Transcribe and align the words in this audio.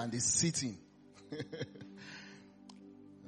and 0.00 0.14
is 0.14 0.24
sitting. 0.24 0.78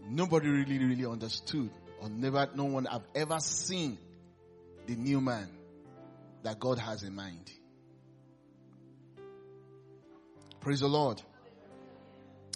Nobody 0.08 0.48
really, 0.48 0.78
really 0.78 1.06
understood 1.06 1.70
or 2.00 2.08
never, 2.08 2.48
no 2.54 2.64
one 2.64 2.86
have 2.86 3.02
ever 3.14 3.38
seen 3.40 3.98
the 4.86 4.96
new 4.96 5.20
man 5.20 5.48
that 6.42 6.58
God 6.58 6.78
has 6.78 7.02
in 7.02 7.14
mind. 7.14 7.50
Praise 10.60 10.80
the 10.80 10.88
Lord. 10.88 11.20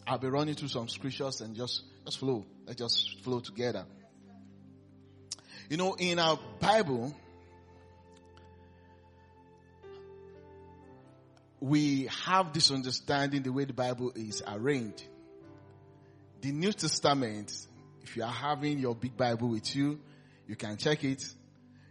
I'll 0.06 0.18
be 0.18 0.28
running 0.28 0.54
through 0.54 0.68
some 0.68 0.88
scriptures 0.88 1.40
and 1.40 1.54
just, 1.54 1.82
just 2.04 2.18
flow. 2.18 2.46
Let's 2.66 2.78
just 2.78 3.20
flow 3.22 3.40
together. 3.40 3.84
You 5.68 5.76
know, 5.76 5.94
in 5.94 6.18
our 6.18 6.38
Bible, 6.60 7.14
we 11.60 12.08
have 12.24 12.52
this 12.52 12.70
understanding 12.70 13.42
the 13.42 13.52
way 13.52 13.64
the 13.64 13.72
Bible 13.72 14.12
is 14.14 14.42
arranged. 14.46 15.04
The 16.42 16.52
New 16.52 16.72
Testament, 16.72 17.52
if 18.02 18.16
you 18.16 18.22
are 18.22 18.32
having 18.32 18.78
your 18.78 18.94
big 18.94 19.16
Bible 19.16 19.48
with 19.48 19.74
you, 19.74 19.98
you 20.46 20.56
can 20.56 20.76
check 20.76 21.02
it. 21.04 21.24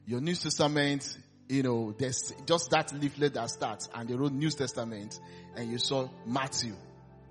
Your 0.05 0.21
New 0.21 0.35
Testament, 0.35 1.17
you 1.49 1.63
know, 1.63 1.93
there's 1.97 2.31
just 2.45 2.70
that 2.70 2.93
leaflet 2.93 3.33
that 3.33 3.49
starts 3.49 3.89
and 3.93 4.07
they 4.07 4.15
wrote 4.15 4.31
New 4.31 4.51
Testament 4.51 5.20
and 5.55 5.71
you 5.71 5.77
saw 5.79 6.07
Matthew, 6.25 6.75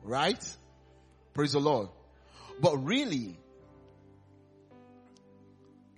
right? 0.03 0.56
Praise 1.33 1.53
the 1.53 1.61
Lord. 1.61 1.89
But 2.61 2.77
really, 2.84 3.39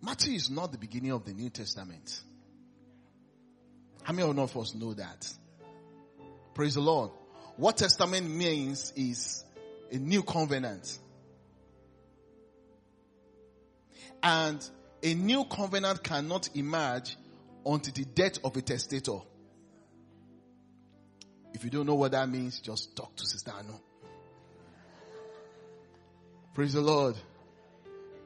Matthew 0.02 0.34
is 0.34 0.50
not 0.50 0.72
the 0.72 0.78
beginning 0.78 1.12
of 1.12 1.24
the 1.24 1.32
New 1.32 1.50
Testament. 1.50 2.20
How 4.02 4.12
many 4.12 4.28
of 4.28 4.56
us 4.56 4.74
know 4.74 4.94
that? 4.94 5.26
Praise 6.56 6.72
the 6.72 6.80
Lord. 6.80 7.10
What 7.58 7.76
testament 7.76 8.30
means 8.30 8.90
is 8.96 9.44
a 9.92 9.96
new 9.98 10.22
covenant. 10.22 10.98
And 14.22 14.66
a 15.02 15.12
new 15.12 15.44
covenant 15.44 16.02
cannot 16.02 16.48
emerge 16.56 17.14
until 17.66 17.92
the 17.92 18.06
death 18.06 18.38
of 18.42 18.56
a 18.56 18.62
testator. 18.62 19.18
If 21.52 21.62
you 21.62 21.68
don't 21.68 21.84
know 21.84 21.94
what 21.94 22.12
that 22.12 22.26
means, 22.26 22.58
just 22.60 22.96
talk 22.96 23.14
to 23.16 23.26
Sister 23.26 23.50
Anu. 23.50 23.74
Praise 26.54 26.72
the 26.72 26.80
Lord. 26.80 27.16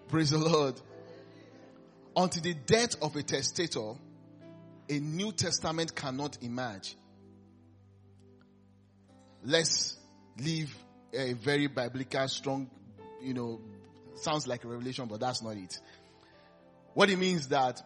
Praise 0.07 0.31
the 0.31 0.39
Lord. 0.39 0.81
Until 2.17 2.43
the 2.43 2.55
death 2.55 2.95
of 3.03 3.17
a 3.17 3.25
testator, 3.25 3.95
a 4.89 4.99
New 5.01 5.33
Testament 5.33 5.97
cannot 5.97 6.39
emerge. 6.43 6.95
Let's 9.45 9.97
leave 10.39 10.75
a 11.13 11.33
very 11.33 11.67
biblical, 11.67 12.29
strong, 12.29 12.71
you 13.23 13.35
know, 13.35 13.61
sounds 14.15 14.47
like 14.47 14.65
a 14.65 14.69
revelation, 14.69 15.07
but 15.07 15.21
that's 15.21 15.43
not 15.43 15.57
it. 15.57 15.79
What 16.95 17.11
it 17.11 17.19
means 17.19 17.49
that 17.49 17.81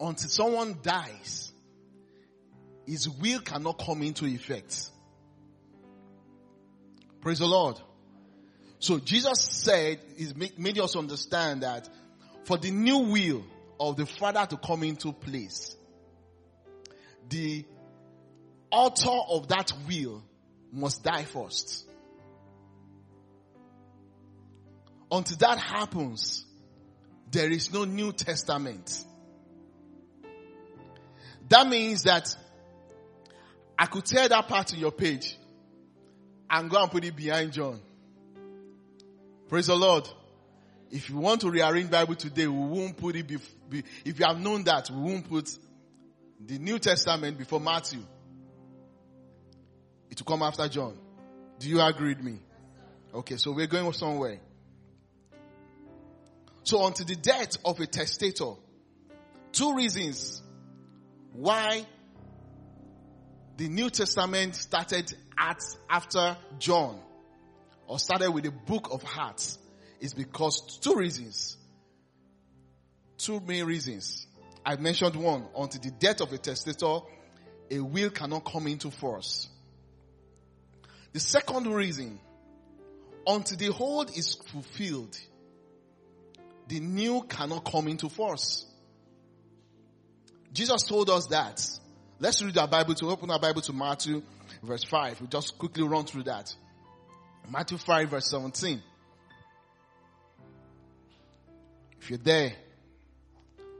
until 0.00 0.28
someone 0.28 0.78
dies, 0.82 1.52
his 2.86 3.08
will 3.08 3.40
cannot 3.40 3.82
come 3.84 4.02
into 4.02 4.26
effect. 4.26 4.90
Praise 7.20 7.38
the 7.38 7.46
Lord. 7.46 7.80
So 8.78 8.98
Jesus 8.98 9.40
said, 9.40 9.98
he 10.16 10.28
made 10.58 10.78
us 10.78 10.94
understand 10.94 11.62
that 11.62 11.88
for 12.44 12.58
the 12.58 12.70
new 12.70 12.98
will 12.98 13.44
of 13.80 13.96
the 13.96 14.04
Father 14.04 14.46
to 14.46 14.56
come 14.58 14.82
into 14.82 15.12
place, 15.12 15.74
the 17.28 17.64
author 18.70 19.20
of 19.30 19.48
that 19.48 19.72
will 19.88 20.22
must 20.74 21.02
die 21.02 21.24
first. 21.24 21.86
Until 25.10 25.36
that 25.38 25.58
happens, 25.58 26.44
there 27.30 27.50
is 27.50 27.72
no 27.72 27.84
New 27.84 28.12
Testament. 28.12 29.04
That 31.48 31.68
means 31.68 32.02
that 32.04 32.36
I 33.78 33.86
could 33.86 34.04
tear 34.04 34.28
that 34.28 34.48
part 34.48 34.72
of 34.72 34.78
your 34.78 34.92
page 34.92 35.36
and 36.50 36.70
go 36.70 36.82
and 36.82 36.90
put 36.90 37.04
it 37.04 37.14
behind 37.14 37.52
John. 37.52 37.80
Praise 39.48 39.66
the 39.66 39.76
Lord. 39.76 40.08
If 40.90 41.10
you 41.10 41.16
want 41.16 41.40
to 41.42 41.50
rearrange 41.50 41.90
Bible 41.90 42.14
today, 42.14 42.46
we 42.46 42.56
won't 42.56 42.96
put 42.96 43.16
it 43.16 43.26
bef- 43.26 43.84
if 44.04 44.18
you 44.18 44.26
have 44.26 44.40
known 44.40 44.64
that, 44.64 44.90
we 44.90 45.00
won't 45.00 45.28
put 45.28 45.50
the 46.44 46.58
New 46.58 46.78
Testament 46.78 47.38
before 47.38 47.60
Matthew. 47.60 48.00
It 50.14 50.20
will 50.20 50.36
come 50.36 50.42
after 50.44 50.68
John. 50.68 50.96
Do 51.58 51.68
you 51.68 51.80
agree 51.80 52.10
with 52.14 52.22
me? 52.22 52.38
Okay, 53.12 53.36
so 53.36 53.50
we're 53.50 53.66
going 53.66 53.92
somewhere. 53.92 54.38
So 56.62 56.86
until 56.86 57.04
the 57.04 57.16
death 57.16 57.56
of 57.64 57.80
a 57.80 57.86
testator, 57.88 58.52
two 59.50 59.74
reasons 59.74 60.40
why 61.32 61.84
the 63.56 63.68
New 63.68 63.90
Testament 63.90 64.54
started 64.54 65.12
at, 65.36 65.60
after 65.90 66.36
John 66.60 67.00
or 67.88 67.98
started 67.98 68.30
with 68.30 68.44
the 68.44 68.52
book 68.52 68.92
of 68.92 69.04
Acts 69.18 69.58
is 69.98 70.14
because 70.14 70.78
two 70.78 70.94
reasons. 70.94 71.56
Two 73.18 73.40
main 73.40 73.64
reasons. 73.64 74.28
I 74.64 74.76
mentioned 74.76 75.16
one. 75.16 75.48
Until 75.58 75.80
the 75.80 75.90
death 75.90 76.20
of 76.20 76.32
a 76.32 76.38
testator, 76.38 77.00
a 77.68 77.80
will 77.80 78.10
cannot 78.10 78.44
come 78.44 78.68
into 78.68 78.92
force. 78.92 79.48
The 81.14 81.20
second 81.20 81.68
reason, 81.68 82.18
until 83.24 83.56
the 83.56 83.72
old 83.72 84.10
is 84.10 84.34
fulfilled, 84.34 85.16
the 86.66 86.80
new 86.80 87.22
cannot 87.22 87.64
come 87.64 87.86
into 87.86 88.08
force. 88.08 88.66
Jesus 90.52 90.82
told 90.82 91.08
us 91.10 91.28
that. 91.28 91.64
Let's 92.18 92.42
read 92.42 92.58
our 92.58 92.66
Bible 92.66 92.94
to 92.96 93.06
open 93.10 93.30
our 93.30 93.38
Bible 93.38 93.62
to 93.62 93.72
Matthew 93.72 94.22
verse 94.60 94.82
5. 94.82 95.20
We'll 95.20 95.28
just 95.28 95.56
quickly 95.56 95.86
run 95.86 96.04
through 96.04 96.24
that. 96.24 96.52
Matthew 97.48 97.78
5 97.78 98.08
verse 98.08 98.28
17. 98.30 98.82
If 102.00 102.10
you're 102.10 102.18
there, 102.18 102.54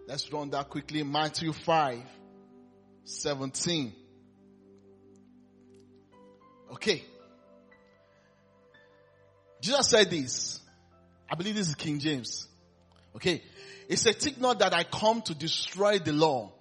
let's 0.06 0.32
run 0.32 0.50
that 0.50 0.68
quickly. 0.68 1.02
Matthew 1.02 1.52
5 1.52 2.00
17. 3.04 3.92
Okay. 6.72 7.04
Jesus 9.64 9.88
said 9.88 10.10
this. 10.10 10.60
I 11.30 11.36
believe 11.36 11.54
this 11.54 11.70
is 11.70 11.74
King 11.74 11.98
James. 11.98 12.46
Okay. 13.16 13.42
He 13.88 13.96
said, 13.96 14.16
think 14.16 14.38
not 14.38 14.58
that 14.58 14.74
I 14.74 14.84
come 14.84 15.22
to 15.22 15.34
destroy 15.34 15.98
the 15.98 16.12
law 16.12 16.52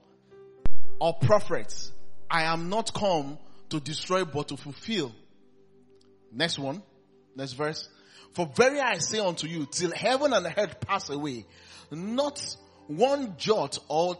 or 1.01 1.13
prophets. 1.13 1.91
I 2.31 2.43
am 2.43 2.69
not 2.69 2.93
come 2.93 3.37
to 3.71 3.81
destroy 3.81 4.23
but 4.23 4.47
to 4.47 4.57
fulfill. 4.57 5.13
Next 6.31 6.57
one. 6.57 6.81
Next 7.35 7.53
verse. 7.53 7.89
For 8.35 8.49
very 8.55 8.79
I 8.79 8.99
say 8.99 9.19
unto 9.19 9.47
you, 9.47 9.67
till 9.69 9.91
heaven 9.91 10.31
and 10.31 10.45
earth 10.57 10.79
pass 10.79 11.09
away, 11.09 11.45
not 11.91 12.41
one 12.87 13.35
jot 13.37 13.79
or 13.89 14.17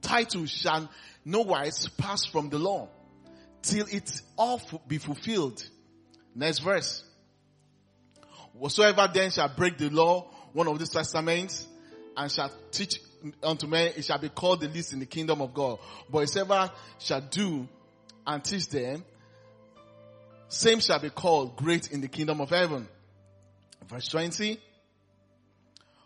title 0.00 0.46
shall 0.46 0.90
no 1.26 1.42
wise 1.42 1.88
pass 1.88 2.24
from 2.24 2.48
the 2.48 2.58
law, 2.58 2.88
till 3.60 3.86
it 3.90 4.10
all 4.38 4.62
be 4.88 4.96
fulfilled. 4.96 5.62
Next 6.34 6.60
verse. 6.60 7.04
Whatsoever 8.54 9.08
then 9.12 9.30
shall 9.30 9.48
break 9.48 9.78
the 9.78 9.90
law, 9.90 10.30
one 10.52 10.68
of 10.68 10.78
these 10.78 10.90
testaments, 10.90 11.66
and 12.16 12.30
shall 12.30 12.50
teach 12.70 13.00
unto 13.42 13.66
men, 13.66 13.92
it 13.96 14.04
shall 14.04 14.18
be 14.18 14.28
called 14.28 14.60
the 14.60 14.68
least 14.68 14.92
in 14.92 14.98
the 14.98 15.06
kingdom 15.06 15.40
of 15.40 15.54
God. 15.54 15.78
But 16.10 16.20
whosoever 16.20 16.70
shall 16.98 17.20
do 17.20 17.68
and 18.26 18.44
teach 18.44 18.68
them, 18.68 19.04
same 20.48 20.80
shall 20.80 20.98
be 20.98 21.10
called 21.10 21.56
great 21.56 21.90
in 21.90 22.00
the 22.00 22.08
kingdom 22.08 22.40
of 22.40 22.50
heaven. 22.50 22.88
Verse 23.88 24.08
20. 24.08 24.60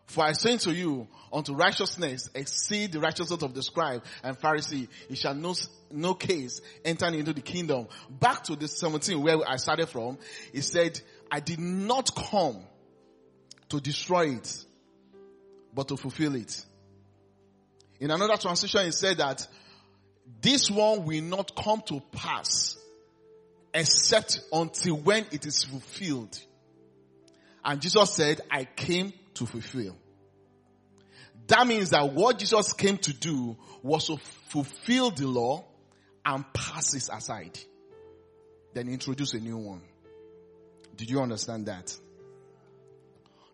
For 0.06 0.22
I 0.22 0.32
say 0.32 0.56
to 0.58 0.72
you, 0.72 1.08
unto 1.32 1.52
righteousness 1.52 2.30
exceed 2.32 2.92
the 2.92 3.00
righteousness 3.00 3.42
of 3.42 3.54
the 3.54 3.62
scribe 3.62 4.04
and 4.22 4.38
Pharisee, 4.38 4.86
he 5.08 5.16
shall 5.16 5.34
no, 5.34 5.54
no 5.90 6.14
case 6.14 6.60
enter 6.84 7.06
into 7.06 7.32
the 7.32 7.40
kingdom. 7.40 7.88
Back 8.08 8.44
to 8.44 8.54
the 8.54 8.68
17 8.68 9.20
where 9.20 9.38
I 9.46 9.56
started 9.56 9.88
from, 9.88 10.18
he 10.52 10.60
said, 10.60 11.00
I 11.30 11.40
did 11.40 11.58
not 11.58 12.14
come 12.14 12.58
to 13.68 13.80
destroy 13.80 14.30
it, 14.30 14.64
but 15.74 15.88
to 15.88 15.96
fulfill 15.96 16.34
it. 16.36 16.64
In 18.00 18.10
another 18.10 18.36
translation, 18.36 18.84
he 18.84 18.92
said 18.92 19.18
that 19.18 19.46
this 20.40 20.70
one 20.70 21.04
will 21.04 21.22
not 21.22 21.56
come 21.56 21.82
to 21.86 22.00
pass 22.12 22.76
except 23.72 24.40
until 24.52 24.96
when 24.96 25.26
it 25.32 25.46
is 25.46 25.64
fulfilled. 25.64 26.38
And 27.64 27.80
Jesus 27.80 28.10
said, 28.12 28.40
I 28.50 28.64
came 28.64 29.12
to 29.34 29.46
fulfill. 29.46 29.96
That 31.48 31.66
means 31.66 31.90
that 31.90 32.12
what 32.12 32.38
Jesus 32.38 32.72
came 32.72 32.98
to 32.98 33.12
do 33.12 33.56
was 33.82 34.06
to 34.06 34.16
fulfill 34.48 35.10
the 35.10 35.26
law 35.26 35.64
and 36.24 36.44
pass 36.52 36.94
it 36.94 37.08
aside. 37.12 37.58
Then 38.74 38.88
introduce 38.88 39.34
a 39.34 39.38
new 39.38 39.56
one. 39.56 39.82
Did 40.96 41.10
you 41.10 41.20
understand 41.20 41.66
that? 41.66 41.96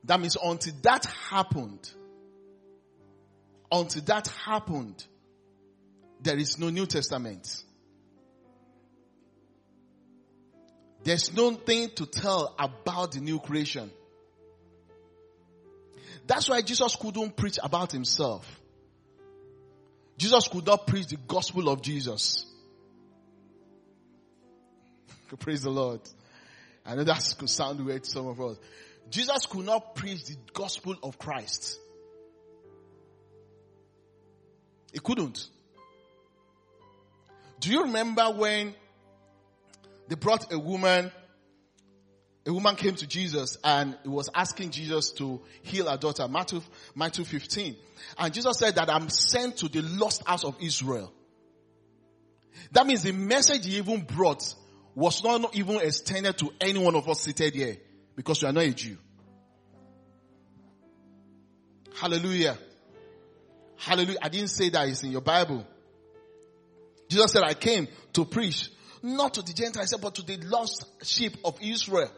That 0.04 0.20
means 0.20 0.36
until 0.42 0.74
that 0.82 1.04
happened, 1.30 1.90
until 3.70 4.02
that 4.02 4.28
happened, 4.28 5.04
there 6.20 6.36
is 6.36 6.58
no 6.58 6.70
New 6.70 6.86
Testament. 6.86 7.64
There's 11.04 11.32
nothing 11.34 11.90
to 11.96 12.06
tell 12.06 12.54
about 12.58 13.12
the 13.12 13.20
new 13.20 13.40
creation. 13.40 13.90
That's 16.26 16.48
why 16.48 16.62
Jesus 16.62 16.94
couldn't 16.94 17.36
preach 17.36 17.58
about 17.62 17.90
himself. 17.90 18.60
Jesus 20.16 20.46
could 20.46 20.66
not 20.66 20.86
preach 20.86 21.08
the 21.08 21.16
gospel 21.16 21.68
of 21.68 21.82
Jesus. 21.82 22.46
Praise 25.40 25.62
the 25.62 25.70
Lord. 25.70 26.00
I 26.84 26.94
know 26.94 27.04
that 27.04 27.34
could 27.38 27.50
sound 27.50 27.84
weird 27.84 28.04
to 28.04 28.10
some 28.10 28.26
of 28.26 28.40
us. 28.40 28.58
Jesus 29.10 29.46
could 29.46 29.66
not 29.66 29.94
preach 29.94 30.24
the 30.24 30.36
gospel 30.52 30.96
of 31.02 31.18
Christ. 31.18 31.78
He 34.92 34.98
couldn't. 34.98 35.48
Do 37.60 37.70
you 37.70 37.82
remember 37.84 38.24
when 38.30 38.74
they 40.08 40.16
brought 40.16 40.52
a 40.52 40.58
woman, 40.58 41.10
a 42.44 42.52
woman 42.52 42.76
came 42.76 42.94
to 42.96 43.06
Jesus 43.06 43.56
and 43.62 43.96
was 44.04 44.28
asking 44.34 44.70
Jesus 44.70 45.12
to 45.12 45.40
heal 45.62 45.88
her 45.88 45.96
daughter, 45.96 46.26
Matthew, 46.28 46.60
Matthew 46.94 47.24
15. 47.24 47.76
And 48.18 48.34
Jesus 48.34 48.58
said 48.58 48.74
that 48.74 48.90
I'm 48.90 49.08
sent 49.08 49.58
to 49.58 49.68
the 49.68 49.80
lost 49.82 50.26
house 50.26 50.44
of 50.44 50.56
Israel. 50.60 51.12
That 52.72 52.86
means 52.86 53.04
the 53.04 53.12
message 53.12 53.64
he 53.64 53.78
even 53.78 54.02
brought 54.02 54.54
was 54.94 55.22
not 55.24 55.54
even 55.56 55.76
extended 55.76 56.36
to 56.38 56.52
any 56.60 56.78
one 56.78 56.94
of 56.94 57.08
us 57.08 57.22
seated 57.22 57.54
here 57.54 57.76
because 58.14 58.42
you 58.42 58.48
are 58.48 58.52
not 58.52 58.64
a 58.64 58.72
Jew. 58.72 58.98
Hallelujah. 61.98 62.58
Hallelujah. 63.76 64.18
I 64.22 64.28
didn't 64.28 64.48
say 64.48 64.68
that 64.70 64.88
it's 64.88 65.02
in 65.02 65.12
your 65.12 65.20
Bible. 65.20 65.66
Jesus 67.08 67.32
said, 67.32 67.42
I 67.42 67.54
came 67.54 67.88
to 68.14 68.24
preach 68.24 68.70
not 69.02 69.34
to 69.34 69.42
the 69.42 69.52
Gentiles, 69.52 69.94
but 70.00 70.14
to 70.16 70.22
the 70.22 70.36
lost 70.46 70.86
sheep 71.04 71.36
of 71.44 71.58
Israel. 71.60 72.10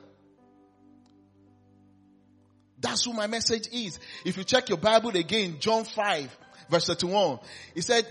That's 2.78 3.04
who 3.04 3.14
my 3.14 3.26
message 3.26 3.68
is. 3.72 3.98
If 4.24 4.36
you 4.36 4.44
check 4.44 4.68
your 4.68 4.78
Bible 4.78 5.10
again, 5.10 5.56
John 5.58 5.84
5, 5.84 6.38
verse 6.68 6.86
31, 6.86 7.38
he 7.74 7.80
said, 7.80 8.06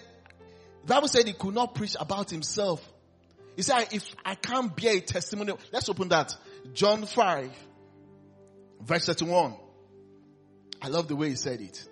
the 0.81 0.87
Bible 0.87 1.07
said 1.07 1.27
he 1.27 1.33
could 1.33 1.53
not 1.53 1.75
preach 1.75 1.95
about 1.99 2.29
himself. 2.29 2.81
He 3.55 3.61
said, 3.61 3.87
if 3.91 4.15
I 4.25 4.35
can't 4.35 4.75
bear 4.75 4.97
a 4.97 5.01
testimony, 5.01 5.53
let's 5.71 5.87
open 5.89 6.09
that. 6.09 6.35
John 6.73 7.05
5, 7.05 7.51
verse 8.81 9.05
31. 9.05 9.55
I 10.81 10.87
love 10.87 11.07
the 11.07 11.15
way 11.15 11.29
he 11.29 11.35
said 11.35 11.61
it. 11.61 11.87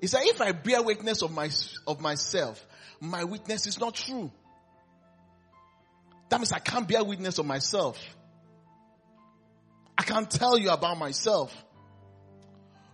He 0.00 0.06
said, 0.06 0.22
if 0.24 0.40
I 0.40 0.52
bear 0.52 0.82
witness 0.82 1.22
of 1.22 1.32
my, 1.32 1.50
of 1.86 2.00
myself, 2.00 2.64
my 3.00 3.24
witness 3.24 3.66
is 3.66 3.78
not 3.78 3.94
true. 3.94 4.30
That 6.28 6.38
means 6.38 6.52
I 6.52 6.58
can't 6.58 6.88
bear 6.88 7.04
witness 7.04 7.38
of 7.38 7.46
myself. 7.46 7.98
I 9.96 10.02
can't 10.02 10.30
tell 10.30 10.58
you 10.58 10.70
about 10.70 10.98
myself. 10.98 11.54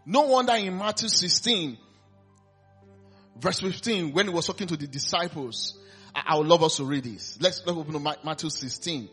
No 0.05 0.23
wonder 0.23 0.55
in 0.55 0.77
Matthew 0.77 1.09
16, 1.09 1.79
verse 3.39 3.61
15, 3.61 4.13
when 4.13 4.27
he 4.27 4.33
was 4.33 4.47
talking 4.47 4.67
to 4.67 4.77
the 4.77 4.87
disciples, 4.87 5.79
I, 6.15 6.37
would 6.37 6.47
love 6.47 6.63
us 6.63 6.77
to 6.77 6.85
read 6.85 7.05
this. 7.05 7.39
Let's, 7.41 7.63
let's 7.65 7.79
open 7.79 7.93
to 7.95 8.17
Matthew 8.25 8.51
16. 8.51 9.09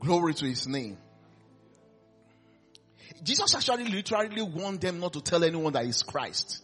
Glory 0.00 0.34
to 0.34 0.44
his 0.46 0.66
name. 0.66 0.98
Jesus 3.22 3.54
actually 3.54 3.84
literally 3.84 4.42
warned 4.42 4.80
them 4.80 5.00
not 5.00 5.12
to 5.14 5.20
tell 5.20 5.42
anyone 5.42 5.72
that 5.72 5.84
he's 5.84 6.02
Christ. 6.02 6.62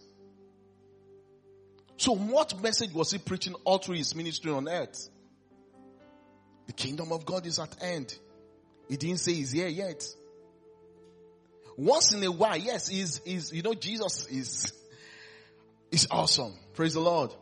So 1.96 2.14
what 2.14 2.60
message 2.62 2.92
was 2.92 3.12
he 3.12 3.18
preaching 3.18 3.54
all 3.64 3.78
through 3.78 3.96
his 3.96 4.14
ministry 4.14 4.50
on 4.50 4.68
earth? 4.68 5.08
The 6.66 6.72
kingdom 6.72 7.12
of 7.12 7.24
God 7.24 7.46
is 7.46 7.58
at 7.58 7.82
end. 7.82 8.16
He 8.88 8.96
didn't 8.96 9.18
say 9.18 9.34
he's 9.34 9.52
here 9.52 9.68
yet. 9.68 10.04
Once 11.76 12.12
in 12.12 12.22
a 12.22 12.30
while, 12.30 12.56
yes, 12.56 12.90
is 12.90 13.20
is 13.24 13.52
you 13.52 13.62
know 13.62 13.74
Jesus 13.74 14.26
is 14.26 14.72
is 15.90 16.06
awesome. 16.10 16.54
Praise 16.74 16.94
the 16.94 17.00
Lord. 17.00 17.34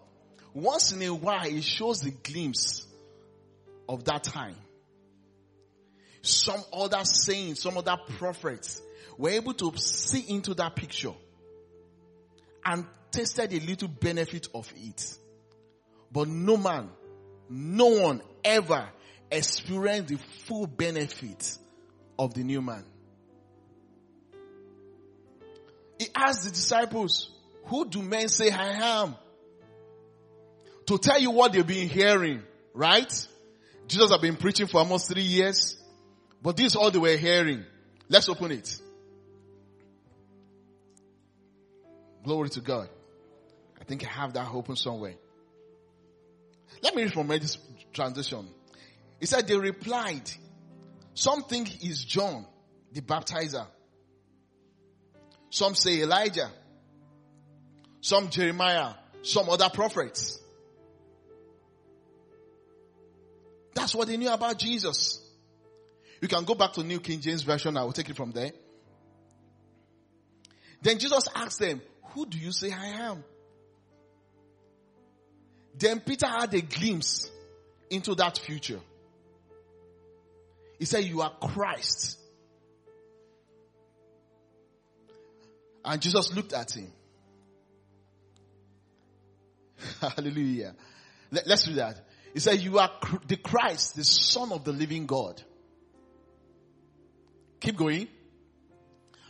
Once 0.52 0.92
in 0.92 1.02
a 1.02 1.14
while, 1.14 1.46
it 1.46 1.62
shows 1.62 2.00
the 2.00 2.10
glimpse 2.10 2.86
of 3.88 4.04
that 4.04 4.24
time. 4.24 4.56
Some 6.22 6.62
other 6.72 7.04
saints, 7.04 7.62
some 7.62 7.78
other 7.78 7.96
prophets 8.18 8.82
were 9.16 9.30
able 9.30 9.54
to 9.54 9.76
see 9.78 10.24
into 10.28 10.54
that 10.54 10.76
picture 10.76 11.14
and 12.64 12.84
tasted 13.10 13.52
a 13.52 13.60
little 13.60 13.88
benefit 13.88 14.48
of 14.54 14.70
it. 14.76 15.16
But 16.12 16.28
no 16.28 16.56
man, 16.56 16.90
no 17.48 17.86
one 17.86 18.22
ever 18.44 18.88
experienced 19.30 20.08
the 20.08 20.18
full 20.46 20.66
benefit 20.66 21.56
of 22.18 22.34
the 22.34 22.42
new 22.42 22.60
man. 22.60 22.84
He 25.98 26.08
asked 26.14 26.44
the 26.44 26.50
disciples, 26.50 27.30
who 27.66 27.88
do 27.88 28.02
men 28.02 28.28
say 28.28 28.50
I 28.50 29.02
am? 29.02 29.14
To 30.90 30.98
tell 30.98 31.20
you 31.20 31.30
what 31.30 31.52
they've 31.52 31.64
been 31.64 31.88
hearing, 31.88 32.42
right? 32.74 33.28
Jesus 33.86 34.10
have 34.10 34.20
been 34.20 34.34
preaching 34.34 34.66
for 34.66 34.78
almost 34.78 35.06
three 35.08 35.22
years, 35.22 35.80
but 36.42 36.56
this 36.56 36.66
is 36.66 36.74
all 36.74 36.90
they 36.90 36.98
were 36.98 37.16
hearing. 37.16 37.64
Let's 38.08 38.28
open 38.28 38.50
it. 38.50 38.76
Glory 42.24 42.48
to 42.48 42.60
God. 42.60 42.88
I 43.80 43.84
think 43.84 44.04
I 44.04 44.10
have 44.10 44.32
that 44.32 44.48
open 44.52 44.74
somewhere. 44.74 45.14
Let 46.82 46.96
me 46.96 47.04
read 47.04 47.12
from 47.12 47.28
this 47.28 47.56
transition. 47.92 48.48
He 49.20 49.26
said 49.26 49.46
they 49.46 49.56
replied, 49.56 50.28
some 51.14 51.44
think 51.44 51.84
is 51.84 52.04
John, 52.04 52.46
the 52.92 53.00
baptizer. 53.00 53.68
Some 55.50 55.76
say 55.76 56.02
Elijah. 56.02 56.50
Some 58.00 58.28
Jeremiah. 58.28 58.94
Some 59.22 59.48
other 59.48 59.68
prophets. 59.72 60.40
That's 63.74 63.94
what 63.94 64.08
they 64.08 64.16
knew 64.16 64.30
about 64.30 64.58
Jesus. 64.58 65.20
You 66.20 66.28
can 66.28 66.44
go 66.44 66.54
back 66.54 66.72
to 66.74 66.82
New 66.82 67.00
King 67.00 67.20
James 67.20 67.42
Version. 67.42 67.76
I 67.76 67.84
will 67.84 67.92
take 67.92 68.10
it 68.10 68.16
from 68.16 68.32
there. 68.32 68.50
Then 70.82 70.98
Jesus 70.98 71.28
asked 71.34 71.60
them, 71.60 71.80
who 72.14 72.26
do 72.26 72.38
you 72.38 72.52
say 72.52 72.72
I 72.72 72.86
am? 73.08 73.24
Then 75.78 76.00
Peter 76.00 76.26
had 76.26 76.52
a 76.54 76.60
glimpse 76.60 77.30
into 77.88 78.14
that 78.16 78.38
future. 78.38 78.80
He 80.78 80.84
said, 80.84 81.04
you 81.04 81.20
are 81.20 81.32
Christ. 81.40 82.18
And 85.84 86.00
Jesus 86.00 86.34
looked 86.34 86.52
at 86.52 86.72
him. 86.72 86.92
Hallelujah. 90.00 90.74
Let, 91.30 91.46
us 91.46 91.64
do 91.64 91.74
that. 91.74 92.06
He 92.32 92.40
said, 92.40 92.60
you 92.60 92.78
are 92.78 92.90
the 93.26 93.36
Christ, 93.36 93.96
the 93.96 94.04
son 94.04 94.52
of 94.52 94.64
the 94.64 94.72
living 94.72 95.06
God. 95.06 95.42
Keep 97.60 97.76
going. 97.76 98.08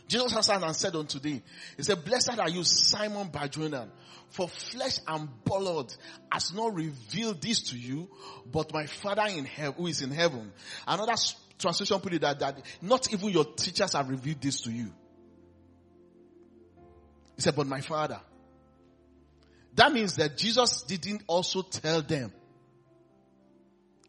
Jesus 0.07 0.35
answered 0.35 0.61
and 0.63 0.75
said 0.75 0.95
unto 0.95 1.19
thee, 1.19 1.41
He 1.77 1.83
said, 1.83 2.03
Blessed 2.03 2.37
are 2.37 2.49
you, 2.49 2.63
Simon 2.65 3.29
Barjona, 3.29 3.87
for 4.29 4.49
flesh 4.49 4.99
and 5.07 5.29
blood 5.45 5.93
has 6.31 6.53
not 6.53 6.75
revealed 6.75 7.41
this 7.41 7.61
to 7.69 7.77
you, 7.77 8.09
but 8.45 8.73
my 8.73 8.85
Father 8.87 9.23
in 9.29 9.45
heaven, 9.45 9.75
who 9.77 9.87
is 9.87 10.01
in 10.01 10.11
heaven. 10.11 10.51
Another 10.85 11.13
translation 11.57 11.99
put 11.99 12.13
it 12.13 12.21
that, 12.21 12.39
that 12.39 12.61
not 12.81 13.11
even 13.13 13.29
your 13.29 13.45
teachers 13.45 13.93
have 13.93 14.09
revealed 14.09 14.41
this 14.41 14.61
to 14.61 14.71
you. 14.71 14.91
He 17.37 17.41
said, 17.41 17.55
but 17.55 17.67
my 17.67 17.81
Father. 17.81 18.19
That 19.75 19.93
means 19.93 20.17
that 20.17 20.37
Jesus 20.37 20.81
didn't 20.83 21.23
also 21.27 21.61
tell 21.61 22.01
them. 22.01 22.33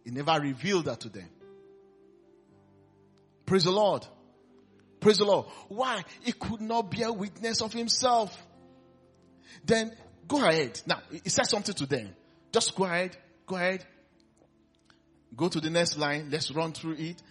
He 0.04 0.10
never 0.10 0.38
revealed 0.40 0.86
that 0.86 1.00
to 1.00 1.08
them. 1.08 1.28
Praise 3.46 3.64
the 3.64 3.70
Lord. 3.70 4.06
Praise 5.00 5.18
the 5.18 5.24
Lord. 5.24 5.46
Why? 5.68 6.02
He 6.22 6.32
could 6.32 6.60
not 6.60 6.90
bear 6.90 7.12
witness 7.12 7.60
of 7.60 7.72
himself. 7.72 8.36
Then 9.64 9.92
go 10.28 10.46
ahead. 10.46 10.80
Now, 10.86 11.00
he 11.10 11.28
said 11.28 11.44
something 11.44 11.74
to 11.74 11.86
them. 11.86 12.14
Just 12.52 12.74
go 12.74 12.84
ahead. 12.84 13.16
Go 13.46 13.56
ahead. 13.56 13.84
Go 15.36 15.48
to 15.48 15.60
the 15.60 15.70
next 15.70 15.98
line. 15.98 16.28
Let's 16.30 16.50
run 16.50 16.72
through 16.72 16.96
it. 16.98 17.22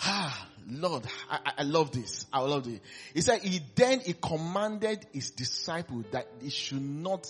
Ah, 0.00 0.48
Lord, 0.70 1.04
I, 1.30 1.52
I 1.58 1.62
love 1.64 1.90
this. 1.92 2.26
I 2.32 2.40
love 2.40 2.66
it. 2.68 2.82
He 3.14 3.20
said, 3.20 3.40
he 3.42 3.60
then 3.74 4.00
he 4.00 4.14
commanded 4.14 5.04
his 5.12 5.30
disciple 5.30 6.04
that 6.12 6.28
he 6.40 6.50
should 6.50 6.82
not, 6.82 7.26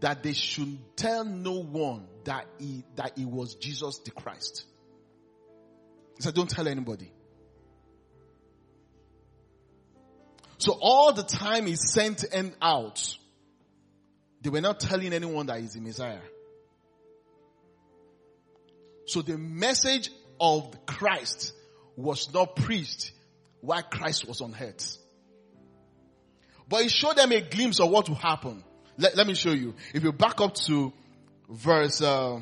that 0.00 0.22
they 0.22 0.32
should 0.32 0.96
tell 0.96 1.24
no 1.24 1.62
one 1.62 2.06
that 2.24 2.46
he, 2.58 2.84
that 2.96 3.12
he 3.16 3.24
was 3.24 3.54
Jesus 3.54 3.98
the 4.00 4.10
Christ. 4.10 4.64
He 6.16 6.22
said, 6.22 6.34
don't 6.34 6.50
tell 6.50 6.68
anybody. 6.68 7.12
So 10.58 10.76
all 10.80 11.12
the 11.12 11.22
time 11.22 11.66
he 11.66 11.76
sent 11.76 12.24
and 12.32 12.54
out, 12.62 13.16
they 14.40 14.50
were 14.50 14.60
not 14.60 14.80
telling 14.80 15.12
anyone 15.12 15.46
that 15.46 15.60
he's 15.60 15.74
the 15.74 15.80
Messiah. 15.80 16.20
So 19.06 19.22
the 19.22 19.36
message 19.36 20.10
of 20.40 20.86
Christ 20.86 21.52
was 21.96 22.32
not 22.32 22.56
preached 22.56 23.12
while 23.60 23.82
Christ 23.82 24.26
was 24.26 24.40
on 24.40 24.54
earth. 24.60 24.98
But 26.68 26.82
he 26.82 26.88
showed 26.88 27.16
them 27.16 27.32
a 27.32 27.40
glimpse 27.40 27.80
of 27.80 27.90
what 27.90 28.08
will 28.08 28.16
happen. 28.16 28.64
Let, 28.96 29.16
let 29.16 29.26
me 29.26 29.34
show 29.34 29.52
you. 29.52 29.74
If 29.92 30.02
you 30.02 30.12
back 30.12 30.40
up 30.40 30.54
to 30.66 30.92
verse, 31.48 32.00
uh, 32.00 32.40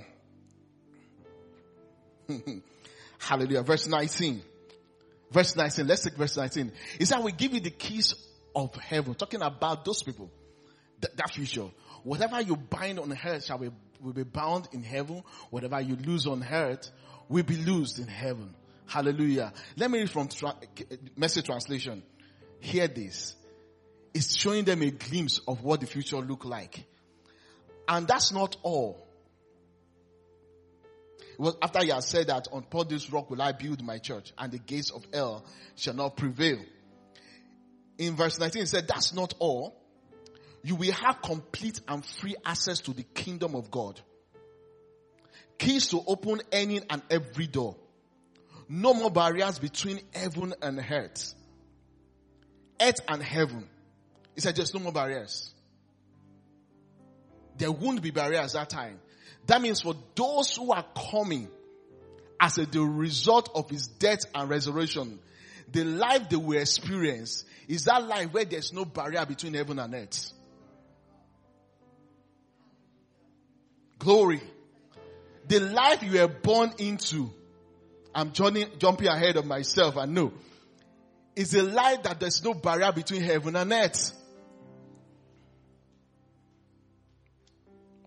hallelujah, 3.18 3.62
verse 3.62 3.86
19. 3.88 4.42
Verse 5.30 5.56
19, 5.56 5.86
let's 5.86 6.02
take 6.02 6.14
verse 6.14 6.36
19. 6.36 6.72
He 6.98 7.04
said, 7.06 7.20
we 7.24 7.32
give 7.32 7.54
you 7.54 7.60
the 7.60 7.70
keys 7.70 8.14
of 8.54 8.74
heaven. 8.74 9.14
Talking 9.14 9.40
about 9.40 9.84
those 9.84 10.02
people. 10.02 10.30
Th- 11.00 11.14
that 11.16 11.30
future. 11.32 11.68
Whatever 12.02 12.40
you 12.42 12.56
bind 12.56 12.98
on 12.98 13.16
earth 13.24 13.44
shall 13.44 13.58
be, 13.58 13.70
will 14.00 14.12
be 14.12 14.24
bound 14.24 14.68
in 14.72 14.82
heaven. 14.82 15.22
Whatever 15.50 15.80
you 15.80 15.96
lose 15.96 16.26
on 16.26 16.44
earth 16.44 16.90
will 17.28 17.44
be 17.44 17.56
loosed 17.56 17.98
in 17.98 18.08
heaven. 18.08 18.54
Hallelujah. 18.86 19.54
Let 19.76 19.90
me 19.90 20.00
read 20.00 20.10
from 20.10 20.28
tra- 20.28 20.56
message 21.16 21.46
translation. 21.46 22.02
Hear 22.60 22.88
this. 22.88 23.34
It's 24.14 24.36
showing 24.36 24.64
them 24.64 24.82
a 24.82 24.90
glimpse 24.90 25.40
of 25.48 25.62
what 25.62 25.80
the 25.80 25.86
future 25.86 26.18
look 26.18 26.44
like. 26.44 26.84
And 27.88 28.06
that's 28.06 28.32
not 28.32 28.56
all. 28.62 29.06
Well, 31.38 31.56
after 31.62 31.82
he 31.82 31.90
has 31.90 32.06
said 32.06 32.26
that 32.28 32.48
upon 32.52 32.88
this 32.88 33.10
rock 33.10 33.30
will 33.30 33.40
I 33.40 33.52
build 33.52 33.82
my 33.82 33.98
church 33.98 34.32
and 34.36 34.52
the 34.52 34.58
gates 34.58 34.90
of 34.90 35.04
hell 35.12 35.44
shall 35.76 35.94
not 35.94 36.16
prevail. 36.16 36.58
In 37.98 38.16
verse 38.16 38.38
19 38.38 38.62
he 38.62 38.66
said, 38.66 38.86
that's 38.86 39.14
not 39.14 39.34
all. 39.38 39.78
You 40.62 40.76
will 40.76 40.92
have 40.92 41.22
complete 41.22 41.80
and 41.88 42.04
free 42.04 42.36
access 42.44 42.80
to 42.80 42.92
the 42.92 43.02
kingdom 43.02 43.54
of 43.54 43.70
God. 43.70 44.00
Keys 45.58 45.88
to 45.88 46.00
open 46.06 46.40
any 46.52 46.80
and 46.88 47.02
every 47.10 47.46
door. 47.46 47.76
No 48.68 48.94
more 48.94 49.10
barriers 49.10 49.58
between 49.58 50.00
heaven 50.14 50.54
and 50.62 50.78
earth. 50.90 51.34
Earth 52.80 53.00
and 53.08 53.22
heaven. 53.22 53.68
He 54.34 54.40
said, 54.40 54.56
there's 54.56 54.72
no 54.72 54.80
more 54.80 54.92
barriers. 54.92 55.52
There 57.58 57.70
won't 57.70 58.00
be 58.02 58.10
barriers 58.10 58.54
that 58.54 58.70
time. 58.70 58.98
That 59.46 59.60
means 59.60 59.82
for 59.82 59.94
those 60.14 60.56
who 60.56 60.72
are 60.72 60.86
coming 61.12 61.48
as 62.40 62.58
a, 62.58 62.66
the 62.66 62.80
result 62.80 63.50
of 63.54 63.68
his 63.70 63.86
death 63.86 64.20
and 64.34 64.48
resurrection, 64.48 65.18
the 65.70 65.84
life 65.84 66.28
they 66.28 66.36
will 66.36 66.58
experience 66.58 67.44
is 67.68 67.84
that 67.84 68.06
life 68.06 68.32
where 68.32 68.44
there's 68.44 68.72
no 68.72 68.84
barrier 68.84 69.24
between 69.26 69.54
heaven 69.54 69.78
and 69.78 69.94
earth. 69.94 70.32
Glory. 73.98 74.40
The 75.48 75.60
life 75.60 76.02
you 76.02 76.20
were 76.20 76.28
born 76.28 76.72
into, 76.78 77.30
I'm 78.14 78.32
jumping 78.32 79.06
ahead 79.06 79.36
of 79.36 79.46
myself, 79.46 79.96
I 79.96 80.06
know, 80.06 80.32
is 81.36 81.54
a 81.54 81.62
life 81.62 82.02
that 82.04 82.20
there's 82.20 82.42
no 82.44 82.54
barrier 82.54 82.92
between 82.92 83.22
heaven 83.22 83.56
and 83.56 83.72
earth. 83.72 84.12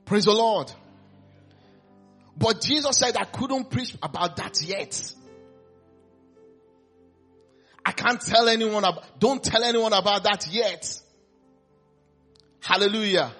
Praise 0.05 0.25
the 0.25 0.31
Lord. 0.33 0.71
But 2.37 2.61
Jesus 2.61 2.97
said, 2.97 3.17
I 3.17 3.23
couldn't 3.23 3.69
preach 3.69 3.95
about 4.03 4.35
that 4.37 4.61
yet. 4.61 5.13
I 7.85 7.91
can't 7.91 8.19
tell 8.19 8.47
anyone 8.47 8.83
about, 8.83 9.19
don't 9.19 9.43
tell 9.43 9.63
anyone 9.63 9.93
about 9.93 10.23
that 10.23 10.47
yet. 10.51 11.01
Hallelujah. 12.59 13.31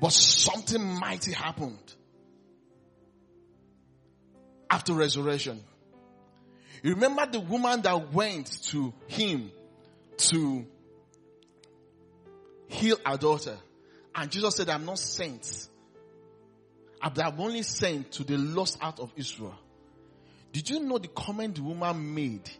But 0.00 0.12
something 0.12 0.82
mighty 0.82 1.32
happened 1.32 1.94
after 4.70 4.92
resurrection. 4.92 5.64
You 6.82 6.94
remember 6.94 7.26
the 7.26 7.40
woman 7.40 7.82
that 7.82 8.12
went 8.12 8.62
to 8.64 8.92
him 9.08 9.50
to 10.18 10.66
heal 12.68 12.96
her 13.04 13.16
daughter. 13.16 13.56
And 14.18 14.32
Jesus 14.32 14.56
said, 14.56 14.68
I'm 14.68 14.84
not 14.84 14.98
sent. 14.98 15.68
I'm 17.00 17.40
only 17.40 17.62
sent 17.62 18.10
to 18.12 18.24
the 18.24 18.36
lost 18.36 18.76
out 18.80 18.98
of 18.98 19.12
Israel. 19.14 19.54
Did 20.52 20.68
you 20.68 20.80
know 20.80 20.98
the 20.98 21.06
comment 21.06 21.54
the 21.54 21.62
woman 21.62 22.16
made 22.16 22.50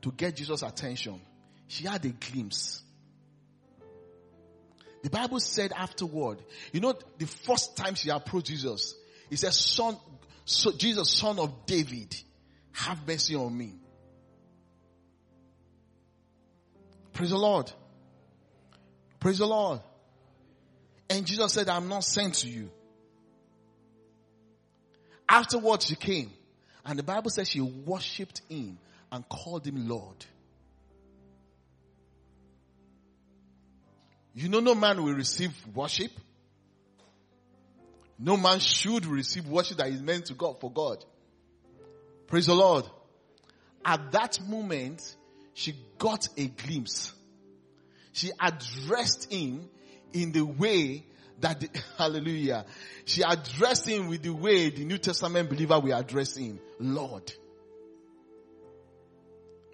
to 0.00 0.10
get 0.10 0.36
Jesus' 0.36 0.62
attention? 0.62 1.20
She 1.68 1.84
had 1.84 2.02
a 2.06 2.08
glimpse. 2.08 2.82
The 5.02 5.10
Bible 5.10 5.38
said 5.40 5.72
afterward, 5.76 6.38
you 6.72 6.80
know, 6.80 6.94
the 7.18 7.26
first 7.26 7.76
time 7.76 7.94
she 7.94 8.08
approached 8.08 8.46
Jesus, 8.46 8.94
he 9.28 9.36
said, 9.36 9.52
son, 9.52 9.98
so 10.46 10.72
Jesus, 10.72 11.10
son 11.10 11.38
of 11.38 11.66
David, 11.66 12.16
have 12.72 13.06
mercy 13.06 13.36
on 13.36 13.54
me. 13.54 13.74
Praise 17.12 17.30
the 17.30 17.38
Lord. 17.38 17.70
Praise 19.20 19.36
the 19.36 19.46
Lord. 19.46 19.80
And 21.12 21.26
Jesus 21.26 21.52
said, 21.52 21.68
I'm 21.68 21.88
not 21.88 22.04
sent 22.04 22.36
to 22.36 22.48
you. 22.48 22.70
Afterwards 25.28 25.84
she 25.84 25.94
came 25.94 26.32
and 26.86 26.98
the 26.98 27.02
Bible 27.02 27.28
says 27.28 27.50
she 27.50 27.60
worshipped 27.60 28.40
him 28.48 28.78
and 29.10 29.28
called 29.28 29.66
him 29.66 29.88
Lord. 29.88 30.24
You 34.34 34.48
know 34.48 34.60
no 34.60 34.74
man 34.74 35.04
will 35.04 35.12
receive 35.12 35.54
worship. 35.74 36.12
No 38.18 38.38
man 38.38 38.58
should 38.60 39.04
receive 39.04 39.46
worship 39.46 39.76
that 39.76 39.88
is 39.88 40.00
meant 40.00 40.26
to 40.26 40.34
God 40.34 40.60
for 40.60 40.72
God. 40.72 41.04
Praise 42.26 42.46
the 42.46 42.54
Lord. 42.54 42.86
At 43.84 44.12
that 44.12 44.40
moment, 44.48 45.14
she 45.52 45.74
got 45.98 46.26
a 46.38 46.46
glimpse. 46.46 47.12
She 48.12 48.30
addressed 48.40 49.30
him 49.30 49.68
in 50.12 50.32
the 50.32 50.42
way 50.44 51.04
that, 51.40 51.60
the, 51.60 51.68
hallelujah, 51.98 52.64
she 53.04 53.22
addressed 53.22 53.88
him 53.88 54.08
with 54.08 54.22
the 54.22 54.30
way 54.32 54.70
the 54.70 54.84
New 54.84 54.98
Testament 54.98 55.48
believer 55.48 55.78
will 55.78 55.96
address 55.96 56.36
him. 56.36 56.60
Lord. 56.78 57.32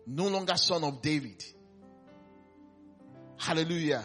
No 0.07 0.28
longer 0.28 0.57
son 0.57 0.85
of 0.85 1.02
David. 1.02 1.45
Hallelujah. 3.38 4.04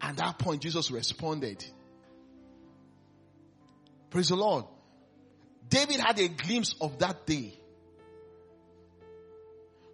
At 0.00 0.16
that 0.16 0.38
point, 0.38 0.62
Jesus 0.62 0.90
responded. 0.90 1.64
Praise 4.10 4.28
the 4.28 4.36
Lord. 4.36 4.64
David 5.68 6.00
had 6.00 6.18
a 6.18 6.28
glimpse 6.28 6.74
of 6.80 6.98
that 6.98 7.26
day. 7.26 7.58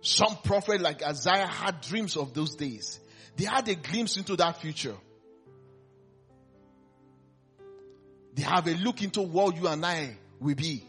Some 0.01 0.37
prophet 0.45 0.81
like 0.81 1.03
Isaiah 1.03 1.47
had 1.47 1.81
dreams 1.81 2.17
of 2.17 2.35
those 2.35 2.57
days. 2.57 2.99
They 3.37 3.45
had 3.45 3.69
a 3.69 3.75
glimpse 3.75 4.17
into 4.17 4.37
that 4.37 4.61
future. 4.61 4.97
They 8.35 8.43
have 8.43 8.67
a 8.67 8.75
look 8.75 9.03
into 9.03 9.23
what 9.23 9.57
you 9.57 9.69
and 9.69 9.85
I 9.85 10.17
will 10.41 10.55
be. 10.55 10.85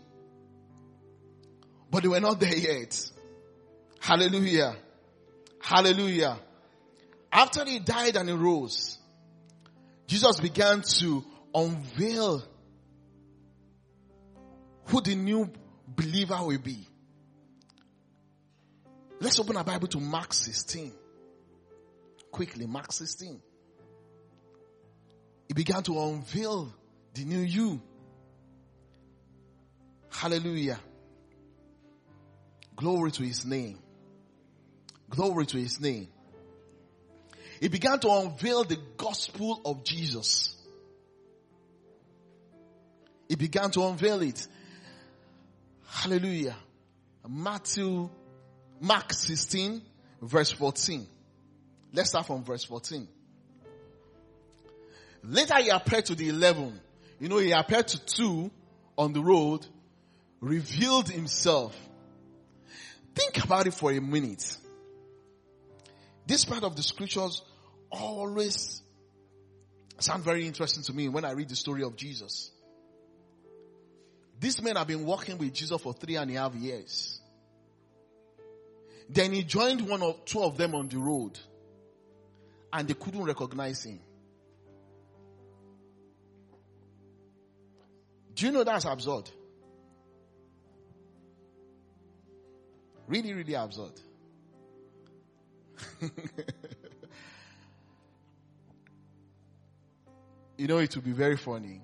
But 1.89 2.03
they 2.03 2.09
were 2.09 2.19
not 2.19 2.39
there 2.39 2.55
yet. 2.55 3.11
Hallelujah. 3.99 4.75
Hallelujah. 5.61 6.39
After 7.31 7.65
he 7.65 7.79
died 7.79 8.15
and 8.15 8.29
he 8.29 8.35
rose, 8.35 8.97
Jesus 10.07 10.39
began 10.39 10.81
to 10.81 11.23
unveil 11.53 12.43
who 14.85 15.01
the 15.01 15.15
new 15.15 15.49
believer 15.87 16.37
will 16.41 16.57
be. 16.57 16.87
Let's 19.19 19.39
open 19.39 19.55
our 19.55 19.63
Bible 19.63 19.87
to 19.89 19.99
Mark 19.99 20.33
16. 20.33 20.91
Quickly, 22.31 22.65
Mark 22.65 22.91
16. 22.91 23.41
He 25.47 25.53
began 25.53 25.83
to 25.83 25.99
unveil 25.99 26.73
the 27.13 27.25
new 27.25 27.39
you. 27.39 27.81
Hallelujah. 30.09 30.79
Glory 32.75 33.11
to 33.11 33.23
his 33.23 33.45
name. 33.45 33.79
Glory 35.09 35.45
to 35.45 35.57
his 35.57 35.79
name. 35.79 36.07
He 37.59 37.67
began 37.67 37.99
to 37.99 38.09
unveil 38.09 38.63
the 38.63 38.77
gospel 38.97 39.61
of 39.65 39.83
Jesus. 39.83 40.55
He 43.29 43.35
began 43.35 43.71
to 43.71 43.83
unveil 43.83 44.21
it. 44.21 44.47
Hallelujah. 45.87 46.55
Matthew, 47.27 48.09
Mark 48.81 49.13
16, 49.13 49.81
verse 50.21 50.51
14. 50.51 51.07
Let's 51.93 52.09
start 52.09 52.25
from 52.25 52.43
verse 52.43 52.63
14. 52.65 53.07
Later 55.23 55.55
he 55.61 55.69
appeared 55.69 56.05
to 56.05 56.15
the 56.15 56.29
eleven 56.29 56.79
you 57.23 57.29
know, 57.29 57.37
he 57.37 57.53
appeared 57.53 57.87
to 57.87 58.05
two 58.05 58.51
on 58.97 59.13
the 59.13 59.21
road, 59.21 59.65
revealed 60.41 61.07
himself. 61.07 61.73
Think 63.15 63.41
about 63.45 63.65
it 63.65 63.73
for 63.73 63.93
a 63.93 64.01
minute. 64.01 64.57
This 66.27 66.43
part 66.43 66.65
of 66.65 66.75
the 66.75 66.83
scriptures 66.83 67.41
always 67.89 68.81
sound 69.99 70.25
very 70.25 70.45
interesting 70.45 70.83
to 70.83 70.91
me 70.93 71.07
when 71.07 71.23
I 71.23 71.31
read 71.31 71.47
the 71.47 71.55
story 71.55 71.83
of 71.83 71.95
Jesus. 71.95 72.51
These 74.37 74.61
men 74.61 74.75
have 74.75 74.87
been 74.87 75.05
walking 75.05 75.37
with 75.37 75.53
Jesus 75.53 75.81
for 75.81 75.93
three 75.93 76.17
and 76.17 76.29
a 76.29 76.33
half 76.33 76.53
years. 76.55 77.21
Then 79.07 79.31
he 79.31 79.43
joined 79.43 79.87
one 79.87 80.01
or 80.01 80.17
two 80.25 80.43
of 80.43 80.57
them 80.57 80.75
on 80.75 80.89
the 80.89 80.97
road 80.97 81.39
and 82.73 82.85
they 82.85 82.95
couldn't 82.95 83.23
recognize 83.23 83.85
him. 83.85 84.01
Do 88.35 88.45
you 88.45 88.51
know 88.51 88.63
that's 88.63 88.85
absurd? 88.85 89.29
Really, 93.07 93.33
really 93.33 93.53
absurd. 93.53 93.91
you 100.57 100.67
know, 100.67 100.77
it 100.77 100.95
would 100.95 101.05
be 101.05 101.11
very 101.11 101.37
funny 101.37 101.81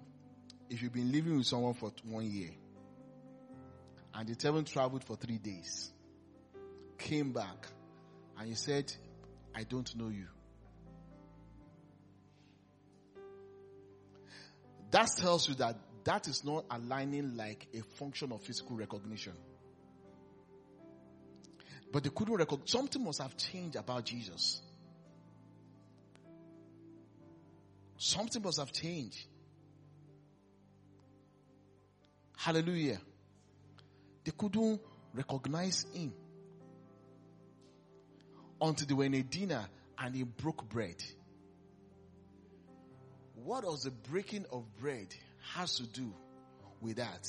if 0.70 0.82
you've 0.82 0.94
been 0.94 1.12
living 1.12 1.38
with 1.38 1.46
someone 1.48 1.74
for 1.74 1.92
one 2.04 2.30
year 2.30 2.52
and 4.14 4.28
the 4.28 4.36
seven 4.40 4.66
traveled 4.66 5.04
for 5.04 5.16
three 5.16 5.38
days, 5.38 5.92
came 6.98 7.32
back, 7.32 7.68
and 8.38 8.50
you 8.50 8.56
said, 8.56 8.92
I 9.56 9.64
don't 9.64 9.96
know 9.96 10.10
you. 10.10 10.28
That 14.92 15.08
tells 15.18 15.48
you 15.48 15.56
that 15.56 15.78
that 16.04 16.28
is 16.28 16.44
not 16.44 16.66
aligning 16.70 17.36
like 17.36 17.68
a 17.74 17.82
function 17.82 18.32
of 18.32 18.42
physical 18.42 18.76
recognition. 18.76 19.34
But 21.92 22.04
they 22.04 22.10
couldn't 22.10 22.36
recognize, 22.36 22.72
something 22.72 23.04
must 23.04 23.22
have 23.22 23.36
changed 23.36 23.76
about 23.76 24.06
Jesus. 24.06 24.62
Something 27.98 28.42
must 28.44 28.60
have 28.60 28.72
changed. 28.72 29.26
Hallelujah. 32.38 33.00
They 34.24 34.32
couldn't 34.38 34.80
recognize 35.14 35.86
him 35.94 36.14
until 38.62 38.88
they 38.88 38.94
were 38.94 39.06
in 39.06 39.16
a 39.16 39.24
dinner 39.24 39.68
and 39.98 40.16
he 40.16 40.24
broke 40.24 40.70
bread. 40.70 41.04
What 43.36 43.66
was 43.66 43.84
the 43.84 43.92
breaking 43.92 44.46
of 44.52 44.64
bread 44.80 45.14
has 45.56 45.76
to 45.76 45.84
do 45.84 46.14
with 46.82 46.98
that? 46.98 47.28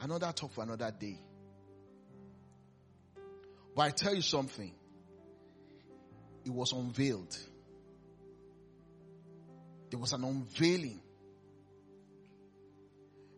Another 0.00 0.32
talk 0.32 0.52
for 0.52 0.62
another 0.62 0.92
day. 0.98 1.18
But 3.74 3.82
I 3.82 3.90
tell 3.90 4.14
you 4.14 4.22
something. 4.22 4.72
It 6.44 6.50
was 6.50 6.72
unveiled. 6.72 7.36
There 9.90 9.98
was 9.98 10.12
an 10.12 10.24
unveiling. 10.24 11.00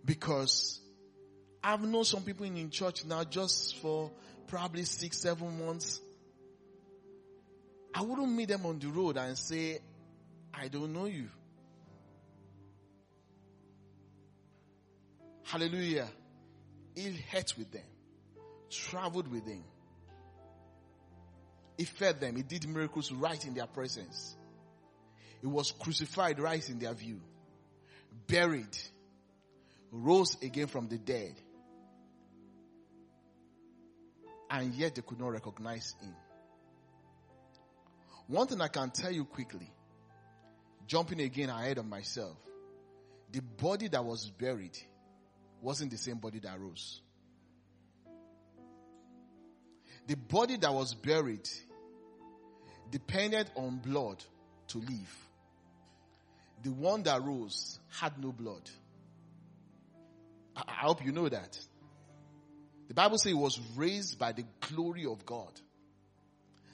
Because 0.04 0.80
I've 1.62 1.82
known 1.82 2.04
some 2.04 2.22
people 2.22 2.46
in, 2.46 2.70
church 2.70 3.04
now 3.04 3.24
just 3.24 3.76
for 3.78 4.10
probably 4.46 4.84
six, 4.84 5.18
seven 5.18 5.64
months. 5.64 6.00
I 7.94 8.02
wouldn't 8.02 8.32
meet 8.32 8.48
them 8.48 8.66
on 8.66 8.78
the 8.78 8.88
road 8.88 9.16
and 9.16 9.36
say, 9.36 9.78
I 10.54 10.68
don't 10.68 10.92
know 10.92 11.06
you. 11.06 11.28
Hallelujah. 15.52 16.08
He 16.94 17.14
ate 17.30 17.58
with 17.58 17.70
them, 17.70 17.84
traveled 18.70 19.28
with 19.30 19.44
them. 19.44 19.62
He 21.76 21.84
fed 21.84 22.20
them. 22.20 22.36
He 22.36 22.42
did 22.42 22.66
miracles 22.66 23.12
right 23.12 23.44
in 23.44 23.52
their 23.52 23.66
presence. 23.66 24.34
He 25.42 25.46
was 25.46 25.70
crucified 25.72 26.40
right 26.40 26.66
in 26.70 26.78
their 26.78 26.94
view, 26.94 27.20
buried, 28.26 28.78
rose 29.90 30.38
again 30.42 30.68
from 30.68 30.88
the 30.88 30.96
dead. 30.96 31.34
And 34.48 34.72
yet 34.72 34.94
they 34.94 35.02
could 35.02 35.20
not 35.20 35.32
recognize 35.32 35.94
him. 36.00 36.14
One 38.26 38.46
thing 38.46 38.62
I 38.62 38.68
can 38.68 38.90
tell 38.90 39.12
you 39.12 39.26
quickly, 39.26 39.70
jumping 40.86 41.20
again 41.20 41.50
ahead 41.50 41.76
of 41.76 41.86
myself, 41.86 42.38
the 43.30 43.40
body 43.40 43.88
that 43.88 44.02
was 44.02 44.30
buried 44.30 44.78
wasn't 45.62 45.90
the 45.92 45.96
same 45.96 46.18
body 46.18 46.40
that 46.40 46.58
rose. 46.60 47.00
The 50.08 50.16
body 50.16 50.56
that 50.56 50.74
was 50.74 50.94
buried 50.94 51.48
depended 52.90 53.48
on 53.54 53.78
blood 53.78 54.22
to 54.68 54.78
live. 54.78 55.28
The 56.62 56.70
one 56.70 57.04
that 57.04 57.22
rose 57.22 57.78
had 58.00 58.18
no 58.22 58.32
blood. 58.32 58.68
I, 60.56 60.64
I 60.66 60.86
hope 60.86 61.04
you 61.04 61.12
know 61.12 61.28
that. 61.28 61.58
The 62.88 62.94
Bible 62.94 63.18
says 63.18 63.30
he 63.30 63.34
was 63.34 63.58
raised 63.76 64.18
by 64.18 64.32
the 64.32 64.44
glory 64.60 65.06
of 65.06 65.24
God. 65.24 65.52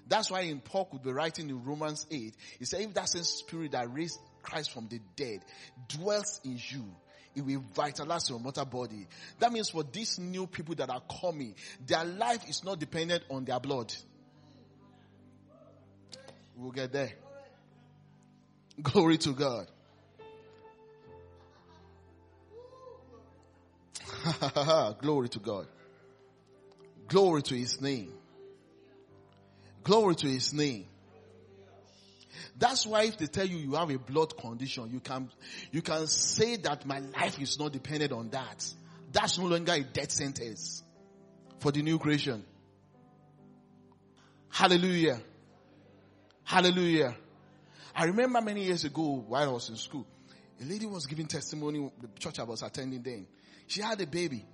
That's 0.08 0.30
why 0.30 0.40
in 0.40 0.60
Paul 0.60 0.86
could 0.86 1.02
be 1.02 1.12
writing 1.12 1.50
in 1.50 1.64
Romans 1.64 2.06
8, 2.10 2.34
he 2.58 2.64
said, 2.64 2.80
if 2.80 2.94
that 2.94 3.10
same 3.10 3.22
spirit 3.22 3.72
that 3.72 3.92
raised 3.92 4.18
Christ 4.42 4.72
from 4.72 4.88
the 4.88 5.00
dead 5.16 5.44
dwells 5.86 6.40
in 6.44 6.58
you, 6.70 6.84
it 7.34 7.44
will 7.44 7.62
vitalize 7.74 8.28
your 8.28 8.40
mortal 8.40 8.64
body. 8.64 9.06
That 9.38 9.52
means 9.52 9.70
for 9.70 9.82
these 9.82 10.18
new 10.18 10.46
people 10.46 10.74
that 10.76 10.90
are 10.90 11.02
coming, 11.20 11.54
their 11.86 12.04
life 12.04 12.48
is 12.48 12.64
not 12.64 12.78
dependent 12.78 13.24
on 13.30 13.44
their 13.44 13.60
blood. 13.60 13.92
We'll 16.56 16.72
get 16.72 16.92
there. 16.92 17.12
Glory 18.82 19.18
to 19.18 19.32
God. 19.32 19.66
Glory 25.00 25.28
to 25.28 25.38
God. 25.38 25.66
Glory 27.06 27.42
to 27.42 27.54
his 27.54 27.80
name. 27.80 28.12
Glory 29.84 30.14
to 30.16 30.26
his 30.26 30.52
name. 30.52 30.86
That's 32.56 32.86
why 32.86 33.04
if 33.04 33.18
they 33.18 33.26
tell 33.26 33.46
you 33.46 33.56
you 33.56 33.74
have 33.74 33.90
a 33.90 33.98
blood 33.98 34.36
condition, 34.36 34.90
you 34.92 35.00
can, 35.00 35.30
you 35.70 35.82
can 35.82 36.06
say 36.06 36.56
that 36.56 36.86
my 36.86 37.00
life 37.00 37.40
is 37.40 37.58
not 37.58 37.72
dependent 37.72 38.12
on 38.12 38.30
that. 38.30 38.68
That's 39.12 39.38
no 39.38 39.46
longer 39.46 39.72
a 39.72 39.82
death 39.82 40.10
sentence 40.10 40.82
for 41.60 41.72
the 41.72 41.82
new 41.82 41.98
creation. 41.98 42.44
Hallelujah. 44.48 45.20
Hallelujah. 46.44 47.14
I 47.94 48.04
remember 48.04 48.40
many 48.40 48.64
years 48.64 48.84
ago 48.84 49.24
while 49.26 49.48
I 49.48 49.52
was 49.52 49.68
in 49.68 49.76
school, 49.76 50.06
a 50.60 50.64
lady 50.64 50.86
was 50.86 51.06
giving 51.06 51.26
testimony, 51.26 51.90
the 52.00 52.08
church 52.18 52.38
I 52.38 52.44
was 52.44 52.62
attending 52.62 53.02
then. 53.02 53.26
She 53.66 53.82
had 53.82 54.00
a 54.00 54.06
baby. 54.06 54.44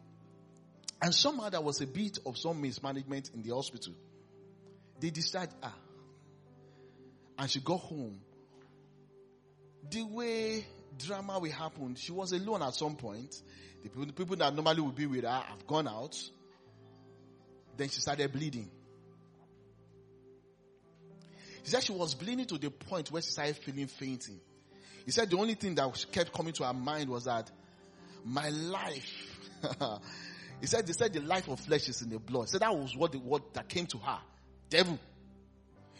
And 1.01 1.15
somehow 1.15 1.51
there 1.51 1.61
was 1.61 1.81
a 1.81 1.87
bit 1.87 2.19
of 2.25 2.39
some 2.39 2.61
mismanagement 2.61 3.31
in 3.35 3.43
the 3.43 3.55
hospital. 3.55 3.95
They 5.01 5.11
decided, 5.11 5.55
ah, 5.63 5.75
and 7.39 7.51
she 7.51 7.61
got 7.61 7.79
home. 7.81 8.21
The 9.91 10.03
way 10.03 10.67
drama 10.99 11.39
will 11.39 11.51
happen, 11.51 11.95
she 11.97 12.13
was 12.13 12.33
alone 12.33 12.63
at 12.63 12.75
some 12.75 12.97
point. 12.97 13.43
The 13.83 13.89
people, 13.89 14.07
the 14.07 14.13
people 14.13 14.37
that 14.37 14.55
normally 14.55 14.81
would 14.81 14.95
be 14.95 15.07
with 15.07 15.25
her 15.25 15.45
have 15.47 15.67
gone 15.67 15.89
out. 15.89 16.17
Then 17.77 17.89
she 17.89 18.01
started 18.01 18.33
bleeding. 18.33 18.71
She 21.65 21.71
said 21.71 21.83
she 21.83 21.93
was 21.93 22.15
bleeding 22.15 22.47
to 22.47 22.59
the 22.59 22.71
point 22.71 23.11
where 23.11 23.23
she 23.23 23.31
started 23.31 23.57
feeling 23.57 23.87
fainting. 23.87 24.41
He 25.05 25.11
said 25.11 25.31
the 25.31 25.37
only 25.37 25.55
thing 25.55 25.75
that 25.75 26.07
kept 26.13 26.33
coming 26.33 26.53
to 26.55 26.65
her 26.65 26.73
mind 26.73 27.11
was 27.11 27.25
that 27.25 27.51
my 28.25 28.49
life. 28.49 29.41
he 30.61 30.67
said 30.67 30.87
they 30.87 30.93
said 30.93 31.13
the 31.13 31.21
life 31.21 31.49
of 31.49 31.61
flesh 31.61 31.89
is 31.89 32.03
in 32.03 32.11
the 32.11 32.19
blood. 32.19 32.49
So 32.49 32.59
that 32.59 32.75
was 32.75 32.97
what 32.97 33.13
the 33.13 33.19
word 33.19 33.43
that 33.55 33.69
came 33.69 33.87
to 33.87 33.99
her. 33.99 34.19
Devil. 34.71 34.99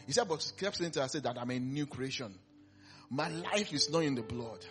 He 0.05 0.13
said, 0.13 0.27
but 0.27 0.51
kept 0.57 0.77
saying 0.77 0.91
to 0.91 1.01
her, 1.01 1.07
said 1.07 1.23
that 1.23 1.37
I'm 1.37 1.49
a 1.49 1.59
new 1.59 1.85
creation. 1.85 2.33
My 3.09 3.29
life 3.29 3.73
is 3.73 3.89
not 3.89 4.03
in 4.03 4.15
the 4.15 4.21
blood. 4.21 4.65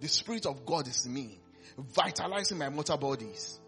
The 0.00 0.08
Spirit 0.08 0.46
of 0.46 0.64
God 0.64 0.86
is 0.86 1.08
me, 1.08 1.38
vitalizing 1.76 2.58
my 2.58 2.68
mortal 2.68 2.96
bodies. 2.96 3.58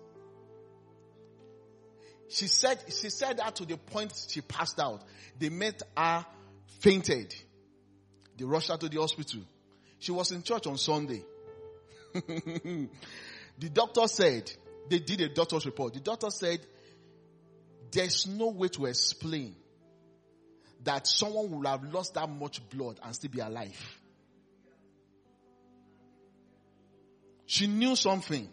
She 2.28 2.46
said, 2.46 2.78
she 2.88 3.10
said 3.10 3.38
that 3.38 3.56
to 3.56 3.64
the 3.64 3.76
point 3.76 4.12
she 4.28 4.40
passed 4.40 4.78
out. 4.78 5.02
They 5.38 5.48
met 5.48 5.82
her 5.96 6.24
fainted. 6.78 7.34
They 8.36 8.44
rushed 8.44 8.70
her 8.70 8.76
to 8.76 8.88
the 8.88 9.00
hospital. 9.00 9.40
She 9.98 10.12
was 10.12 10.30
in 10.30 10.42
church 10.42 10.66
on 10.66 10.78
Sunday. 10.78 11.24
the 12.14 12.88
doctor 13.72 14.06
said, 14.06 14.50
they 14.88 15.00
did 15.00 15.20
a 15.20 15.28
doctor's 15.28 15.66
report. 15.66 15.94
The 15.94 16.00
doctor 16.00 16.30
said, 16.30 16.60
there's 17.90 18.28
no 18.28 18.48
way 18.48 18.68
to 18.68 18.86
explain 18.86 19.56
that 20.84 21.06
someone 21.06 21.50
would 21.50 21.66
have 21.66 21.84
lost 21.92 22.14
that 22.14 22.28
much 22.28 22.66
blood 22.70 22.98
and 23.02 23.14
still 23.14 23.30
be 23.30 23.40
alive. 23.40 24.00
She 27.46 27.66
knew 27.66 27.96
something. 27.96 28.48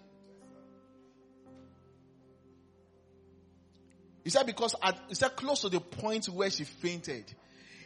He 4.23 4.29
said 4.29 4.45
because 4.45 4.75
at, 4.81 4.99
he 5.07 5.15
said 5.15 5.35
close 5.35 5.61
to 5.61 5.69
the 5.69 5.79
point 5.79 6.25
where 6.27 6.49
she 6.49 6.65
fainted. 6.65 7.23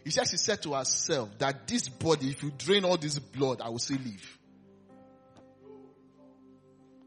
He 0.04 0.10
said 0.10 0.28
she 0.28 0.38
said 0.38 0.64
to 0.64 0.74
herself 0.74 1.38
that 1.38 1.68
this 1.68 1.88
body, 1.90 2.30
if 2.30 2.42
you 2.42 2.52
drain 2.58 2.84
all 2.86 2.98
this 2.98 3.20
blood, 3.20 3.62
I 3.62 3.70
will 3.70 3.78
still 3.78 3.98
live. 3.98 4.40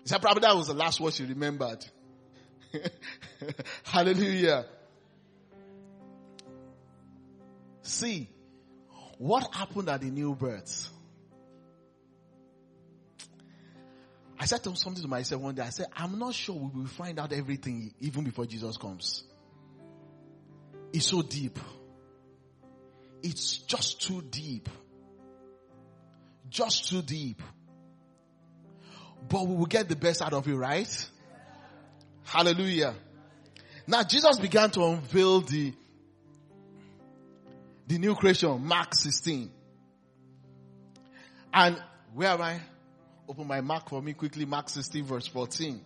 He 0.02 0.08
said 0.08 0.20
probably 0.20 0.42
that 0.42 0.54
was 0.54 0.68
the 0.68 0.74
last 0.74 1.00
word 1.00 1.14
she 1.14 1.24
remembered. 1.24 1.84
Hallelujah. 3.84 4.66
See, 7.84 8.30
what 9.18 9.54
happened 9.54 9.90
at 9.90 10.00
the 10.00 10.10
new 10.10 10.34
birth? 10.34 10.88
I 14.40 14.46
said 14.46 14.64
something 14.76 15.02
to 15.02 15.08
myself 15.08 15.40
one 15.42 15.54
day. 15.54 15.62
I 15.62 15.68
said, 15.68 15.86
I'm 15.94 16.18
not 16.18 16.34
sure 16.34 16.56
we 16.56 16.80
will 16.80 16.88
find 16.88 17.18
out 17.20 17.32
everything 17.32 17.94
even 18.00 18.24
before 18.24 18.46
Jesus 18.46 18.76
comes. 18.78 19.24
It's 20.92 21.06
so 21.06 21.22
deep. 21.22 21.58
It's 23.22 23.58
just 23.58 24.00
too 24.00 24.22
deep. 24.22 24.68
Just 26.48 26.88
too 26.88 27.02
deep. 27.02 27.42
But 29.28 29.46
we 29.46 29.56
will 29.56 29.66
get 29.66 29.88
the 29.88 29.96
best 29.96 30.22
out 30.22 30.32
of 30.32 30.48
it, 30.48 30.54
right? 30.54 31.08
Hallelujah. 32.24 32.94
Now 33.86 34.02
Jesus 34.02 34.38
began 34.38 34.70
to 34.70 34.84
unveil 34.84 35.42
the, 35.42 35.74
the 37.86 37.98
new 37.98 38.14
creation, 38.14 38.66
Mark 38.66 38.94
16. 38.94 39.50
And 41.52 41.82
where 42.14 42.30
am 42.30 42.42
I? 42.42 42.60
Open 43.28 43.46
my 43.46 43.60
Mark 43.60 43.88
for 43.88 44.02
me 44.02 44.12
quickly, 44.12 44.44
Mark 44.44 44.68
16 44.68 45.04
verse 45.04 45.26
14. 45.26 45.80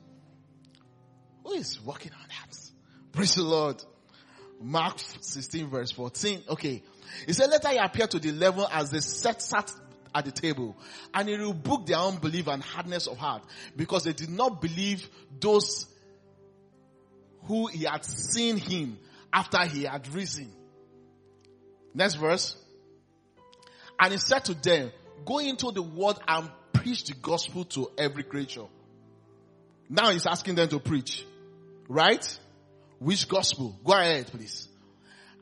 Who 1.45 1.53
is 1.53 1.81
working 1.83 2.13
on 2.13 2.29
that? 2.29 2.59
Praise 3.13 3.35
the 3.35 3.43
Lord. 3.43 3.83
Mark 4.61 4.99
16 4.99 5.69
verse 5.69 5.93
14. 5.93 6.45
Okay. 6.49 6.83
He 7.27 7.33
said, 7.33 7.51
later 7.51 7.69
he 7.69 7.77
appeared 7.77 8.11
to 8.13 8.19
the 8.19 8.31
eleven 8.31 8.65
as 8.73 8.91
they 8.91 9.01
sat, 9.01 9.41
sat 9.41 9.73
at 10.15 10.25
the 10.25 10.33
table 10.33 10.77
and 11.15 11.29
he 11.29 11.37
rebuked 11.37 11.87
their 11.87 11.99
unbelief 11.99 12.49
and 12.49 12.63
hardness 12.63 13.07
of 13.07 13.19
heart 13.19 13.43
because 13.77 14.05
they 14.05 14.13
did 14.13 14.31
not 14.31 14.61
believe 14.61 15.09
those 15.41 15.87
who 17.45 17.67
he 17.69 17.85
had 17.85 18.05
seen 18.05 18.57
him 18.57 18.99
after 19.33 19.65
he 19.65 19.85
had 19.85 20.07
risen. 20.15 20.53
Next 21.95 22.15
verse. 22.15 22.57
And 23.99 24.13
he 24.13 24.19
said 24.19 24.45
to 24.47 24.55
them, 24.55 24.93
go 25.25 25.39
into 25.39 25.73
the 25.73 25.83
world 25.83 26.21
and 26.29 26.51
preach 26.73 27.05
the 27.05 27.15
gospel 27.15 27.65
to 27.65 27.91
every 27.99 28.23
creature. 28.23 28.67
Now 29.89 30.11
he's 30.11 30.27
asking 30.27 30.55
them 30.55 30.69
to 30.69 30.79
preach. 30.79 31.27
Right? 31.89 32.39
Which 32.99 33.29
gospel? 33.29 33.79
Go 33.85 33.93
ahead, 33.93 34.27
please. 34.27 34.69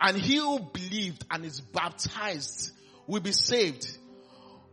And 0.01 0.17
he 0.17 0.37
who 0.37 0.61
believed 0.61 1.25
and 1.31 1.45
is 1.45 1.61
baptized 1.61 2.73
will 3.07 3.21
be 3.21 3.33
saved. 3.33 3.99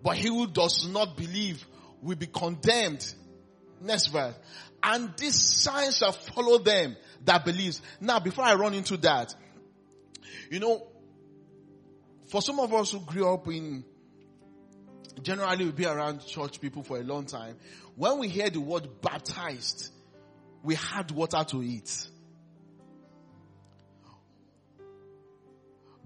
But 0.03 0.17
he 0.17 0.27
who 0.27 0.47
does 0.47 0.87
not 0.87 1.17
believe 1.17 1.65
will 2.01 2.17
be 2.17 2.27
condemned. 2.27 3.13
Next 3.81 4.07
verse. 4.07 4.35
And 4.81 5.13
this 5.17 5.61
sign 5.61 5.91
shall 5.91 6.11
follow 6.11 6.57
them 6.57 6.97
that 7.23 7.45
believes. 7.45 7.81
Now, 8.01 8.19
before 8.19 8.43
I 8.43 8.55
run 8.55 8.73
into 8.73 8.97
that, 8.97 9.33
you 10.51 10.59
know, 10.59 10.85
for 12.33 12.41
some 12.41 12.59
of 12.59 12.73
us 12.73 12.91
who 12.91 12.99
grew 12.99 13.31
up 13.31 13.47
in 13.47 13.85
generally 15.21 15.65
we 15.65 15.71
be 15.71 15.85
around 15.85 16.25
church 16.25 16.59
people 16.59 16.81
for 16.81 16.97
a 16.97 17.03
long 17.03 17.27
time. 17.27 17.55
When 17.95 18.17
we 18.17 18.27
hear 18.27 18.49
the 18.49 18.59
word 18.59 18.87
baptized, 19.03 19.91
we 20.63 20.73
had 20.73 21.11
water 21.11 21.43
to 21.49 21.61
eat. 21.61 22.07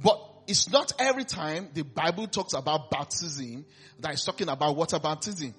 But 0.04 0.20
it's 0.48 0.70
not 0.70 0.92
every 1.00 1.24
time 1.24 1.70
the 1.74 1.84
Bible 1.84 2.28
talks 2.28 2.52
about 2.52 2.92
baptism 2.92 3.66
that 4.02 4.14
is 4.14 4.26
talking 4.26 4.50
about 4.50 4.76
water 4.76 5.00
baptism. 5.00 5.56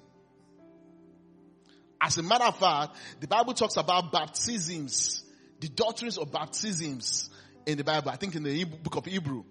As 1.99 2.15
a 2.19 2.21
matter 2.21 2.45
of 2.45 2.59
fact, 2.59 2.95
the 3.19 3.27
Bible 3.27 3.55
talks 3.55 3.77
about 3.77 4.11
baptisms, 4.11 5.23
the 5.61 5.69
doctrines 5.69 6.19
of 6.19 6.31
baptisms 6.31 7.31
in 7.65 7.79
the 7.79 7.83
Bible. 7.83 8.11
I 8.11 8.17
think 8.17 8.35
in 8.35 8.43
the 8.43 8.65
book 8.65 8.97
of 8.97 9.05
Hebrew. 9.07 9.45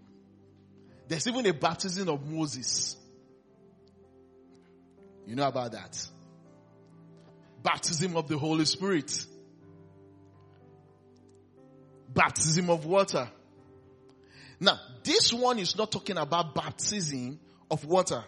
There's 1.08 1.26
even 1.26 1.46
a 1.46 1.54
baptism 1.54 2.08
of 2.10 2.28
Moses. 2.28 2.96
You 5.26 5.34
know 5.34 5.48
about 5.48 5.72
that. 5.72 6.06
Baptism 7.62 8.16
of 8.16 8.28
the 8.28 8.38
Holy 8.38 8.66
Spirit. 8.66 9.26
Baptism 12.10 12.68
of 12.68 12.84
water. 12.84 13.28
Now, 14.60 14.78
this 15.02 15.32
one 15.32 15.58
is 15.58 15.76
not 15.76 15.90
talking 15.90 16.18
about 16.18 16.54
baptism 16.54 17.38
of 17.70 17.84
water. 17.86 18.22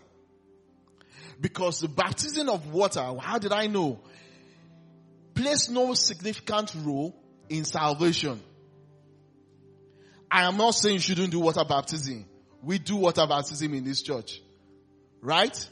Because 1.40 1.80
the 1.80 1.88
baptism 1.88 2.48
of 2.48 2.72
water, 2.72 3.02
how 3.20 3.38
did 3.38 3.52
I 3.52 3.66
know? 3.66 4.00
Plays 5.34 5.70
no 5.70 5.94
significant 5.94 6.74
role 6.82 7.14
in 7.48 7.64
salvation. 7.64 8.40
I 10.30 10.44
am 10.44 10.56
not 10.56 10.72
saying 10.72 10.94
you 10.94 11.00
shouldn't 11.00 11.30
do 11.30 11.40
water 11.40 11.64
baptism. 11.64 12.26
We 12.62 12.78
do 12.78 12.96
water 12.96 13.26
baptism 13.26 13.74
in 13.74 13.84
this 13.84 14.02
church. 14.02 14.40
Right? 15.22 15.68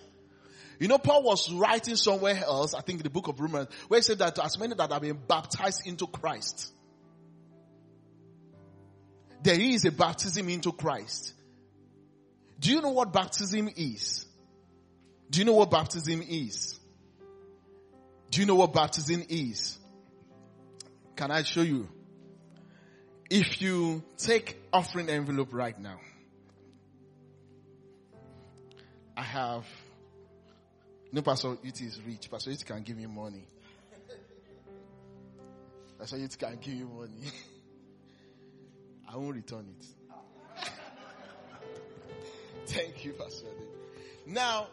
You 0.78 0.86
know, 0.88 0.98
Paul 0.98 1.24
was 1.24 1.52
writing 1.52 1.96
somewhere 1.96 2.36
else, 2.36 2.74
I 2.74 2.82
think 2.82 3.00
in 3.00 3.02
the 3.02 3.10
book 3.10 3.28
of 3.28 3.40
Romans, 3.40 3.68
where 3.88 3.98
he 3.98 4.02
said 4.02 4.18
that 4.18 4.38
as 4.38 4.58
many 4.58 4.74
that 4.74 4.92
have 4.92 5.02
been 5.02 5.18
baptized 5.26 5.86
into 5.86 6.06
Christ, 6.06 6.72
there 9.42 9.60
is 9.60 9.84
a 9.84 9.92
baptism 9.92 10.48
into 10.48 10.72
Christ. 10.72 11.32
Do 12.60 12.72
you 12.72 12.80
know 12.80 12.90
what 12.90 13.12
baptism 13.12 13.68
is? 13.76 14.26
Do 15.30 15.40
you 15.40 15.44
know 15.44 15.54
what 15.54 15.70
baptism 15.70 16.22
is? 16.26 16.78
Do 18.30 18.40
you 18.40 18.46
know 18.46 18.56
what 18.56 18.72
baptism 18.72 19.24
is? 19.28 19.78
Can 21.16 21.30
I 21.30 21.42
show 21.42 21.62
you? 21.62 21.88
If 23.30 23.60
you 23.60 24.02
take 24.16 24.56
offering 24.72 25.08
envelope 25.08 25.52
right 25.52 25.78
now, 25.78 25.98
I 29.18 29.22
have 29.22 29.66
no, 31.10 31.22
Pastor 31.22 31.56
It 31.64 31.80
is 31.80 32.00
rich. 32.06 32.30
Pastor 32.30 32.52
It 32.52 32.64
can 32.64 32.82
give 32.82 32.96
me 32.96 33.06
money. 33.06 33.48
Pastor 35.98 36.18
It 36.18 36.38
can 36.38 36.56
give 36.60 36.74
you 36.74 36.86
money. 36.86 37.32
I 39.12 39.16
won't 39.16 39.34
return 39.34 39.66
it. 39.76 39.86
Thank 42.66 43.04
you, 43.04 43.14
Pastor. 43.14 43.46
Now, 44.24 44.68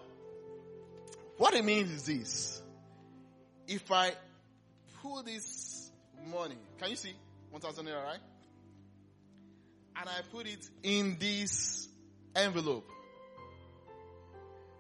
what 1.38 1.56
it 1.56 1.66
means 1.66 1.90
is 1.90 2.06
this. 2.06 2.62
If 3.68 3.92
I 3.92 4.12
put 5.02 5.26
this 5.26 5.90
money, 6.32 6.58
can 6.80 6.92
you 6.92 6.98
see? 6.98 7.16
1,000 7.50 7.84
naira, 7.84 8.04
right? 8.04 8.20
And 9.96 10.08
I 10.08 10.20
put 10.32 10.46
it 10.46 10.70
in 10.84 11.18
this 11.18 11.88
envelope 12.36 12.92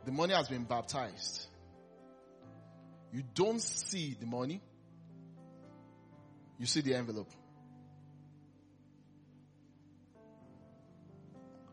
the 0.05 0.11
money 0.11 0.33
has 0.33 0.47
been 0.47 0.63
baptized. 0.63 1.47
You 3.11 3.23
don't 3.33 3.61
see 3.61 4.15
the 4.19 4.25
money. 4.25 4.61
You 6.59 6.65
see 6.65 6.81
the 6.81 6.95
envelope. 6.95 7.31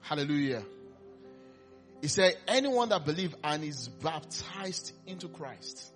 Hallelujah. 0.01 0.63
He 2.01 2.09
said, 2.09 2.37
anyone 2.49 2.89
that 2.89 3.05
believes 3.05 3.35
and 3.45 3.63
is 3.63 3.89
baptized 3.89 4.93
into 5.07 5.29
Christ. 5.29 5.93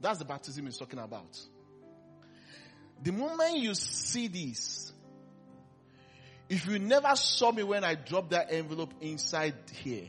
That's 0.00 0.18
the 0.18 0.24
baptism 0.24 0.66
he's 0.66 0.78
talking 0.78 0.98
about. 0.98 1.38
The 3.02 3.12
moment 3.12 3.58
you 3.58 3.74
see 3.74 4.26
this, 4.26 4.92
if 6.48 6.66
you 6.66 6.78
never 6.78 7.14
saw 7.14 7.52
me 7.52 7.62
when 7.62 7.84
I 7.84 7.94
dropped 7.94 8.30
that 8.30 8.52
envelope 8.52 8.94
inside 9.00 9.54
here, 9.72 10.04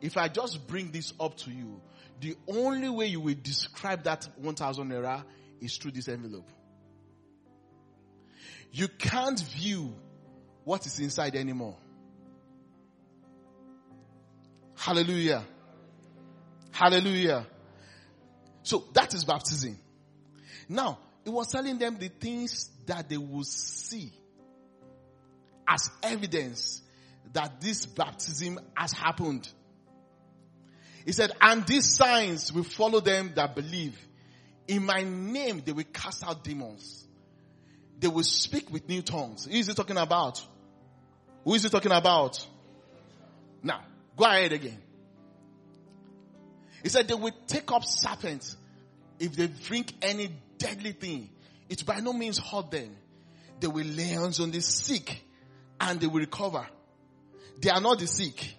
if 0.00 0.16
I 0.16 0.28
just 0.28 0.66
bring 0.66 0.90
this 0.90 1.12
up 1.18 1.36
to 1.38 1.50
you, 1.50 1.80
the 2.20 2.36
only 2.46 2.88
way 2.88 3.06
you 3.06 3.20
will 3.20 3.34
describe 3.42 4.04
that 4.04 4.28
1000 4.36 4.88
naira 4.88 5.24
is 5.60 5.76
through 5.76 5.92
this 5.92 6.08
envelope. 6.08 6.48
You 8.72 8.88
can't 8.88 9.40
view 9.40 9.94
what 10.64 10.86
is 10.86 11.00
inside 11.00 11.34
anymore. 11.34 11.76
Hallelujah. 14.76 15.44
Hallelujah. 16.70 17.46
So 18.62 18.84
that 18.94 19.12
is 19.12 19.24
baptism. 19.24 19.78
Now, 20.68 20.98
it 21.24 21.30
was 21.30 21.50
telling 21.50 21.78
them 21.78 21.98
the 21.98 22.08
things 22.08 22.70
that 22.86 23.08
they 23.08 23.16
will 23.16 23.44
see 23.44 24.12
as 25.70 25.88
evidence 26.02 26.82
that 27.32 27.60
this 27.60 27.86
baptism 27.86 28.58
has 28.76 28.92
happened. 28.92 29.48
He 31.04 31.12
said, 31.12 31.30
and 31.40 31.64
these 31.66 31.94
signs 31.94 32.52
will 32.52 32.64
follow 32.64 33.00
them 33.00 33.32
that 33.36 33.54
believe. 33.54 33.96
In 34.66 34.84
my 34.84 35.02
name, 35.02 35.62
they 35.64 35.72
will 35.72 35.84
cast 35.92 36.26
out 36.26 36.42
demons. 36.44 37.06
they 38.00 38.08
will 38.08 38.24
speak 38.24 38.72
with 38.72 38.88
new 38.88 39.02
tongues. 39.02 39.44
Who 39.44 39.52
is 39.56 39.66
he 39.66 39.74
talking 39.74 39.98
about? 39.98 40.44
Who 41.44 41.54
is 41.54 41.62
he 41.62 41.68
talking 41.68 41.92
about? 41.92 42.44
Now, 43.62 43.82
go 44.16 44.24
ahead 44.24 44.52
again. 44.52 44.78
He 46.82 46.88
said 46.88 47.06
they 47.08 47.14
will 47.14 47.32
take 47.46 47.70
up 47.70 47.84
serpents 47.84 48.56
if 49.18 49.36
they 49.36 49.48
drink 49.48 49.92
any 50.00 50.30
deadly 50.56 50.92
thing. 50.92 51.28
It 51.68 51.84
by 51.84 52.00
no 52.00 52.12
means 52.12 52.38
hurt 52.38 52.70
them. 52.70 52.96
They 53.60 53.68
will 53.68 53.84
lay 53.86 54.08
hands 54.08 54.40
on 54.40 54.50
the 54.50 54.62
sick 54.62 55.22
and 55.80 55.98
they 55.98 56.06
will 56.06 56.20
recover. 56.20 56.66
They 57.60 57.70
are 57.70 57.80
not 57.80 57.98
the 57.98 58.06
sick. 58.06 58.54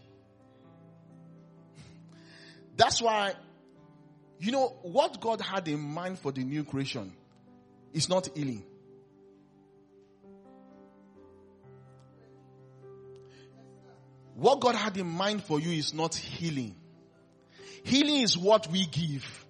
That's 2.75 3.01
why, 3.01 3.33
you 4.39 4.51
know, 4.51 4.75
what 4.81 5.19
God 5.21 5.41
had 5.41 5.67
in 5.67 5.79
mind 5.79 6.19
for 6.19 6.31
the 6.31 6.43
new 6.43 6.63
creation 6.63 7.13
is 7.93 8.09
not 8.09 8.29
healing. 8.35 8.63
What 14.35 14.59
God 14.59 14.73
had 14.73 14.97
in 14.97 15.07
mind 15.07 15.43
for 15.43 15.59
you 15.59 15.71
is 15.71 15.93
not 15.93 16.15
healing. 16.15 16.75
Healing 17.83 18.21
is 18.21 18.37
what 18.37 18.67
we 18.71 18.85
give. 18.85 19.45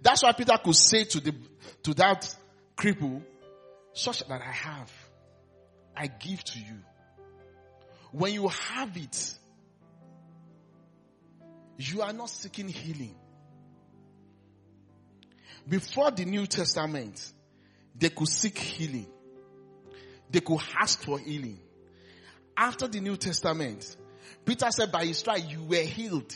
That's 0.00 0.22
why 0.22 0.32
Peter 0.32 0.56
could 0.62 0.76
say 0.76 1.04
to 1.04 1.20
the, 1.20 1.34
to 1.82 1.94
that 1.94 2.34
cripple, 2.76 3.22
such 3.96 4.26
that 4.28 4.40
I 4.42 4.52
have, 4.52 4.92
I 5.96 6.06
give 6.06 6.44
to 6.44 6.58
you. 6.58 6.78
When 8.12 8.32
you 8.32 8.48
have 8.48 8.96
it, 8.96 9.34
you 11.78 12.02
are 12.02 12.12
not 12.12 12.30
seeking 12.30 12.68
healing. 12.68 13.14
Before 15.68 16.10
the 16.10 16.24
New 16.24 16.46
Testament, 16.46 17.32
they 17.98 18.10
could 18.10 18.28
seek 18.28 18.56
healing. 18.58 19.06
They 20.30 20.40
could 20.40 20.60
ask 20.78 21.02
for 21.02 21.18
healing. 21.18 21.58
After 22.56 22.88
the 22.88 23.00
New 23.00 23.16
Testament, 23.16 23.96
Peter 24.44 24.70
said, 24.70 24.92
by 24.92 25.06
his 25.06 25.18
stripes 25.18 25.46
you 25.50 25.62
were 25.64 25.76
healed. 25.76 26.34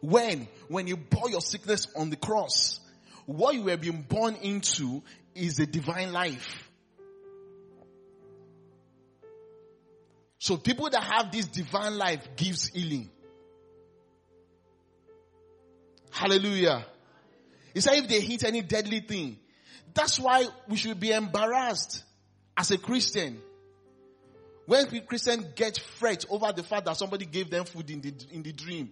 When? 0.00 0.48
When 0.68 0.86
you 0.86 0.96
bore 0.96 1.30
your 1.30 1.40
sickness 1.40 1.86
on 1.96 2.10
the 2.10 2.16
cross. 2.16 2.80
What 3.26 3.54
you 3.54 3.64
were 3.64 3.76
being 3.76 4.02
born 4.02 4.34
into 4.36 5.02
is 5.34 5.58
a 5.60 5.66
divine 5.66 6.12
life. 6.12 6.69
So 10.40 10.56
people 10.56 10.88
that 10.88 11.02
have 11.02 11.30
this 11.30 11.44
divine 11.44 11.98
life 11.98 12.26
gives 12.34 12.68
healing. 12.68 13.10
Hallelujah. 16.10 16.86
He 17.74 17.80
said 17.82 17.96
if 17.96 18.08
they 18.08 18.20
hit 18.20 18.42
any 18.44 18.62
deadly 18.62 19.00
thing, 19.00 19.38
that's 19.92 20.18
why 20.18 20.46
we 20.66 20.78
should 20.78 20.98
be 20.98 21.12
embarrassed 21.12 22.04
as 22.56 22.70
a 22.70 22.78
Christian 22.78 23.38
when 24.64 24.86
Christians 25.02 25.44
get 25.54 25.78
fret 25.98 26.24
over 26.30 26.50
the 26.52 26.62
fact 26.62 26.86
that 26.86 26.96
somebody 26.96 27.26
gave 27.26 27.50
them 27.50 27.66
food 27.66 27.90
in 27.90 28.00
the, 28.00 28.14
in 28.32 28.42
the 28.42 28.54
dream. 28.54 28.90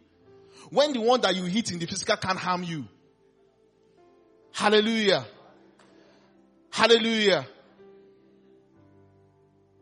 When 0.69 0.93
the 0.93 1.01
one 1.01 1.23
that 1.23 1.35
you 1.35 1.45
hit 1.45 1.73
in 1.73 1.79
the 1.79 1.87
physical 1.87 2.17
can't 2.17 2.39
harm 2.39 2.63
you. 2.63 2.85
Hallelujah. 4.53 5.25
Hallelujah. 6.71 7.47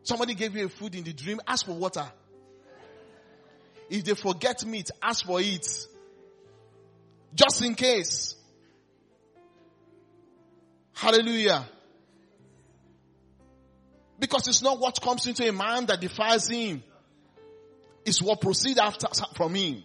Somebody 0.07 0.35
gave 0.35 0.55
you 0.55 0.67
a 0.67 0.69
food 0.69 0.95
in 0.95 1.03
the 1.03 1.11
dream, 1.11 1.41
ask 1.45 1.65
for 1.65 1.73
water. 1.73 2.09
If 3.89 4.05
they 4.05 4.13
forget 4.13 4.65
meat, 4.65 4.89
ask 5.03 5.25
for 5.25 5.41
it. 5.41 5.67
Just 7.35 7.61
in 7.61 7.75
case. 7.75 8.37
Hallelujah. 10.93 11.67
Because 14.17 14.47
it's 14.47 14.61
not 14.61 14.79
what 14.79 15.01
comes 15.01 15.27
into 15.27 15.45
a 15.45 15.51
man 15.51 15.87
that 15.87 15.99
defiles 15.99 16.47
him. 16.47 16.81
It's 18.05 18.21
what 18.21 18.39
proceeds 18.39 18.79
after 18.79 19.07
from 19.35 19.55
him. 19.55 19.83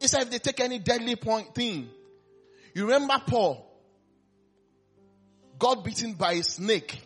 He 0.00 0.08
said 0.08 0.22
if 0.22 0.30
they 0.30 0.38
take 0.38 0.60
any 0.60 0.78
deadly 0.78 1.16
point 1.16 1.54
thing. 1.54 1.90
You 2.72 2.84
remember 2.84 3.22
Paul 3.26 3.67
got 5.58 5.84
bitten 5.84 6.14
by 6.14 6.32
a 6.34 6.42
snake, 6.42 7.00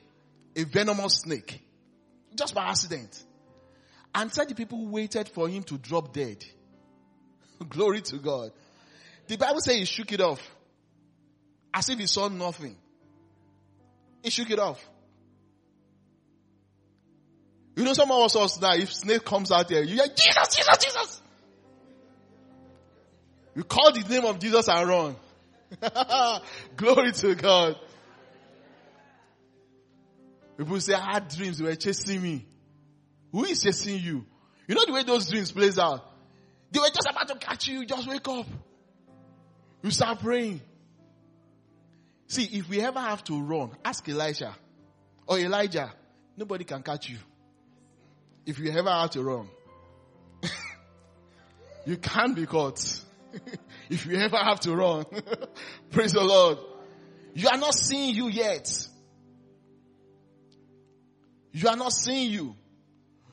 a 0.57 0.65
venomous 0.65 1.21
snake, 1.21 1.61
just 2.35 2.55
by 2.55 2.65
accident. 2.65 3.25
And 4.15 4.33
said 4.33 4.49
the 4.49 4.55
people 4.55 4.87
waited 4.87 5.29
for 5.29 5.49
him 5.49 5.62
to 5.65 5.79
drop 5.79 6.12
dead. 6.12 6.45
Glory 7.69 8.03
to 8.03 8.19
God. 8.19 8.53
The 9.27 9.37
Bible 9.37 9.61
says 9.61 9.77
he 9.77 9.85
shook 9.85 10.12
it 10.12 10.21
off 10.21 10.41
as 11.73 11.88
if 11.88 11.99
he 11.99 12.07
saw 12.07 12.29
nothing. 12.29 12.77
He 14.23 14.31
shook 14.31 14.51
it 14.51 14.59
off. 14.59 14.85
You 17.75 17.85
know, 17.85 17.95
some 17.95 18.11
of 18.11 18.37
us 18.37 18.61
now, 18.61 18.75
if 18.75 18.93
snake 18.93 19.25
comes 19.25 19.51
out 19.51 19.69
there, 19.69 19.83
you 19.83 19.95
hear 19.95 20.07
Jesus, 20.07 20.55
Jesus, 20.55 20.77
Jesus. 20.79 21.23
You 23.55 23.65
call 23.65 23.93
the 23.93 24.01
name 24.01 24.25
of 24.25 24.38
Jesus 24.38 24.69
and 24.69 24.88
run. 24.88 25.17
Glory 26.77 27.12
to 27.12 27.35
God. 27.35 27.77
People 30.57 30.81
say, 30.81 30.95
I 30.95 31.15
had 31.15 31.29
dreams, 31.29 31.59
they 31.59 31.65
were 31.65 31.75
chasing 31.75 32.23
me. 32.23 32.47
Who 33.33 33.45
is 33.45 33.62
chasing 33.62 34.01
you? 34.01 34.25
You 34.67 34.75
know 34.75 34.85
the 34.87 34.93
way 34.93 35.03
those 35.03 35.29
dreams 35.29 35.51
plays 35.51 35.79
out? 35.79 36.05
They 36.71 36.79
were 36.79 36.87
just 36.87 37.09
about 37.11 37.29
to 37.29 37.35
catch 37.37 37.69
you, 37.69 37.85
just 37.85 38.09
wake 38.09 38.27
up. 38.29 38.47
You 39.83 39.91
start 39.91 40.21
praying. 40.21 40.61
See, 42.29 42.45
if 42.45 42.69
we 42.69 42.81
ever 42.81 43.01
have 43.01 43.23
to 43.25 43.41
run, 43.43 43.73
ask 43.85 44.09
Elisha 44.09 44.57
or 45.27 45.38
Elijah. 45.38 45.93
Nobody 46.37 46.65
can 46.65 46.83
catch 46.83 47.11
you. 47.11 47.19
If 48.47 48.59
you 48.59 48.71
ever 48.71 48.91
have 48.91 49.11
to 49.11 49.23
run, 49.23 49.49
you 51.87 51.97
can't 51.97 52.35
be 52.35 52.47
caught. 52.47 53.03
if 53.91 54.07
you 54.07 54.17
ever 54.17 54.37
have 54.37 54.61
to 54.61 54.75
run, 54.75 55.05
praise 55.91 56.12
the 56.12 56.23
Lord. 56.25 56.59
You 57.35 57.49
are 57.49 57.59
not 57.59 57.75
seeing 57.75 58.15
you 58.15 58.29
yet. 58.29 58.88
You 61.53 61.69
are 61.69 61.77
not 61.77 61.93
seeing 61.93 62.31
you. 62.31 62.57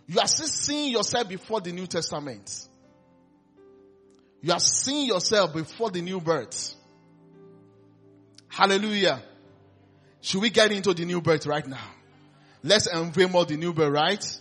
You 0.08 0.20
are 0.20 0.28
still 0.28 0.48
seeing 0.48 0.92
yourself 0.92 1.30
before 1.30 1.62
the 1.62 1.72
New 1.72 1.88
Testament. 1.88 2.68
You 4.42 4.54
are 4.54 4.60
seeing 4.60 5.08
yourself 5.08 5.54
before 5.54 5.92
the 5.92 6.02
new 6.02 6.20
birth. 6.20 6.76
Hallelujah. 8.48 9.22
Should 10.22 10.42
we 10.42 10.50
get 10.50 10.72
into 10.72 10.94
the 10.94 11.06
new 11.06 11.22
birth 11.22 11.46
right 11.46 11.66
now? 11.66 11.92
Let's 12.64 12.88
unveil 12.88 13.30
more 13.30 13.46
the 13.46 13.56
new 13.56 13.74
birth, 13.74 13.92
right? 13.94 14.40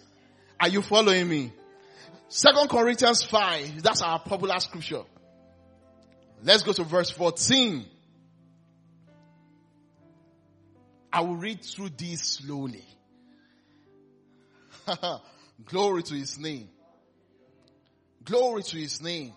Are 0.61 0.69
you 0.69 0.83
following 0.83 1.29
me? 1.29 1.53
Second 2.29 2.69
Corinthians 2.69 3.23
5, 3.23 3.83
that's 3.83 4.03
our 4.03 4.19
popular 4.19 4.59
scripture. 4.61 5.03
Let's 6.43 6.63
go 6.63 6.73
to 6.73 6.85
verse 6.85 7.11
14. 7.11 7.85
I 11.13 11.21
will 11.23 11.37
read 11.37 11.63
through 11.63 11.91
this 11.91 12.23
slowly. 12.23 12.85
Glory 15.65 16.03
to 16.03 16.15
his 16.15 16.39
name. 16.39 16.69
Glory 18.25 18.63
to 18.63 18.77
his 18.77 19.03
name. 19.03 19.33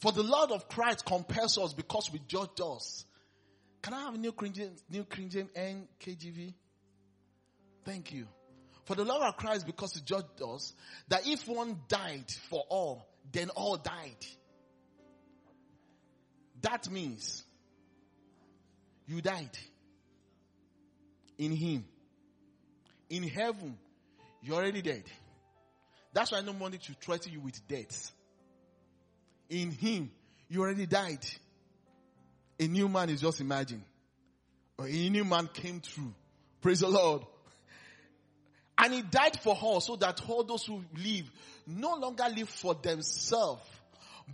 For 0.00 0.12
the 0.12 0.22
Lord 0.22 0.50
of 0.50 0.68
Christ 0.68 1.04
compels 1.04 1.56
us 1.58 1.72
because 1.72 2.10
we 2.12 2.20
judge 2.28 2.60
us. 2.62 3.06
Can 3.82 3.94
I 3.94 4.02
have 4.02 4.14
a 4.14 4.18
new 4.18 4.34
James, 4.52 4.82
new 4.90 5.06
James 5.10 5.50
NKJV? 5.56 6.54
Thank 7.84 8.12
you. 8.12 8.26
For 8.84 8.94
the 8.94 9.04
Lord 9.04 9.22
of 9.22 9.36
Christ 9.36 9.66
because 9.66 9.94
he 9.94 10.00
judged 10.02 10.42
us 10.46 10.74
that 11.08 11.26
if 11.26 11.48
one 11.48 11.80
died 11.88 12.30
for 12.50 12.62
all, 12.68 13.08
then 13.32 13.48
all 13.50 13.76
died. 13.76 14.26
That 16.60 16.90
means 16.90 17.42
you 19.06 19.22
died 19.22 19.50
in 21.38 21.52
him. 21.52 21.84
In 23.10 23.22
heaven, 23.24 23.78
you're 24.42 24.56
already 24.56 24.82
dead. 24.82 25.04
That's 26.12 26.32
why 26.32 26.40
no 26.40 26.52
money 26.52 26.78
to 26.78 26.94
threaten 26.94 27.32
you 27.32 27.40
with 27.40 27.66
death 27.68 28.12
in 29.48 29.70
him, 29.70 30.10
you 30.48 30.60
already 30.62 30.86
died. 30.86 31.24
A 32.58 32.66
new 32.66 32.88
man 32.88 33.10
is 33.10 33.20
just 33.20 33.40
imagine. 33.40 33.84
A 34.78 35.08
new 35.10 35.24
man 35.24 35.48
came 35.52 35.80
through. 35.80 36.14
Praise 36.60 36.80
the 36.80 36.88
Lord. 36.88 37.22
And 38.76 38.92
he 38.92 39.02
died 39.02 39.38
for 39.40 39.56
us 39.76 39.86
so 39.86 39.94
that 39.96 40.20
all 40.28 40.42
those 40.42 40.64
who 40.64 40.82
live 40.96 41.30
no 41.64 41.94
longer 41.94 42.24
live 42.34 42.48
for 42.48 42.74
themselves, 42.74 43.62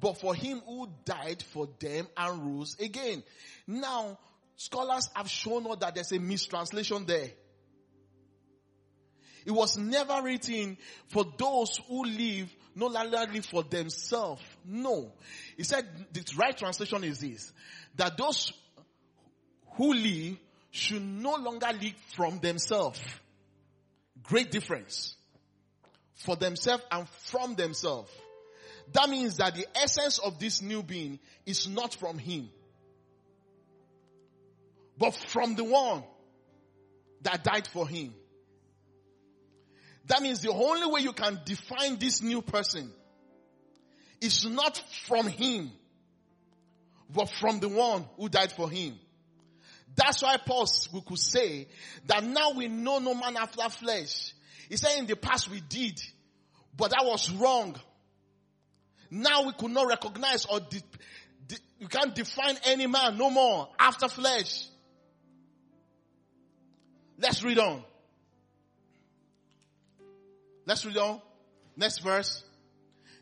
but 0.01 0.19
for 0.19 0.35
him 0.35 0.63
who 0.67 0.89
died 1.05 1.43
for 1.53 1.69
them 1.79 2.09
and 2.17 2.57
rose 2.57 2.75
again. 2.81 3.23
Now, 3.67 4.19
scholars 4.61 5.09
have 5.15 5.31
shown 5.31 5.67
us 5.71 5.79
that 5.81 5.95
there's 5.95 6.13
a 6.13 6.19
mistranslation 6.19 7.07
there. 7.07 7.31
It 9.47 9.53
was 9.53 9.79
never 9.79 10.21
written 10.23 10.77
for 11.09 11.25
those 11.39 11.81
who 11.89 12.05
live 12.05 12.55
no 12.75 12.89
longer 12.89 13.25
live 13.33 13.47
for 13.47 13.63
themselves. 13.63 14.43
No. 14.67 15.15
He 15.57 15.63
said 15.63 15.87
the 16.13 16.23
right 16.37 16.55
translation 16.55 17.05
is 17.05 17.21
this, 17.21 17.53
that 17.97 18.19
those 18.19 18.53
who 19.77 19.95
live 19.95 20.37
should 20.71 21.03
no 21.03 21.37
longer 21.37 21.71
live 21.81 21.95
from 22.15 22.39
themselves. 22.41 23.01
Great 24.23 24.51
difference. 24.51 25.17
For 26.17 26.37
themselves 26.37 26.85
and 26.91 27.09
from 27.09 27.55
themselves. 27.55 28.13
That 28.93 29.09
means 29.09 29.39
that 29.39 29.55
the 29.55 29.67
essence 29.75 30.19
of 30.19 30.39
this 30.39 30.61
new 30.61 30.83
being 30.83 31.19
is 31.47 31.67
not 31.67 31.95
from 31.95 32.19
him, 32.19 32.51
but 35.01 35.15
from 35.15 35.57
the 35.57 35.65
one 35.65 36.05
that 37.23 37.43
died 37.43 37.67
for 37.67 37.89
him. 37.89 38.15
That 40.07 40.21
means 40.21 40.41
the 40.41 40.53
only 40.53 40.87
way 40.87 41.01
you 41.01 41.15
can 41.15 41.41
define 41.45 41.99
this 41.99 42.23
new 42.23 42.43
person 42.43 42.93
is 44.21 44.45
not 44.47 44.77
from 45.07 45.27
him, 45.27 45.73
but 47.09 47.31
from 47.31 47.61
the 47.61 47.69
one 47.69 48.05
who 48.19 48.29
died 48.29 48.53
for 48.53 48.71
him. 48.71 48.95
That's 49.97 50.23
why 50.23 50.37
Paul 50.37 50.67
we 50.93 51.01
could 51.01 51.19
say 51.19 51.67
that 52.07 52.23
now 52.23 52.53
we 52.53 52.69
know 52.69 52.99
no 52.99 53.15
man 53.15 53.37
after 53.39 53.69
flesh. 53.71 54.35
He 54.69 54.77
said 54.77 54.99
in 54.99 55.07
the 55.07 55.17
past 55.17 55.51
we 55.51 55.61
did, 55.61 55.99
but 56.77 56.91
that 56.91 57.05
was 57.05 57.31
wrong. 57.33 57.75
Now 59.11 59.47
we 59.47 59.53
could 59.55 59.71
not 59.71 59.89
recognize 59.89 60.45
or 60.45 60.61
de- 60.61 60.83
de- 61.49 61.89
can't 61.89 62.15
define 62.15 62.57
any 62.65 62.87
man 62.87 63.17
no 63.17 63.31
more 63.31 63.71
after 63.79 64.07
flesh. 64.09 64.70
Let's 67.21 67.45
read 67.45 67.59
on. 67.59 67.85
Let's 70.65 70.85
read 70.87 70.97
on. 70.97 71.21
Next 71.77 71.99
verse. 71.99 72.43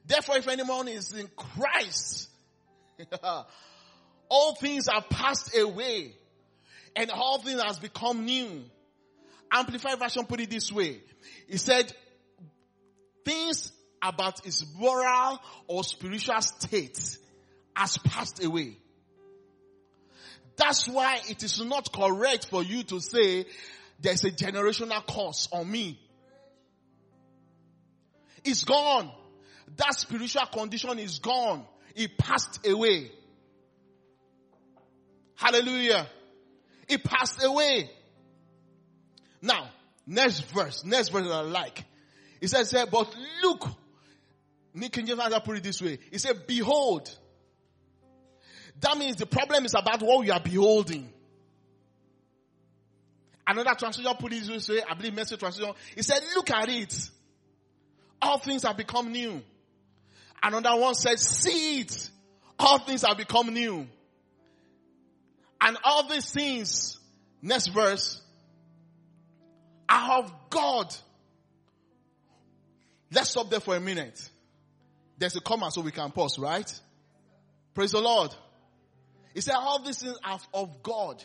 Therefore, 0.07 0.37
if 0.37 0.49
anyone 0.49 0.89
is 0.89 1.13
in 1.13 1.29
Christ, 1.37 2.31
all 4.29 4.55
things 4.55 4.89
are 4.89 5.03
passed 5.03 5.57
away 5.57 6.15
and 6.95 7.11
all 7.11 7.41
things 7.41 7.61
has 7.61 7.79
become 7.79 8.25
new. 8.25 8.65
Amplified 9.53 9.99
version 9.99 10.27
put 10.27 10.41
it 10.41 10.51
this 10.51 10.71
way. 10.71 11.01
He 11.49 11.57
said, 11.57 11.93
things 13.25 13.73
about 14.03 14.45
his 14.45 14.65
moral 14.77 15.41
or 15.67 15.83
spiritual 15.83 16.41
state 16.41 17.19
has 17.75 17.99
passed 17.99 18.45
away. 18.45 18.77
That's 20.57 20.89
why 20.89 21.21
it 21.29 21.43
is 21.43 21.63
not 21.65 21.93
correct 21.93 22.49
for 22.51 22.63
you 22.63 22.83
to 22.85 23.01
say 23.01 23.47
there's 23.99 24.25
a 24.25 24.31
generational 24.31 25.05
curse 25.07 25.49
on 25.53 25.71
me. 25.71 25.99
It's 28.45 28.65
gone. 28.65 29.11
That 29.77 29.95
spiritual 29.95 30.47
condition 30.47 30.99
is 30.99 31.19
gone. 31.19 31.65
It 31.95 32.17
passed 32.17 32.67
away. 32.67 33.11
Hallelujah. 35.35 36.07
It 36.89 37.05
passed 37.05 37.45
away. 37.45 37.91
Now, 39.43 39.69
next 40.07 40.41
verse, 40.53 40.85
next 40.85 41.11
verse 41.11 41.29
I 41.31 41.41
like. 41.43 41.85
It 42.41 42.49
says, 42.49 42.75
but 42.91 43.15
look, 43.43 43.69
Nick 44.75 44.93
King 44.93 45.07
James 45.07 45.21
put 45.45 45.59
it 45.59 45.63
this 45.63 45.83
way. 45.83 45.99
He 46.11 46.19
said, 46.19 46.47
behold. 46.47 47.11
That 48.81 48.97
means 48.97 49.17
the 49.17 49.27
problem 49.27 49.65
is 49.65 49.75
about 49.75 50.03
what 50.03 50.21
we 50.21 50.31
are 50.31 50.41
beholding. 50.41 51.13
Another 53.49 53.75
translation 53.79 54.13
put 54.21 54.33
it 54.35 54.47
this 54.47 54.69
way, 54.69 54.83
I 54.89 54.93
believe 54.93 55.15
message 55.15 55.41
translation. 55.41 55.75
He 55.95 56.03
said, 56.03 56.21
look 56.37 56.51
at 56.51 56.69
it. 56.69 57.11
All 58.21 58.39
things 58.39 58.65
have 58.65 58.77
become 58.77 59.11
new. 59.11 59.43
Another 60.43 60.79
one 60.79 60.95
said, 60.95 61.19
see 61.19 61.81
it. 61.81 62.11
All 62.59 62.79
things 62.81 63.03
have 63.07 63.17
become 63.17 63.55
new. 63.55 63.87
And 65.61 65.79
all 65.83 66.07
these 66.09 66.31
things, 66.31 66.99
next 67.41 67.69
verse, 67.69 68.21
are 69.89 70.19
of 70.19 70.33
God. 70.51 70.95
Let's 73.11 73.31
stop 73.31 73.49
there 73.49 73.61
for 73.61 73.75
a 73.75 73.81
minute. 73.81 74.29
There's 75.17 75.37
a 75.37 75.41
comma 75.41 75.71
so 75.71 75.81
we 75.81 75.91
can 75.91 76.11
pause, 76.11 76.39
right? 76.39 76.71
Praise 77.73 77.93
the 77.93 78.01
Lord. 78.01 78.35
He 79.33 79.41
said 79.41 79.55
all 79.55 79.83
these 79.83 80.03
things 80.03 80.19
are 80.23 80.39
of 80.53 80.83
God. 80.83 81.25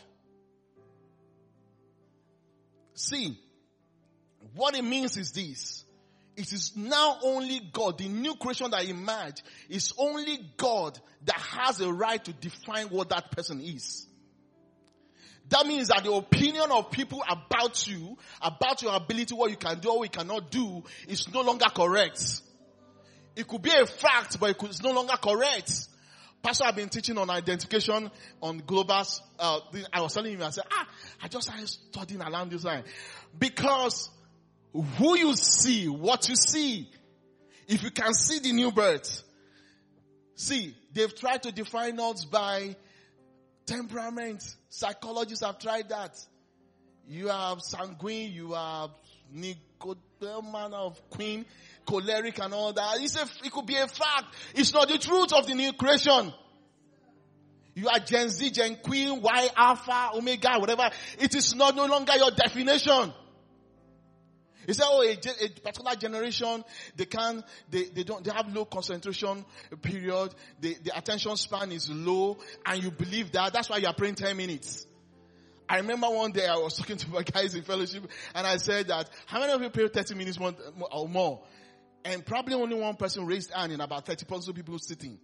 See, 2.94 3.38
what 4.54 4.76
it 4.76 4.84
means 4.84 5.16
is 5.16 5.32
this. 5.32 5.84
It 6.36 6.52
is 6.52 6.76
now 6.76 7.18
only 7.22 7.60
God, 7.72 7.98
the 7.98 8.08
new 8.08 8.34
creation 8.34 8.70
that 8.72 8.84
emerged, 8.84 9.42
is 9.68 9.92
only 9.98 10.38
God 10.56 10.98
that 11.26 11.36
has 11.36 11.80
a 11.80 11.92
right 11.92 12.24
to 12.24 12.32
define 12.32 12.86
what 12.88 13.10
that 13.10 13.30
person 13.30 13.60
is. 13.60 14.06
That 15.50 15.66
means 15.66 15.88
that 15.88 16.04
the 16.04 16.12
opinion 16.12 16.70
of 16.72 16.90
people 16.90 17.22
about 17.28 17.86
you, 17.86 18.16
about 18.40 18.82
your 18.82 18.96
ability, 18.96 19.34
what 19.34 19.50
you 19.50 19.56
can 19.56 19.78
do, 19.78 19.90
or 19.90 19.98
what 19.98 20.04
you 20.04 20.18
cannot 20.18 20.50
do, 20.50 20.82
is 21.06 21.32
no 21.32 21.42
longer 21.42 21.66
correct. 21.74 22.40
It 23.36 23.46
could 23.46 23.62
be 23.62 23.70
a 23.70 23.86
fact, 23.86 24.40
but 24.40 24.56
it's 24.62 24.82
no 24.82 24.92
longer 24.92 25.16
correct. 25.20 25.88
Pastor, 26.44 26.64
I've 26.64 26.76
been 26.76 26.90
teaching 26.90 27.16
on 27.16 27.30
identification 27.30 28.10
on 28.42 28.60
globals. 28.60 29.22
Uh, 29.38 29.60
I 29.90 30.02
was 30.02 30.12
telling 30.12 30.34
him, 30.34 30.42
I 30.42 30.50
said, 30.50 30.64
ah, 30.70 30.86
I 31.22 31.28
just 31.28 31.48
started 31.48 31.66
studying 31.66 32.20
around 32.20 32.50
this 32.50 32.64
line. 32.64 32.84
Because 33.38 34.10
who 34.70 35.16
you 35.16 35.34
see, 35.36 35.88
what 35.88 36.28
you 36.28 36.36
see, 36.36 36.90
if 37.66 37.82
you 37.82 37.90
can 37.90 38.12
see 38.12 38.40
the 38.40 38.52
new 38.52 38.70
birth, 38.72 39.22
see, 40.34 40.76
they've 40.92 41.18
tried 41.18 41.44
to 41.44 41.50
define 41.50 41.98
us 41.98 42.26
by 42.26 42.76
temperament. 43.64 44.44
Psychologists 44.68 45.42
have 45.42 45.58
tried 45.58 45.88
that. 45.88 46.14
You 47.08 47.30
are 47.30 47.56
sanguine, 47.58 48.32
you 48.32 48.52
are 48.52 48.90
man 49.32 50.74
of 50.74 51.00
queen, 51.10 51.44
choleric 51.86 52.38
and 52.40 52.54
all 52.54 52.72
that. 52.72 53.00
It's 53.00 53.16
a, 53.16 53.26
it 53.44 53.52
could 53.52 53.66
be 53.66 53.76
a 53.76 53.86
fact. 53.86 54.34
It's 54.54 54.72
not 54.72 54.88
the 54.88 54.98
truth 54.98 55.32
of 55.32 55.46
the 55.46 55.54
new 55.54 55.72
creation. 55.72 56.32
You 57.74 57.88
are 57.88 57.98
Gen 57.98 58.28
Z, 58.28 58.50
Gen 58.50 58.76
Queen, 58.76 59.20
Y, 59.20 59.48
Alpha, 59.56 60.10
Omega, 60.14 60.58
whatever. 60.58 60.90
It 61.18 61.34
is 61.34 61.54
not 61.54 61.74
no 61.74 61.86
longer 61.86 62.12
your 62.16 62.30
definition. 62.30 63.12
He 64.66 64.72
said, 64.72 64.86
oh, 64.86 65.02
a, 65.02 65.12
a, 65.12 65.48
particular 65.60 65.94
generation, 65.96 66.64
they 66.96 67.04
can, 67.04 67.44
they, 67.68 67.84
they 67.84 68.02
don't, 68.02 68.24
they 68.24 68.30
have 68.32 68.54
low 68.54 68.64
concentration 68.64 69.44
period, 69.82 70.34
the, 70.60 70.76
attention 70.94 71.36
span 71.36 71.70
is 71.72 71.90
low, 71.90 72.38
and 72.64 72.82
you 72.82 72.90
believe 72.90 73.32
that. 73.32 73.52
That's 73.52 73.68
why 73.68 73.78
you 73.78 73.88
are 73.88 73.94
praying 73.94 74.14
10 74.14 74.36
minutes. 74.36 74.86
I 75.68 75.78
remember 75.78 76.08
one 76.08 76.32
day 76.32 76.46
I 76.46 76.56
was 76.56 76.76
talking 76.76 76.96
to 76.96 77.10
my 77.10 77.22
guys 77.34 77.54
in 77.54 77.62
fellowship, 77.62 78.04
and 78.34 78.46
I 78.46 78.56
said 78.56 78.88
that, 78.88 79.10
how 79.26 79.40
many 79.40 79.52
of 79.52 79.60
you 79.60 79.70
pray 79.70 79.88
30 79.88 80.14
minutes 80.14 80.38
or 80.38 81.08
more? 81.08 81.42
And 82.04 82.24
probably 82.24 82.54
only 82.54 82.78
one 82.78 82.96
person 82.96 83.26
raised 83.26 83.52
hand 83.52 83.72
in 83.72 83.80
about 83.80 84.06
30 84.06 84.26
of 84.30 84.54
people 84.54 84.78
sitting. 84.78 85.18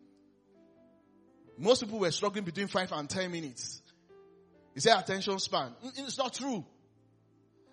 Most 1.59 1.83
people 1.83 1.99
were 1.99 2.11
struggling 2.11 2.45
between 2.45 2.69
5 2.69 2.93
and 2.93 3.09
10 3.09 3.31
minutes. 3.31 3.83
Is 4.75 4.85
there 4.85 4.99
attention 4.99 5.39
span? 5.39 5.75
It's 5.83 6.17
not 6.17 6.33
true. 6.33 6.65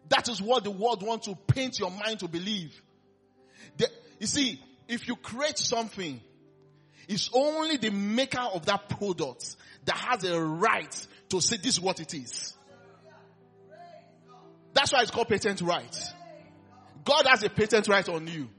That 0.09 0.27
is 0.27 0.41
what 0.41 0.63
the 0.63 0.71
world 0.71 1.03
wants 1.03 1.27
to 1.27 1.35
paint 1.35 1.79
your 1.79 1.91
mind 1.91 2.19
to 2.19 2.27
believe. 2.27 2.81
The, 3.77 3.89
you 4.19 4.27
see, 4.27 4.61
if 4.87 5.07
you 5.07 5.15
create 5.15 5.57
something, 5.57 6.19
it's 7.07 7.29
only 7.33 7.77
the 7.77 7.91
maker 7.91 8.41
of 8.53 8.65
that 8.65 8.89
product 8.89 9.55
that 9.85 9.95
has 9.95 10.23
a 10.25 10.39
right 10.39 11.07
to 11.29 11.39
say 11.41 11.57
this 11.57 11.73
is 11.73 11.81
what 11.81 11.99
it 11.99 12.13
is. 12.13 12.53
That's 14.73 14.91
why 14.91 15.01
it's 15.01 15.12
called 15.12 15.29
patent 15.29 15.62
right. 15.62 16.13
God 17.03 17.25
has 17.27 17.43
a 17.43 17.49
patent 17.49 17.87
right 17.87 18.08
on 18.10 18.27
you. 18.27 18.49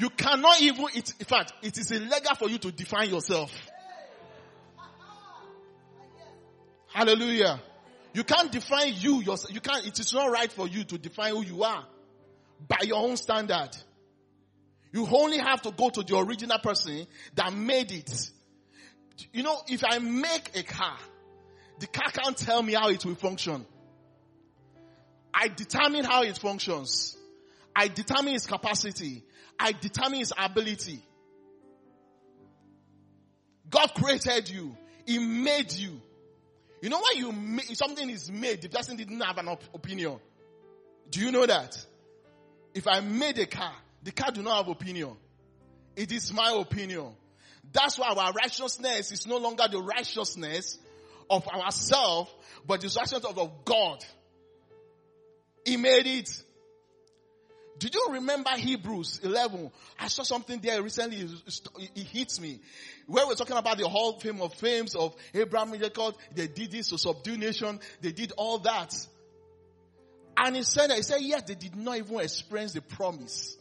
You 0.00 0.08
cannot 0.08 0.62
even, 0.62 0.86
it, 0.94 1.12
in 1.18 1.26
fact, 1.26 1.52
it 1.60 1.76
is 1.76 1.90
illegal 1.90 2.34
for 2.34 2.48
you 2.48 2.56
to 2.56 2.72
define 2.72 3.10
yourself. 3.10 3.52
Hallelujah. 6.94 7.60
You 8.14 8.24
can't 8.24 8.50
define 8.50 8.94
you 8.96 9.20
yourself. 9.20 9.52
You 9.52 9.60
can't, 9.60 9.86
it 9.86 10.00
is 10.00 10.14
not 10.14 10.30
right 10.30 10.50
for 10.50 10.66
you 10.66 10.84
to 10.84 10.96
define 10.96 11.34
who 11.34 11.44
you 11.44 11.62
are 11.64 11.84
by 12.66 12.78
your 12.84 12.96
own 12.96 13.18
standard. 13.18 13.68
You 14.90 15.06
only 15.06 15.36
have 15.36 15.60
to 15.62 15.70
go 15.70 15.90
to 15.90 16.02
the 16.02 16.16
original 16.16 16.58
person 16.60 17.06
that 17.34 17.52
made 17.52 17.92
it. 17.92 18.30
You 19.34 19.42
know, 19.42 19.60
if 19.68 19.84
I 19.84 19.98
make 19.98 20.52
a 20.54 20.62
car, 20.62 20.96
the 21.78 21.86
car 21.86 22.10
can't 22.10 22.38
tell 22.38 22.62
me 22.62 22.72
how 22.72 22.88
it 22.88 23.04
will 23.04 23.16
function. 23.16 23.66
I 25.34 25.48
determine 25.48 26.04
how 26.04 26.22
it 26.22 26.38
functions. 26.38 27.18
I 27.74 27.88
determine 27.88 28.34
his 28.34 28.46
capacity. 28.46 29.24
I 29.58 29.72
determine 29.72 30.20
his 30.20 30.32
ability. 30.36 31.02
God 33.68 33.92
created 33.94 34.50
you. 34.50 34.76
He 35.06 35.18
made 35.18 35.72
you. 35.72 36.00
You 36.82 36.88
know 36.88 36.98
why 36.98 37.14
you 37.16 37.30
make, 37.32 37.66
something 37.76 38.08
is 38.08 38.30
made, 38.30 38.62
the 38.62 38.68
person 38.68 38.96
didn't 38.96 39.20
have 39.20 39.36
an 39.38 39.48
op- 39.48 39.74
opinion. 39.74 40.18
Do 41.10 41.20
you 41.20 41.30
know 41.30 41.44
that? 41.44 41.76
If 42.74 42.86
I 42.86 43.00
made 43.00 43.38
a 43.38 43.46
car, 43.46 43.74
the 44.02 44.12
car 44.12 44.30
do 44.30 44.42
not 44.42 44.56
have 44.56 44.68
opinion. 44.68 45.16
It 45.96 46.10
is 46.12 46.32
my 46.32 46.56
opinion. 46.58 47.12
That's 47.72 47.98
why 47.98 48.08
our 48.08 48.32
righteousness 48.32 49.12
is 49.12 49.26
no 49.26 49.36
longer 49.36 49.64
the 49.70 49.78
righteousness 49.78 50.78
of 51.28 51.46
ourselves, 51.48 52.30
but 52.66 52.80
the 52.80 52.86
righteousness 52.96 53.24
of 53.24 53.64
God. 53.64 54.04
He 55.64 55.76
made 55.76 56.06
it. 56.06 56.42
Did 57.80 57.94
you 57.94 58.08
remember 58.10 58.50
Hebrews 58.50 59.20
11? 59.22 59.70
I 59.98 60.08
saw 60.08 60.22
something 60.22 60.60
there 60.60 60.82
recently. 60.82 61.26
It 61.96 62.06
hits 62.08 62.38
me. 62.38 62.60
Where 63.06 63.26
we're 63.26 63.34
talking 63.34 63.56
about 63.56 63.78
the 63.78 63.88
whole 63.88 64.20
fame 64.20 64.42
of 64.42 64.52
fames 64.52 64.94
of 64.94 65.16
Abraham, 65.32 65.72
Jacob, 65.78 66.14
they 66.34 66.46
did 66.46 66.72
this 66.72 66.90
to 66.90 66.98
subdue 66.98 67.38
nation. 67.38 67.80
They 68.02 68.12
did 68.12 68.32
all 68.36 68.58
that. 68.58 68.94
And 70.36 70.56
he 70.56 70.62
said, 70.62 70.92
he 70.92 71.00
said, 71.00 71.22
yes, 71.22 71.44
they 71.46 71.54
did 71.54 71.74
not 71.74 71.96
even 71.96 72.20
experience 72.20 72.74
the 72.74 72.82
promise. 72.82 73.56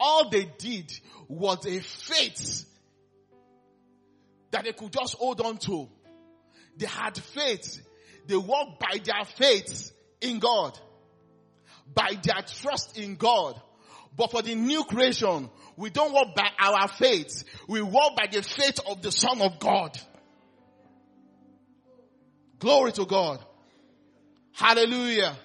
All 0.00 0.30
they 0.30 0.50
did 0.56 0.90
was 1.28 1.66
a 1.66 1.80
faith 1.80 2.64
that 4.50 4.64
they 4.64 4.72
could 4.72 4.92
just 4.92 5.14
hold 5.16 5.42
on 5.42 5.58
to. 5.58 5.90
They 6.78 6.86
had 6.86 7.18
faith. 7.18 7.86
They 8.26 8.36
walked 8.36 8.80
by 8.80 8.98
their 9.04 9.26
faith 9.26 9.92
in 10.22 10.38
God 10.38 10.80
by 11.94 12.18
their 12.22 12.42
trust 12.42 12.98
in 12.98 13.16
God. 13.16 13.60
But 14.16 14.30
for 14.30 14.42
the 14.42 14.54
new 14.54 14.84
creation, 14.84 15.50
we 15.76 15.90
don't 15.90 16.12
walk 16.12 16.34
by 16.36 16.48
our 16.58 16.88
faith. 16.88 17.44
We 17.68 17.82
walk 17.82 18.16
by 18.16 18.28
the 18.30 18.42
faith 18.42 18.80
of 18.88 19.02
the 19.02 19.10
Son 19.10 19.40
of 19.40 19.58
God. 19.58 19.98
Glory 22.58 22.92
to 22.92 23.04
God. 23.06 23.44
Hallelujah. 24.52 25.36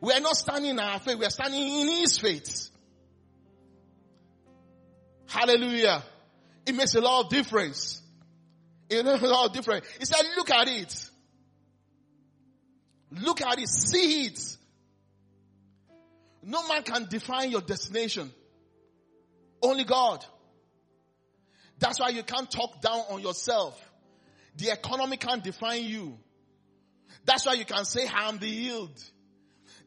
We 0.00 0.12
are 0.12 0.20
not 0.20 0.36
standing 0.36 0.70
in 0.72 0.80
our 0.80 0.98
faith. 0.98 1.18
We 1.18 1.26
are 1.26 1.30
standing 1.30 1.62
in 1.62 1.88
His 1.88 2.18
faith. 2.18 2.70
Hallelujah. 5.28 6.02
It 6.64 6.74
makes 6.74 6.94
a 6.94 7.00
lot 7.00 7.24
of 7.24 7.30
difference. 7.30 8.00
It 8.88 9.04
makes 9.04 9.22
a 9.22 9.28
lot 9.28 9.46
of 9.46 9.52
difference. 9.52 9.86
He 9.98 10.04
said, 10.04 10.22
look 10.36 10.50
at 10.50 10.68
it. 10.68 11.10
Look 13.10 13.42
at 13.42 13.58
it. 13.58 13.68
See 13.68 14.26
it. 14.26 14.55
No 16.46 16.66
man 16.68 16.84
can 16.84 17.06
define 17.06 17.50
your 17.50 17.60
destination. 17.60 18.32
Only 19.60 19.82
God. 19.82 20.24
That's 21.80 21.98
why 21.98 22.10
you 22.10 22.22
can't 22.22 22.48
talk 22.48 22.80
down 22.80 23.00
on 23.10 23.20
yourself. 23.20 23.76
The 24.56 24.70
economy 24.70 25.16
can't 25.16 25.42
define 25.42 25.84
you. 25.84 26.16
That's 27.24 27.46
why 27.46 27.54
you 27.54 27.64
can 27.64 27.84
say 27.84 28.06
I'm 28.08 28.38
the 28.38 28.46
healed. 28.46 29.02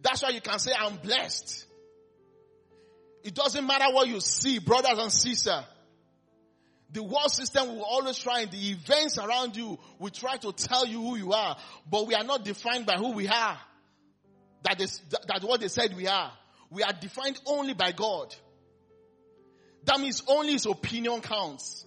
That's 0.01 0.22
why 0.22 0.30
you 0.30 0.41
can 0.41 0.60
say 0.60 0.74
I'm 0.78 0.97
blessed. 0.97 1.66
It 3.24 3.34
doesn't 3.34 3.66
matter 3.66 3.93
what 3.93 4.10
you 4.10 4.20
see, 4.20 4.60
brothers 4.60 4.99
and 4.99 5.12
sisters. 5.14 5.64
The 6.91 7.03
world 7.03 7.32
system 7.32 7.70
will 7.70 7.86
always 7.86 8.18
try 8.18 8.41
and 8.41 8.51
the 8.51 8.72
events 8.72 9.18
around 9.18 9.55
you 9.55 9.80
will 9.97 10.10
try 10.10 10.36
to 10.36 10.51
tell 10.51 10.86
you 10.86 11.01
who 11.01 11.16
you 11.16 11.32
are, 11.32 11.55
but 11.89 12.05
we 12.05 12.16
are 12.16 12.24
not 12.26 12.43
defined 12.43 12.86
by 12.86 12.95
who 12.97 13.14
we 13.14 13.30
are. 13.30 13.57
That 14.64 14.82
is, 14.82 15.01
that's 15.26 15.45
what 15.45 15.62
they 15.62 15.70
said 15.70 15.95
we 15.95 16.07
are 16.07 16.34
we 16.70 16.84
are 16.84 16.94
defined 16.94 17.40
only 17.46 17.74
by 17.74 17.92
God. 17.92 18.36
That 19.86 20.00
means 20.00 20.24
only 20.28 20.54
his 20.54 20.66
opinion 20.66 21.22
counts. 21.22 21.86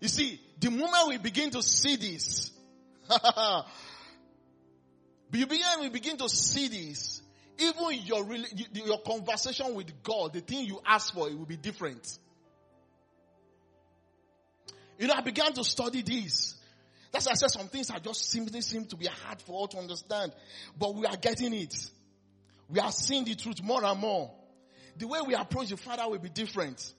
You 0.00 0.08
see, 0.08 0.40
the 0.58 0.70
moment 0.70 1.08
we 1.08 1.18
begin 1.18 1.50
to 1.50 1.62
see 1.62 1.96
this, 1.96 2.50
you 5.32 5.46
begin, 5.46 5.80
we 5.80 5.88
begin 5.90 6.16
to 6.18 6.28
see 6.28 6.68
this, 6.68 7.22
even 7.58 8.00
your, 8.04 8.26
your 8.72 9.00
conversation 9.00 9.74
with 9.74 10.02
God, 10.02 10.32
the 10.32 10.40
thing 10.40 10.64
you 10.64 10.80
ask 10.84 11.14
for, 11.14 11.28
it 11.28 11.38
will 11.38 11.46
be 11.46 11.56
different. 11.56 12.18
You 14.98 15.06
know, 15.08 15.14
I 15.14 15.20
began 15.20 15.52
to 15.54 15.64
study 15.64 16.02
this. 16.02 16.54
That's 17.12 17.26
why 17.26 17.32
I 17.32 17.34
said 17.36 17.50
some 17.50 17.68
things 17.68 17.90
are 17.90 18.00
just 18.00 18.28
simply 18.30 18.60
seem 18.60 18.86
to 18.86 18.96
be 18.96 19.06
hard 19.06 19.40
for 19.42 19.52
all 19.52 19.68
to 19.68 19.78
understand, 19.78 20.32
but 20.76 20.94
we 20.94 21.06
are 21.06 21.16
getting 21.16 21.54
it. 21.54 21.74
We 22.68 22.80
are 22.80 22.92
seeing 22.92 23.24
the 23.24 23.34
truth 23.34 23.62
more 23.62 23.84
and 23.84 24.00
more. 24.00 24.32
The 24.96 25.06
way 25.06 25.20
we 25.26 25.34
approach 25.34 25.68
the 25.68 25.76
Father 25.76 26.08
will 26.08 26.18
be 26.18 26.28
different. 26.28 26.92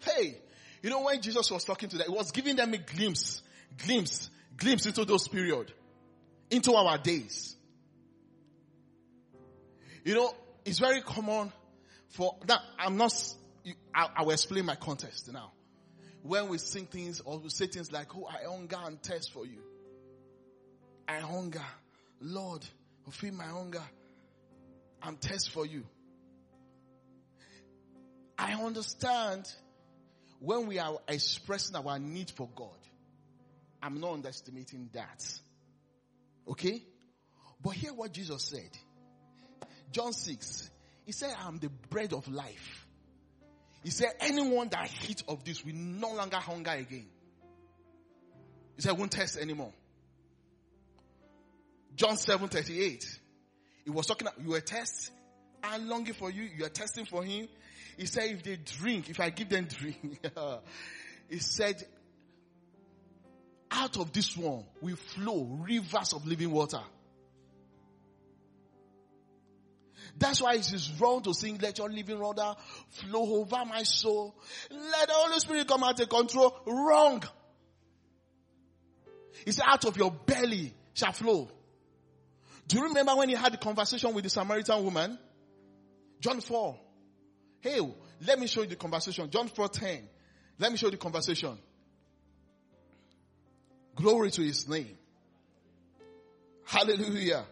Hey, 0.00 0.38
you 0.82 0.90
know 0.90 1.02
when 1.02 1.20
Jesus 1.20 1.50
was 1.50 1.64
talking 1.64 1.88
to 1.88 1.98
them, 1.98 2.06
he 2.08 2.14
was 2.14 2.30
giving 2.30 2.56
them 2.56 2.72
a 2.72 2.78
glimpse, 2.78 3.42
glimpse, 3.84 4.30
glimpse 4.56 4.86
into 4.86 5.04
those 5.04 5.26
period, 5.28 5.72
into 6.50 6.72
our 6.74 6.98
days. 6.98 7.56
You 10.04 10.14
know, 10.14 10.34
it's 10.64 10.78
very 10.78 11.00
common 11.00 11.52
for 12.10 12.36
that. 12.46 12.60
I'm 12.78 12.96
not. 12.96 13.12
I, 13.92 14.08
I 14.18 14.22
will 14.22 14.30
explain 14.30 14.64
my 14.64 14.76
context 14.76 15.32
now. 15.32 15.52
When 16.22 16.48
we 16.48 16.58
sing 16.58 16.86
things 16.86 17.20
or 17.20 17.38
we 17.38 17.48
say 17.48 17.66
things 17.66 17.90
like, 17.90 18.14
"Oh, 18.16 18.26
I 18.26 18.48
hunger 18.48 18.78
and 18.84 19.02
thirst 19.02 19.32
for 19.32 19.44
you. 19.44 19.58
I 21.08 21.18
hunger, 21.18 21.64
Lord, 22.20 22.64
fulfill 23.02 23.34
my 23.34 23.46
hunger." 23.46 23.82
And 25.02 25.20
test 25.20 25.50
for 25.50 25.66
you. 25.66 25.84
I 28.38 28.52
understand 28.54 29.46
when 30.40 30.66
we 30.66 30.78
are 30.78 30.98
expressing 31.08 31.76
our 31.76 31.98
need 31.98 32.30
for 32.30 32.48
God. 32.54 32.76
I'm 33.82 34.00
not 34.00 34.14
underestimating 34.14 34.90
that. 34.92 35.24
Okay? 36.48 36.82
But 37.62 37.70
hear 37.70 37.94
what 37.94 38.12
Jesus 38.12 38.44
said. 38.44 38.70
John 39.92 40.12
6. 40.12 40.70
He 41.04 41.12
said, 41.12 41.34
I'm 41.38 41.58
the 41.58 41.70
bread 41.90 42.12
of 42.12 42.28
life. 42.28 42.86
He 43.82 43.90
said, 43.90 44.08
anyone 44.20 44.68
that 44.70 44.90
eats 45.08 45.22
of 45.28 45.44
this 45.44 45.64
will 45.64 45.74
no 45.74 46.12
longer 46.14 46.36
hunger 46.36 46.72
again. 46.72 47.06
He 48.74 48.82
said, 48.82 48.98
won't 48.98 49.12
test 49.12 49.38
anymore. 49.38 49.72
John 51.94 52.16
7 52.16 52.48
38. 52.48 53.20
He 53.86 53.92
was 53.92 54.06
talking, 54.08 54.26
you 54.42 54.50
were 54.50 54.60
test. 54.60 55.12
I'm 55.62 55.88
longing 55.88 56.12
for 56.12 56.28
you. 56.28 56.42
You 56.42 56.66
are 56.66 56.70
testing 56.70 57.04
for 57.04 57.22
him. 57.22 57.46
He 57.96 58.06
said, 58.06 58.30
if 58.30 58.42
they 58.42 58.56
drink, 58.56 59.08
if 59.08 59.20
I 59.20 59.30
give 59.30 59.48
them 59.48 59.68
drink, 59.70 60.26
he 61.30 61.38
said, 61.38 61.82
out 63.70 63.96
of 63.96 64.12
this 64.12 64.36
one 64.36 64.64
will 64.82 64.96
flow 64.96 65.44
rivers 65.44 66.12
of 66.12 66.26
living 66.26 66.50
water. 66.50 66.80
That's 70.18 70.42
why 70.42 70.54
it 70.54 70.72
is 70.72 70.92
wrong 70.98 71.22
to 71.22 71.32
sing, 71.32 71.58
let 71.62 71.78
your 71.78 71.88
living 71.88 72.18
water 72.18 72.54
flow 72.90 73.36
over 73.36 73.64
my 73.66 73.84
soul. 73.84 74.34
Let 74.68 75.06
the 75.06 75.14
Holy 75.14 75.38
Spirit 75.38 75.68
come 75.68 75.84
and 75.84 75.96
take 75.96 76.10
control. 76.10 76.58
Wrong. 76.66 77.22
Said, 79.46 79.64
out 79.64 79.84
of 79.84 79.96
your 79.96 80.10
belly 80.10 80.74
shall 80.94 81.12
flow 81.12 81.50
do 82.66 82.78
you 82.78 82.84
remember 82.84 83.14
when 83.14 83.28
he 83.28 83.34
had 83.34 83.52
the 83.52 83.58
conversation 83.58 84.12
with 84.14 84.24
the 84.24 84.30
Samaritan 84.30 84.82
woman? 84.84 85.18
John 86.20 86.40
4. 86.40 86.78
Hey, 87.60 87.80
let 88.26 88.38
me 88.38 88.46
show 88.46 88.62
you 88.62 88.68
the 88.68 88.76
conversation. 88.76 89.30
John 89.30 89.48
4 89.48 89.68
10. 89.68 90.08
Let 90.58 90.72
me 90.72 90.78
show 90.78 90.86
you 90.86 90.92
the 90.92 90.96
conversation. 90.96 91.56
Glory 93.94 94.30
to 94.30 94.42
his 94.42 94.68
name. 94.68 94.96
Hallelujah. 96.64 97.44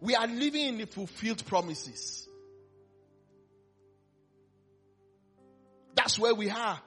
We 0.00 0.14
are 0.14 0.26
living 0.26 0.66
in 0.66 0.78
the 0.78 0.86
fulfilled 0.86 1.44
promises. 1.46 2.26
That's 5.94 6.18
where 6.18 6.34
we 6.34 6.50
are. 6.50 6.80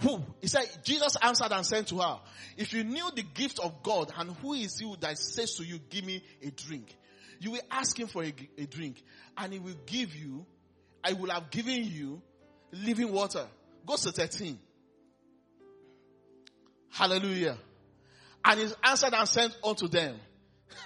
Who? 0.00 0.22
He 0.40 0.46
said, 0.46 0.64
Jesus 0.84 1.16
answered 1.20 1.50
and 1.50 1.66
said 1.66 1.86
to 1.88 1.98
her, 1.98 2.20
if 2.56 2.72
you 2.72 2.84
knew 2.84 3.10
the 3.14 3.22
gift 3.22 3.58
of 3.58 3.82
God 3.82 4.12
and 4.16 4.30
who 4.36 4.54
is 4.54 4.80
you 4.80 4.96
that 5.00 5.18
says 5.18 5.54
to 5.56 5.64
you, 5.64 5.78
give 5.90 6.04
me 6.04 6.22
a 6.42 6.50
drink, 6.50 6.96
you 7.40 7.52
will 7.52 7.60
ask 7.70 7.98
him 7.98 8.06
for 8.06 8.22
a, 8.22 8.32
a 8.56 8.66
drink 8.66 9.02
and 9.36 9.52
he 9.52 9.58
will 9.58 9.76
give 9.86 10.14
you, 10.14 10.46
I 11.02 11.14
will 11.14 11.30
have 11.30 11.50
given 11.50 11.84
you 11.84 12.22
living 12.72 13.12
water. 13.12 13.46
Go 13.86 13.96
to 13.96 14.12
13. 14.12 14.58
Hallelujah. 16.90 17.58
And 18.44 18.60
he 18.60 18.68
answered 18.84 19.14
and 19.14 19.28
sent 19.28 19.56
unto 19.64 19.88
them. 19.88 20.16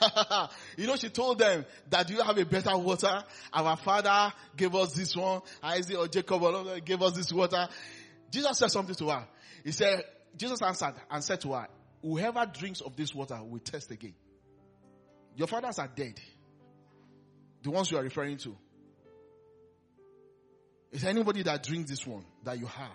you 0.77 0.87
know, 0.87 0.97
she 0.97 1.09
told 1.09 1.39
them 1.39 1.65
that 1.91 2.09
you 2.11 2.21
have 2.23 2.39
a 2.39 2.45
better 2.45 2.77
water. 2.77 3.23
Our 3.53 3.77
father 3.77 4.33
gave 4.57 4.75
us 4.75 4.93
this 4.93 5.15
one. 5.15 5.43
Isaac 5.63 5.99
or 5.99 6.09
Jacob 6.09 6.85
gave 6.85 7.03
us 7.03 7.13
this 7.13 7.33
water. 7.33 7.69
Jesus 8.33 8.59
said 8.59 8.71
something 8.71 8.95
to 8.95 9.11
her. 9.11 9.29
He 9.63 9.73
said, 9.73 10.05
Jesus 10.37 10.61
answered 10.63 10.95
and 11.11 11.23
said 11.23 11.43
to 11.43 11.53
her, 11.53 11.69
whoever 12.01 12.47
drinks 12.47 12.81
of 12.81 12.97
this 12.97 13.15
water 13.15 13.39
will 13.45 13.61
test 13.61 13.91
again. 13.91 14.15
Your 15.37 15.47
fathers 15.47 15.79
are 15.79 15.89
dead. 15.95 16.19
The 17.63 17.71
ones 17.71 17.91
you 17.91 17.99
are 17.99 18.03
referring 18.03 18.39
to. 18.39 18.57
Is 20.91 21.05
anybody 21.05 21.43
that 21.43 21.63
drinks 21.63 21.91
this 21.91 22.07
one 22.07 22.25
that 22.45 22.59
you 22.59 22.67
have? 22.67 22.91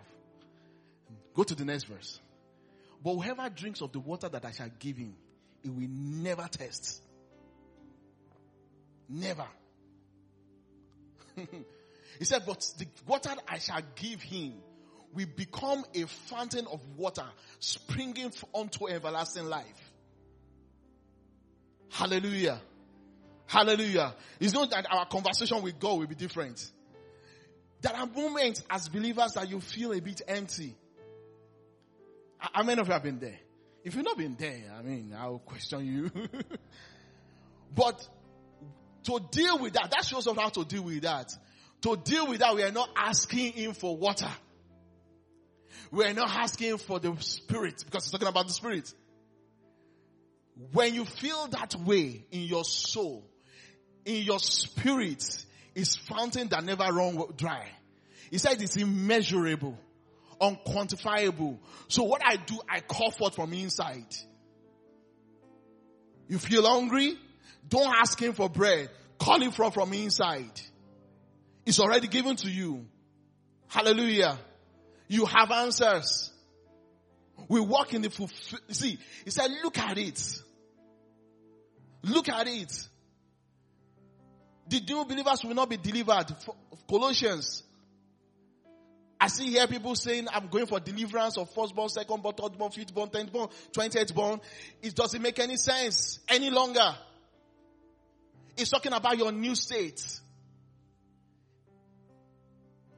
Go 1.36 1.44
to 1.44 1.54
the 1.54 1.66
next 1.66 1.84
verse. 1.84 2.20
But 3.04 3.16
whoever 3.16 3.48
drinks 3.50 3.82
of 3.82 3.92
the 3.92 4.00
water 4.00 4.30
that 4.30 4.44
I 4.44 4.52
shall 4.52 4.72
give 4.80 4.98
him, 4.98 5.16
it 5.64 5.70
will 5.70 5.88
never 5.88 6.48
test. 6.50 7.02
Never. 9.08 9.46
he 11.36 12.26
said, 12.26 12.42
but 12.46 12.60
the 12.80 12.88
water 13.06 13.30
I 13.48 13.60
shall 13.60 13.82
give 13.96 14.24
him 14.24 14.54
will 15.14 15.28
become 15.36 15.84
a 15.96 16.06
fountain 16.06 16.68
of 16.68 16.82
water 16.96 17.26
springing 17.60 18.32
onto 18.54 18.88
everlasting 18.88 19.46
life. 19.46 19.92
Hallelujah. 21.90 22.62
Hallelujah. 23.46 24.14
It's 24.40 24.54
not 24.54 24.72
that 24.72 24.86
our 24.92 25.06
conversation 25.06 25.62
with 25.62 25.80
God 25.80 26.00
will 26.00 26.08
be 26.08 26.16
different. 26.16 26.70
There 27.82 27.96
are 27.96 28.06
moments 28.08 28.64
as 28.70 28.90
believers 28.90 29.34
that 29.34 29.50
you 29.50 29.62
feel 29.62 29.94
a 29.94 30.02
bit 30.02 30.22
empty. 30.28 30.76
How 32.38 32.64
many 32.64 32.82
of 32.82 32.88
you 32.88 32.94
have 32.94 33.04
been 33.04 33.20
there? 33.20 33.40
If 33.84 33.96
you've 33.96 34.04
not 34.04 34.18
been 34.18 34.36
there, 34.36 34.74
I 34.78 34.82
mean, 34.82 35.16
I'll 35.18 35.40
question 35.40 35.86
you. 35.86 36.12
but 37.76 38.08
to 39.04 39.20
deal 39.32 39.60
with 39.60 39.74
that, 39.74 39.92
that 39.92 40.04
shows 40.04 40.28
us 40.28 40.36
how 40.38 40.50
to 40.50 40.66
deal 40.66 40.84
with 40.84 41.04
that. 41.04 41.32
To 41.84 41.96
deal 41.96 42.28
with 42.28 42.40
that, 42.40 42.56
we 42.56 42.64
are 42.64 42.72
not 42.72 42.90
asking 42.96 43.54
Him 43.54 43.74
for 43.74 43.96
water. 43.96 44.30
We 45.92 46.06
are 46.06 46.14
not 46.14 46.30
asking 46.30 46.78
for 46.78 47.00
the 47.00 47.16
Spirit 47.20 47.84
because 47.86 48.06
He's 48.06 48.12
talking 48.12 48.28
about 48.28 48.48
the 48.48 48.54
Spirit. 48.54 48.94
When 50.72 50.94
you 50.94 51.06
feel 51.06 51.48
that 51.48 51.76
way 51.76 52.26
in 52.32 52.42
your 52.42 52.64
soul, 52.64 53.24
in 54.06 54.24
your 54.24 54.40
spirit, 54.40 55.46
is 55.76 55.96
fountain 55.96 56.48
that 56.48 56.64
never 56.64 56.84
run 56.86 57.22
dry. 57.36 57.68
He 58.32 58.40
said 58.40 58.62
it's 58.62 58.76
immeasurable, 58.76 59.78
unquantifiable. 60.42 61.60
So 61.88 62.04
what 62.04 62.22
I 62.26 62.38
do, 62.38 62.60
I 62.68 62.80
call 62.80 63.12
forth 63.12 63.36
from 63.36 63.54
inside. 63.54 64.16
You 66.28 66.40
feel 66.40 66.68
hungry? 66.68 67.18
Don't 67.68 67.94
ask 67.94 68.20
him 68.20 68.34
for 68.34 68.50
bread. 68.50 68.90
Call 69.20 69.42
him 69.42 69.52
from, 69.52 69.72
from 69.72 69.94
inside. 69.94 70.60
It's 71.66 71.80
already 71.80 72.08
given 72.08 72.36
to 72.38 72.50
you. 72.50 72.86
Hallelujah. 73.68 74.40
You 75.08 75.26
have 75.26 75.52
answers. 75.52 76.32
We 77.48 77.60
walk 77.60 77.94
in 77.94 78.02
the 78.02 78.10
fulfill. 78.10 78.60
See, 78.70 78.98
he 79.24 79.30
said, 79.30 79.50
look 79.64 79.78
at 79.78 79.98
it. 79.98 80.42
Look 82.04 82.30
at 82.30 82.48
it. 82.48 82.88
The 84.70 84.82
new 84.82 85.06
believers 85.06 85.44
will 85.44 85.54
not 85.54 85.70
be 85.70 85.78
delivered. 85.78 86.26
Colossians. 86.90 87.64
I 89.20 89.30
see 89.30 89.50
here 89.50 89.66
people 89.66 89.96
saying, 89.96 90.28
I'm 90.32 90.48
going 90.48 90.68
for 90.68 90.80
deliverance 90.80 91.38
of 91.38 91.50
firstborn, 91.52 91.88
secondborn, 91.90 92.36
thirdborn, 92.38 92.74
fifthborn, 92.74 93.12
tenthborn, 93.12 93.52
twentieth 93.72 94.14
born. 94.14 94.40
It 94.82 94.94
doesn't 94.94 95.22
make 95.22 95.40
any 95.40 95.58
sense 95.58 96.20
any 96.28 96.50
longer. 96.50 96.96
It's 98.58 98.70
talking 98.70 98.94
about 98.94 99.18
your 99.18 99.32
new 99.32 99.56
state. 99.56 100.20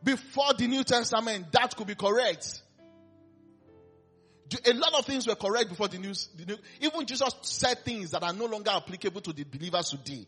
Before 0.04 0.54
the 0.58 0.68
New 0.68 0.84
Testament, 0.84 1.52
that 1.52 1.76
could 1.76 1.88
be 1.88 1.96
correct. 1.96 2.62
A 4.66 4.74
lot 4.74 4.94
of 4.96 5.06
things 5.06 5.28
were 5.28 5.36
correct 5.36 5.70
before 5.70 5.88
the 5.88 6.00
new, 6.00 6.14
the 6.36 6.46
new, 6.48 6.58
even 6.82 7.06
Jesus 7.06 7.36
said 7.42 7.86
things 7.86 8.12
that 8.12 8.24
are 8.24 8.34
no 8.34 8.46
longer 8.46 8.72
applicable 8.72 9.22
to 9.22 9.34
the 9.34 9.44
believers 9.44 9.92
today. 9.92 10.26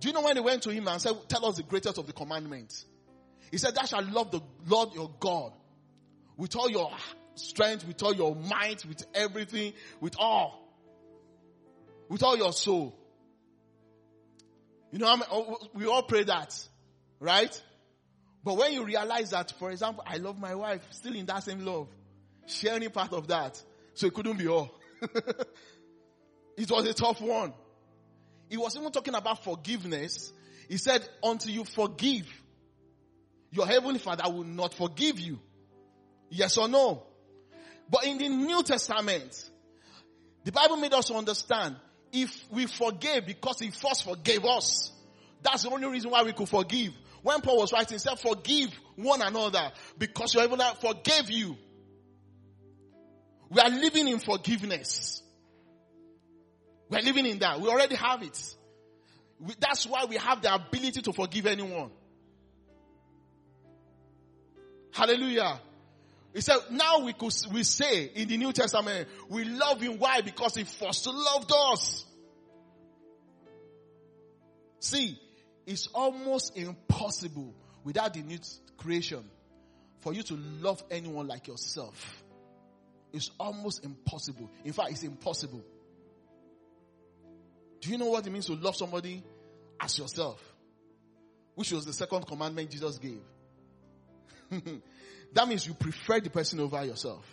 Do 0.00 0.08
you 0.08 0.12
know 0.12 0.22
when 0.22 0.34
they 0.34 0.40
went 0.40 0.62
to 0.64 0.70
him 0.70 0.88
and 0.88 1.00
said, 1.00 1.14
tell 1.28 1.46
us 1.46 1.56
the 1.56 1.62
greatest 1.62 1.96
of 1.96 2.06
the 2.06 2.12
commandments? 2.12 2.84
He 3.50 3.58
said, 3.58 3.74
thou 3.74 3.84
shalt 3.84 4.06
love 4.06 4.30
the 4.32 4.40
Lord 4.66 4.94
your 4.94 5.10
God 5.18 5.52
with 6.36 6.56
all 6.56 6.68
your 6.68 6.92
strength, 7.36 7.86
with 7.86 8.02
all 8.02 8.14
your 8.14 8.34
might, 8.34 8.84
with 8.84 9.06
everything, 9.14 9.72
with 10.00 10.16
all. 10.18 10.60
With 12.08 12.22
all 12.22 12.36
your 12.36 12.52
soul. 12.52 12.98
You 14.90 14.98
know, 14.98 15.22
oh, 15.30 15.58
we 15.72 15.86
all 15.86 16.02
pray 16.02 16.24
that, 16.24 16.68
right? 17.18 17.62
But 18.44 18.58
when 18.58 18.74
you 18.74 18.84
realize 18.84 19.30
that, 19.30 19.52
for 19.58 19.70
example, 19.70 20.04
I 20.06 20.18
love 20.18 20.38
my 20.38 20.54
wife, 20.54 20.86
still 20.90 21.14
in 21.14 21.24
that 21.26 21.42
same 21.44 21.64
love, 21.64 21.88
sharing 22.46 22.90
part 22.90 23.14
of 23.14 23.26
that, 23.28 23.60
so 23.94 24.06
it 24.06 24.12
couldn't 24.12 24.36
be 24.36 24.46
all. 24.46 24.70
it 26.58 26.70
was 26.70 26.86
a 26.86 26.92
tough 26.92 27.22
one. 27.22 27.54
He 28.50 28.58
was 28.58 28.76
even 28.76 28.92
talking 28.92 29.14
about 29.14 29.42
forgiveness. 29.42 30.30
He 30.68 30.76
said, 30.76 31.08
until 31.22 31.52
you 31.52 31.64
forgive, 31.64 32.26
your 33.50 33.66
heavenly 33.66 33.98
father 33.98 34.30
will 34.30 34.44
not 34.44 34.74
forgive 34.74 35.18
you. 35.18 35.38
Yes 36.28 36.58
or 36.58 36.68
no? 36.68 37.04
But 37.88 38.04
in 38.04 38.18
the 38.18 38.28
New 38.28 38.62
Testament, 38.62 39.50
the 40.44 40.52
Bible 40.52 40.76
made 40.76 40.92
us 40.92 41.10
understand 41.10 41.76
if 42.12 42.44
we 42.50 42.66
forgave 42.66 43.26
because 43.26 43.60
he 43.60 43.70
first 43.70 44.04
forgave 44.04 44.44
us. 44.44 44.92
That's 45.42 45.62
the 45.62 45.70
only 45.70 45.88
reason 45.88 46.10
why 46.10 46.22
we 46.22 46.32
could 46.32 46.48
forgive. 46.48 46.92
When 47.24 47.40
Paul 47.40 47.56
was 47.56 47.72
writing, 47.72 47.94
he 47.94 47.98
said, 47.98 48.20
forgive 48.20 48.68
one 48.96 49.22
another 49.22 49.72
because 49.96 50.34
your 50.34 50.42
heavenly 50.42 50.66
forgave 50.78 51.30
you. 51.30 51.56
We 53.48 53.62
are 53.62 53.70
living 53.70 54.08
in 54.08 54.18
forgiveness. 54.18 55.22
We 56.90 56.98
are 56.98 57.00
living 57.00 57.24
in 57.24 57.38
that. 57.38 57.62
We 57.62 57.68
already 57.70 57.94
have 57.96 58.22
it. 58.22 58.54
We, 59.40 59.54
that's 59.58 59.86
why 59.86 60.04
we 60.04 60.16
have 60.16 60.42
the 60.42 60.54
ability 60.54 61.00
to 61.00 61.14
forgive 61.14 61.46
anyone. 61.46 61.92
Hallelujah. 64.92 65.62
He 66.34 66.42
said, 66.42 66.58
now 66.72 67.06
we 67.06 67.14
could, 67.14 67.32
we 67.54 67.62
say 67.62 68.04
in 68.04 68.28
the 68.28 68.36
New 68.36 68.52
Testament, 68.52 69.08
we 69.30 69.44
love 69.44 69.80
him. 69.80 69.98
Why? 69.98 70.20
Because 70.20 70.56
he 70.56 70.64
first 70.64 71.06
loved 71.06 71.50
us. 71.72 72.04
See, 74.78 75.18
it's 75.66 75.88
almost 75.88 76.56
impossible 76.56 77.54
without 77.84 78.14
the 78.14 78.20
new 78.20 78.38
creation 78.76 79.24
for 80.00 80.12
you 80.12 80.22
to 80.22 80.34
love 80.34 80.82
anyone 80.90 81.26
like 81.26 81.48
yourself. 81.48 82.22
It's 83.12 83.30
almost 83.38 83.84
impossible. 83.84 84.50
In 84.64 84.72
fact, 84.72 84.90
it's 84.90 85.02
impossible. 85.02 85.64
Do 87.80 87.90
you 87.90 87.98
know 87.98 88.06
what 88.06 88.26
it 88.26 88.30
means 88.30 88.46
to 88.46 88.54
love 88.54 88.76
somebody 88.76 89.22
as 89.80 89.98
yourself? 89.98 90.42
Which 91.54 91.70
was 91.72 91.84
the 91.86 91.92
second 91.92 92.26
commandment 92.26 92.70
Jesus 92.70 92.98
gave. 92.98 93.20
that 95.32 95.48
means 95.48 95.66
you 95.66 95.74
prefer 95.74 96.20
the 96.20 96.30
person 96.30 96.60
over 96.60 96.84
yourself. 96.84 97.24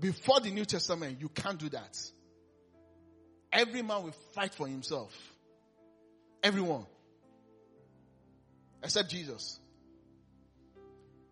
Before 0.00 0.40
the 0.40 0.50
New 0.50 0.64
Testament, 0.64 1.20
you 1.20 1.28
can't 1.28 1.58
do 1.58 1.68
that. 1.68 1.96
Every 3.52 3.82
man 3.82 4.04
will 4.04 4.14
fight 4.32 4.54
for 4.54 4.66
himself. 4.66 5.16
Everyone. 6.42 6.86
Except 8.82 9.08
Jesus. 9.10 9.58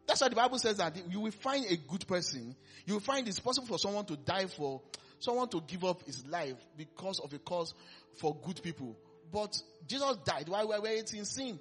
That's 0.07 0.21
why 0.21 0.29
the 0.29 0.37
Bible 0.37 0.59
says 0.59 0.79
that 0.79 0.97
you 1.11 1.21
will 1.21 1.31
find 1.31 1.67
a 1.67 1.77
good 1.77 2.07
person. 2.07 2.57
You 2.87 2.95
will 2.95 3.01
find 3.01 3.29
it's 3.29 3.41
possible 3.41 3.67
for 3.67 3.79
someone 3.79 4.07
to 4.07 4.17
die 4.17 4.47
for, 4.47 4.81
someone 5.19 5.49
to 5.51 5.61
give 5.67 5.85
up 5.85 6.03
his 6.05 6.27
life 6.27 6.57
because 6.77 7.21
of 7.21 7.33
a 7.33 7.39
cause 7.39 7.75
for 8.19 8.37
good 8.45 8.63
people. 8.63 8.97
But 9.31 9.61
Jesus 9.87 10.17
died 10.25 10.49
while 10.49 10.69
we 10.69 10.79
were 10.79 10.89
in 10.89 11.25
sin. 11.25 11.59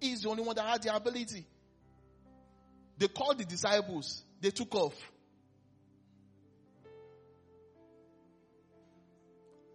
He's 0.00 0.22
the 0.22 0.28
only 0.28 0.42
one 0.42 0.56
that 0.56 0.66
had 0.66 0.82
the 0.82 0.94
ability. 0.94 1.46
They 2.98 3.08
called 3.08 3.38
the 3.38 3.44
disciples. 3.44 4.24
They 4.40 4.50
took 4.50 4.74
off. 4.74 4.94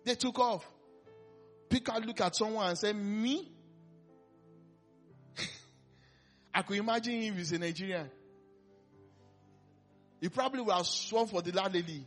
They 0.03 0.15
took 0.15 0.37
off. 0.39 0.67
Pick 1.69 1.89
out, 1.89 2.05
look 2.05 2.19
at 2.21 2.35
someone 2.35 2.67
and 2.67 2.77
say, 2.77 2.93
me? 2.93 3.51
I 6.53 6.61
could 6.61 6.77
imagine 6.77 7.21
him 7.21 7.37
as 7.37 7.51
a 7.51 7.59
Nigerian. 7.59 8.09
He 10.21 10.29
probably 10.29 10.61
would 10.61 10.73
have 10.73 10.85
sworn 10.85 11.27
for 11.27 11.41
the 11.41 11.51
landlady. 11.51 12.05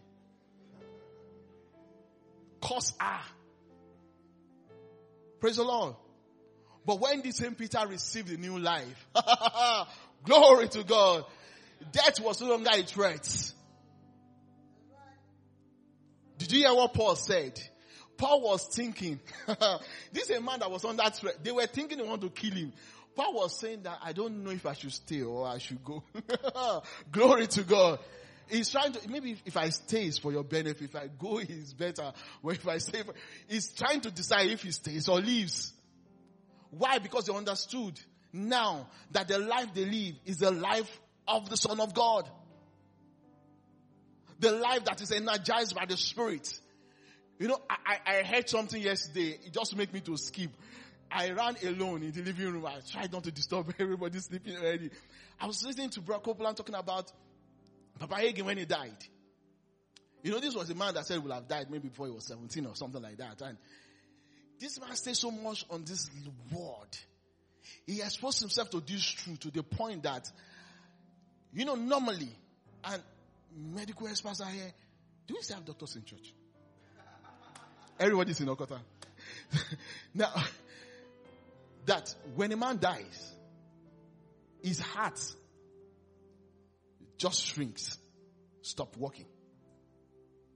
Cause 2.61 2.95
ah. 3.01 3.27
Praise 5.41 5.57
the 5.57 5.65
Lord. 5.65 5.95
But 6.85 7.01
when 7.01 7.21
the 7.21 7.33
same 7.33 7.55
Peter 7.55 7.85
received 7.87 8.29
the 8.29 8.37
new 8.37 8.59
life, 8.59 9.09
glory 10.25 10.69
to 10.69 10.85
God, 10.85 11.25
death 11.93 12.21
was 12.21 12.41
no 12.41 12.49
longer 12.51 12.71
a 12.73 12.83
threat. 12.83 13.53
Did 16.39 16.53
you 16.53 16.61
hear 16.61 16.75
what 16.75 16.95
Paul 16.95 17.17
said? 17.17 17.61
Paul 18.17 18.41
was 18.43 18.67
thinking, 18.67 19.21
this 20.13 20.31
is 20.31 20.37
a 20.37 20.41
man 20.41 20.61
that 20.61 20.71
was 20.71 20.85
under 20.85 21.09
threat. 21.11 21.43
They 21.43 21.53
were 21.53 21.67
thinking 21.67 21.99
they 21.99 22.05
want 22.05 22.23
to 22.23 22.31
kill 22.31 22.53
him. 22.53 22.73
Paul 23.15 23.35
was 23.35 23.59
saying 23.59 23.83
that 23.83 23.99
I 24.03 24.13
don't 24.13 24.45
know 24.45 24.51
if 24.51 24.67
I 24.67 24.75
should 24.75 24.93
stay 24.93 25.23
or 25.23 25.47
I 25.47 25.59
should 25.59 25.83
go. 25.85 26.03
Glory 27.13 27.47
to 27.49 27.63
God. 27.63 27.99
He's 28.49 28.71
trying 28.71 28.93
to, 28.93 29.11
maybe 29.11 29.37
if 29.45 29.57
I 29.57 29.71
stay 29.71 30.11
for 30.11 30.31
your 30.31 30.45
benefit. 30.45 30.83
If 30.83 30.97
I 30.97 31.09
go 31.09 31.39
is 31.39 31.75
better. 31.75 32.13
But 32.45 32.55
if 32.55 32.69
I 32.69 32.79
stay, 32.79 33.03
he's 33.49 33.73
trying 33.73 34.03
to 34.03 34.11
decide 34.11 34.51
if 34.51 34.63
he 34.63 34.71
stays 34.71 35.09
or 35.09 35.21
leaves. 35.21 35.73
Why? 36.71 36.99
Because 36.99 37.25
they 37.25 37.35
understood 37.35 37.99
now 38.33 38.87
that 39.13 39.29
the 39.29 39.39
life 39.39 39.73
they 39.75 39.85
live 39.85 40.15
is 40.27 40.39
the 40.39 40.51
life 40.51 41.01
of 41.27 41.49
the 41.49 41.57
Son 41.57 41.81
of 41.81 41.95
God. 41.95 42.29
The 44.39 44.53
life 44.53 44.85
that 44.85 45.01
is 45.01 45.11
energized 45.11 45.75
by 45.75 45.87
the 45.87 45.97
Spirit. 45.97 46.61
You 47.39 47.49
know, 47.49 47.61
I, 47.69 47.77
I, 47.87 48.19
I 48.19 48.23
heard 48.23 48.49
something 48.49 48.81
yesterday. 48.81 49.39
It 49.45 49.53
just 49.53 49.77
made 49.77 49.93
me 49.93 50.01
to 50.01 50.17
skip. 50.17 50.51
I 51.11 51.31
ran 51.31 51.57
alone 51.65 52.03
in 52.03 52.13
the 52.13 52.23
living 52.23 52.53
room. 52.53 52.67
I 52.67 52.79
tried 52.91 53.13
not 53.13 53.25
to 53.25 53.31
disturb 53.31 53.73
everybody 53.79 54.19
sleeping 54.19 54.57
already. 54.57 54.91
I 55.41 55.47
was 55.47 55.63
listening 55.65 55.91
to 55.91 56.01
Brock 56.01 56.25
Copeland 56.25 56.57
talking 56.57 56.75
about 56.75 57.13
Papa 57.99 58.15
Hagin 58.15 58.43
when 58.43 58.59
he 58.59 58.65
died. 58.65 58.97
You 60.23 60.33
know, 60.33 60.41
this 60.41 60.55
was 60.55 60.69
a 60.71 60.75
man 60.75 60.95
that 60.95 61.07
said 61.07 61.15
he 61.15 61.21
would 61.21 61.33
have 61.33 61.47
died 61.47 61.71
maybe 61.71 61.89
before 61.89 62.07
he 62.07 62.13
was 62.13 62.27
17 62.27 62.67
or 62.67 62.75
something 62.75 63.03
like 63.03 63.19
that. 63.19 63.41
And 63.43 63.59
this 64.59 64.81
man 64.81 64.97
stayed 64.97 65.17
so 65.17 65.31
much 65.31 65.65
on 65.71 65.85
this 65.85 66.09
word. 66.51 66.97
He 67.87 68.01
exposed 68.01 68.41
himself 68.41 68.71
to 68.71 68.81
this 68.81 69.05
truth 69.05 69.41
to 69.41 69.51
the 69.51 69.63
point 69.63 70.03
that, 70.05 70.29
you 71.53 71.65
know, 71.65 71.75
normally, 71.75 72.31
and 72.85 73.03
medical 73.55 74.09
experts 74.09 74.41
are 74.41 74.51
here. 74.51 74.73
Do 75.27 75.35
we 75.35 75.43
still 75.43 75.57
have 75.57 75.65
doctors 75.65 75.97
in 75.97 76.05
church? 76.05 76.33
Everybody's 77.99 78.41
in 78.41 78.47
Okota. 78.49 78.79
now, 80.15 80.33
that 81.87 82.15
when 82.35 82.53
a 82.53 82.57
man 82.57 82.79
dies, 82.79 83.35
his 84.63 84.81
heart 84.81 85.19
just 87.17 87.47
shrinks, 87.47 87.97
stop 88.63 88.97
working, 88.97 89.27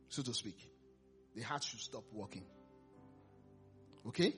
so 0.08 0.22
to 0.22 0.34
speak. 0.34 0.58
The 1.34 1.42
heart 1.42 1.64
should 1.64 1.80
stop 1.80 2.04
working. 2.12 2.44
Okay? 4.08 4.34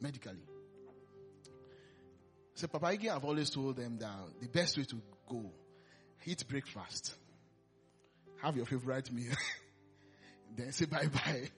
Medically. 0.00 0.32
So 2.54 2.66
Papa 2.66 2.86
Ige, 2.86 3.08
I've 3.08 3.24
always 3.24 3.50
told 3.50 3.76
them 3.76 3.98
that 3.98 4.40
the 4.40 4.48
best 4.48 4.78
way 4.78 4.84
to 4.84 4.96
go, 5.28 5.52
eat 6.24 6.46
breakfast, 6.48 7.14
have 8.42 8.56
your 8.56 8.66
favorite 8.66 9.12
meal, 9.12 9.34
then 10.56 10.72
say 10.72 10.86
bye 10.86 11.06
bye. 11.06 11.50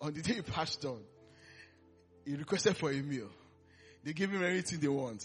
On 0.00 0.12
the 0.12 0.22
day 0.22 0.34
he 0.34 0.42
passed 0.42 0.84
on, 0.84 1.00
he 2.24 2.34
requested 2.34 2.76
for 2.76 2.90
a 2.90 3.02
meal. 3.02 3.30
They 4.04 4.12
gave 4.12 4.30
him 4.30 4.42
everything 4.42 4.80
they 4.80 4.88
want. 4.88 5.22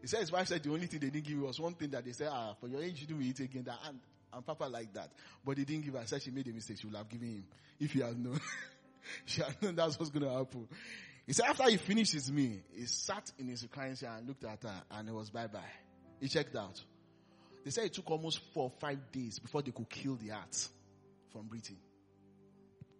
He 0.00 0.06
said 0.06 0.20
his 0.20 0.32
wife 0.32 0.48
said 0.48 0.62
the 0.62 0.70
only 0.70 0.86
thing 0.86 1.00
they 1.00 1.10
didn't 1.10 1.26
give 1.26 1.36
him 1.36 1.42
was 1.42 1.60
one 1.60 1.74
thing 1.74 1.90
that 1.90 2.04
they 2.04 2.12
said, 2.12 2.28
ah, 2.30 2.54
for 2.60 2.68
your 2.68 2.82
age 2.82 3.00
you 3.00 3.06
do 3.06 3.20
eat 3.20 3.40
again. 3.40 3.64
That 3.64 3.78
and, 3.86 3.98
and 4.32 4.46
Papa 4.46 4.64
like 4.64 4.92
that. 4.94 5.10
But 5.44 5.56
they 5.56 5.64
didn't 5.64 5.84
give 5.84 5.94
her. 5.94 6.02
Said 6.06 6.22
she 6.22 6.30
made 6.30 6.46
a 6.46 6.52
mistake. 6.52 6.78
She 6.80 6.86
would 6.86 6.96
have 6.96 7.08
given 7.08 7.28
him 7.28 7.44
if 7.80 7.92
he 7.92 8.00
had 8.00 8.18
known. 8.18 8.40
she 9.24 9.42
had 9.42 9.60
known 9.60 9.74
that's 9.74 9.98
what's 9.98 10.10
going 10.10 10.24
to 10.24 10.30
happen. 10.30 10.68
He 11.26 11.32
said 11.32 11.46
after 11.46 11.64
he 11.68 11.76
finished 11.76 12.12
his 12.12 12.30
meal, 12.30 12.58
he 12.72 12.86
sat 12.86 13.32
in 13.38 13.48
his 13.48 13.64
reclining 13.64 13.96
chair 13.96 14.14
and 14.16 14.28
looked 14.28 14.44
at 14.44 14.62
her 14.62 14.82
and 14.92 15.08
it 15.08 15.14
was 15.14 15.30
bye 15.30 15.48
bye. 15.48 15.60
He 16.20 16.28
checked 16.28 16.54
out. 16.54 16.80
They 17.64 17.70
said 17.70 17.84
it 17.86 17.94
took 17.94 18.08
almost 18.08 18.40
four 18.54 18.64
or 18.64 18.72
five 18.78 19.10
days 19.10 19.40
before 19.40 19.62
they 19.62 19.72
could 19.72 19.90
kill 19.90 20.14
the 20.14 20.28
heart 20.28 20.68
from 21.32 21.48
breathing. 21.48 21.78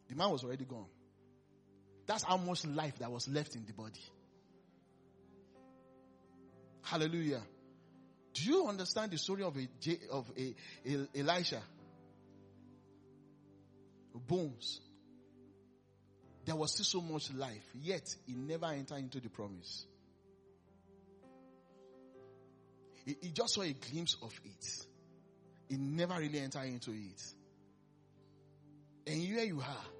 The 0.09 0.17
man 0.17 0.31
was 0.31 0.43
already 0.43 0.65
gone. 0.65 0.87
That's 2.07 2.23
how 2.23 2.37
much 2.37 2.65
life 2.65 2.99
that 3.01 3.11
was 3.11 3.29
left 3.29 3.55
in 3.57 3.65
the 3.67 3.73
body. 3.73 4.01
Hallelujah. 6.83 7.43
Do 8.33 8.43
you 8.45 8.69
understand 8.69 9.11
the 9.11 9.19
story 9.19 9.43
of 9.43 9.57
a 9.57 9.69
of 10.13 10.31
a, 10.37 10.55
a 10.87 11.19
Elisha? 11.19 11.61
Bones. 14.15 14.81
There 16.45 16.55
was 16.55 16.73
still 16.73 16.85
so 16.85 17.01
much 17.01 17.33
life, 17.35 17.65
yet 17.75 18.05
he 18.27 18.35
never 18.35 18.67
entered 18.67 18.99
into 18.99 19.21
the 19.21 19.29
promise. 19.29 19.85
He, 23.05 23.17
he 23.21 23.31
just 23.31 23.55
saw 23.55 23.63
a 23.63 23.73
glimpse 23.73 24.17
of 24.23 24.33
it. 24.45 24.87
He 25.69 25.77
never 25.77 26.15
really 26.15 26.39
entered 26.39 26.65
into 26.67 26.93
it. 26.93 27.23
And 29.07 29.17
here 29.17 29.45
you 29.45 29.61
are. 29.61 29.96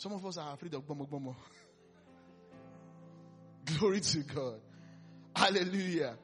Some 0.00 0.12
of 0.12 0.24
us 0.24 0.38
are 0.38 0.54
afraid 0.54 0.72
of 0.72 0.86
bomo 0.86 1.06
bomo. 1.06 1.36
Glory 3.66 4.00
to 4.00 4.18
God. 4.20 4.58
Hallelujah. 5.36 6.16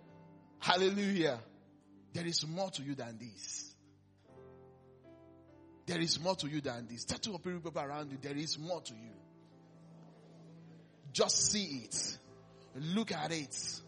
Hallelujah. 0.59 1.39
There 2.15 2.27
is 2.27 2.47
more 2.47 2.71
to 2.71 2.83
you 2.83 2.95
than 2.95 3.19
this. 3.19 3.75
There 5.85 6.01
is 6.01 6.19
more 6.19 6.35
to 6.37 6.49
you 6.49 6.63
than 6.63 6.87
this. 6.87 7.05
Tell 7.05 7.19
two 7.19 7.37
people 7.39 7.71
around 7.77 8.13
you, 8.13 8.17
there 8.23 8.35
is 8.35 8.59
more 8.59 8.81
to 8.81 8.95
you. 8.95 9.13
Just 11.13 11.53
see 11.53 11.85
it. 11.85 12.19
Look 12.77 13.13
at 13.13 13.31
it. 13.31 13.81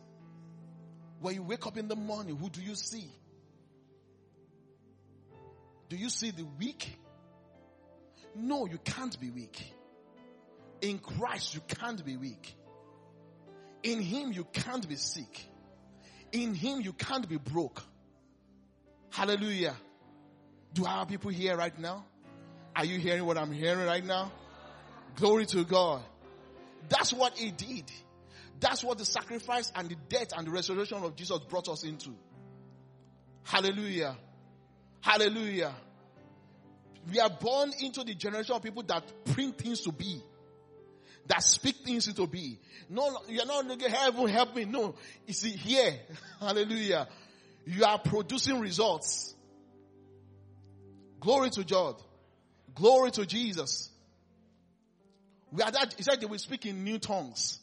When 1.20 1.34
you 1.34 1.45
wake 1.45 1.66
up 1.66 1.78
in 1.78 1.89
the 1.89 1.97
morning, 1.97 2.36
who 2.36 2.51
do 2.51 2.61
you 2.61 2.74
see? 2.74 3.11
Do 5.89 5.97
you 5.97 6.11
see 6.11 6.30
the 6.30 6.45
weak? 6.59 6.99
No, 8.36 8.66
you 8.66 8.76
can't 8.84 9.18
be 9.18 9.30
weak. 9.30 9.76
In 10.80 10.98
Christ, 10.98 11.54
you 11.54 11.60
can't 11.66 12.04
be 12.04 12.16
weak. 12.16 12.54
In 13.82 14.00
Him, 14.00 14.32
you 14.32 14.44
can't 14.44 14.88
be 14.88 14.96
sick. 14.96 15.44
In 16.32 16.54
Him, 16.54 16.80
you 16.80 16.92
can't 16.92 17.28
be 17.28 17.36
broke. 17.36 17.82
Hallelujah. 19.10 19.74
Do 20.74 20.84
I 20.84 20.98
have 20.98 21.08
people 21.08 21.30
here 21.30 21.56
right 21.56 21.76
now? 21.78 22.04
Are 22.76 22.84
you 22.84 22.98
hearing 22.98 23.24
what 23.24 23.38
I'm 23.38 23.52
hearing 23.52 23.86
right 23.86 24.04
now? 24.04 24.30
Glory 25.16 25.46
to 25.46 25.64
God. 25.64 26.02
That's 26.88 27.12
what 27.12 27.36
He 27.36 27.50
did. 27.50 27.90
That's 28.60 28.82
what 28.82 28.98
the 28.98 29.04
sacrifice 29.04 29.72
and 29.74 29.88
the 29.88 29.96
death 30.08 30.28
and 30.36 30.46
the 30.46 30.50
resurrection 30.50 30.98
of 31.02 31.16
Jesus 31.16 31.38
brought 31.48 31.68
us 31.68 31.84
into. 31.84 32.10
Hallelujah. 33.44 34.16
Hallelujah. 35.00 35.74
We 37.10 37.20
are 37.20 37.30
born 37.30 37.72
into 37.80 38.04
the 38.04 38.14
generation 38.14 38.54
of 38.54 38.62
people 38.62 38.82
that 38.84 39.04
bring 39.24 39.52
things 39.52 39.80
to 39.82 39.92
be 39.92 40.22
that 41.28 41.42
speak 41.42 41.76
things 41.84 42.08
into 42.08 42.26
be. 42.26 42.58
No, 42.88 43.20
you're 43.28 43.46
not 43.46 43.66
looking, 43.66 43.90
heaven 43.90 44.28
help 44.28 44.56
me. 44.56 44.64
No, 44.64 44.94
it's 45.26 45.42
here, 45.42 45.94
hallelujah, 46.40 47.08
you 47.66 47.84
are 47.84 47.98
producing 47.98 48.60
results. 48.60 49.34
Glory 51.20 51.50
to 51.50 51.64
God. 51.64 51.96
Glory 52.74 53.10
to 53.12 53.26
Jesus. 53.26 53.90
We 55.50 55.62
are 55.62 55.70
that, 55.70 55.94
he 55.96 56.02
said 56.02 56.20
they 56.20 56.26
will 56.26 56.38
speak 56.38 56.66
in 56.66 56.84
new 56.84 56.98
tongues. 56.98 57.58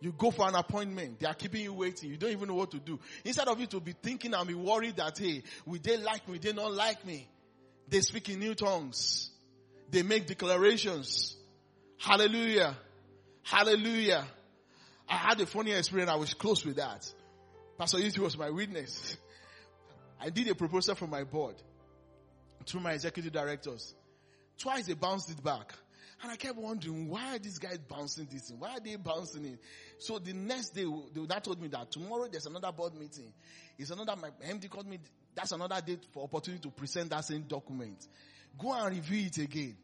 You 0.00 0.12
go 0.12 0.30
for 0.30 0.46
an 0.48 0.54
appointment. 0.54 1.20
They 1.20 1.26
are 1.26 1.34
keeping 1.34 1.62
you 1.62 1.72
waiting. 1.72 2.10
You 2.10 2.16
don't 2.16 2.32
even 2.32 2.48
know 2.48 2.54
what 2.54 2.72
to 2.72 2.78
do. 2.78 2.98
Instead 3.24 3.48
of 3.48 3.58
you 3.58 3.66
to 3.68 3.80
be 3.80 3.92
thinking 3.92 4.34
and 4.34 4.46
be 4.46 4.54
worried 4.54 4.96
that, 4.96 5.16
hey, 5.16 5.42
will 5.64 5.78
they 5.82 5.96
like 5.96 6.28
me? 6.28 6.38
They 6.38 6.52
don't 6.52 6.74
like 6.74 7.06
me. 7.06 7.28
They 7.88 8.00
speak 8.00 8.28
in 8.28 8.40
new 8.40 8.54
tongues. 8.54 9.30
They 9.90 10.02
make 10.02 10.26
declarations. 10.26 11.36
Hallelujah. 11.98 12.76
Hallelujah. 13.42 14.24
I 15.08 15.16
had 15.16 15.40
a 15.40 15.46
funny 15.46 15.72
experience. 15.72 16.10
I 16.10 16.16
was 16.16 16.34
close 16.34 16.64
with 16.64 16.76
that. 16.76 17.10
Pastor 17.78 17.98
Yuti 17.98 18.18
was 18.18 18.38
my 18.38 18.50
witness. 18.50 19.16
I 20.20 20.30
did 20.30 20.48
a 20.48 20.54
proposal 20.54 20.94
for 20.94 21.06
my 21.06 21.24
board 21.24 21.56
to 22.66 22.80
my 22.80 22.92
executive 22.92 23.32
directors. 23.32 23.94
Twice 24.58 24.86
they 24.86 24.94
bounced 24.94 25.30
it 25.30 25.42
back. 25.42 25.74
And 26.22 26.32
I 26.32 26.36
kept 26.36 26.56
wondering, 26.56 27.08
why 27.08 27.34
are 27.34 27.38
these 27.38 27.58
guys 27.58 27.78
bouncing 27.78 28.26
this 28.30 28.48
in? 28.48 28.58
Why 28.58 28.70
are 28.70 28.80
they 28.80 28.96
bouncing 28.96 29.44
it? 29.44 29.58
So 29.98 30.18
the 30.18 30.32
next 30.32 30.70
day, 30.70 30.86
that 31.26 31.44
told 31.44 31.60
me 31.60 31.68
that 31.68 31.90
tomorrow 31.90 32.28
there's 32.30 32.46
another 32.46 32.72
board 32.72 32.94
meeting. 32.94 33.32
It's 33.78 33.90
another, 33.90 34.14
my 34.16 34.30
MD 34.46 34.70
called 34.70 34.86
me, 34.86 35.00
that's 35.34 35.52
another 35.52 35.82
date 35.84 36.06
for 36.12 36.24
opportunity 36.24 36.62
to 36.62 36.70
present 36.70 37.10
that 37.10 37.24
same 37.24 37.42
document. 37.42 38.06
Go 38.58 38.72
and 38.72 38.94
review 38.94 39.26
it 39.26 39.36
again 39.38 39.76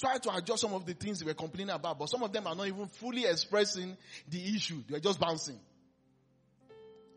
try 0.00 0.18
to 0.18 0.34
adjust 0.34 0.62
some 0.62 0.74
of 0.74 0.86
the 0.86 0.94
things 0.94 1.20
they 1.20 1.26
were 1.26 1.34
complaining 1.34 1.74
about, 1.74 1.98
but 1.98 2.08
some 2.08 2.22
of 2.22 2.32
them 2.32 2.46
are 2.46 2.54
not 2.54 2.66
even 2.66 2.86
fully 2.86 3.24
expressing 3.24 3.96
the 4.28 4.54
issue. 4.54 4.82
They're 4.88 5.00
just 5.00 5.18
bouncing. 5.18 5.58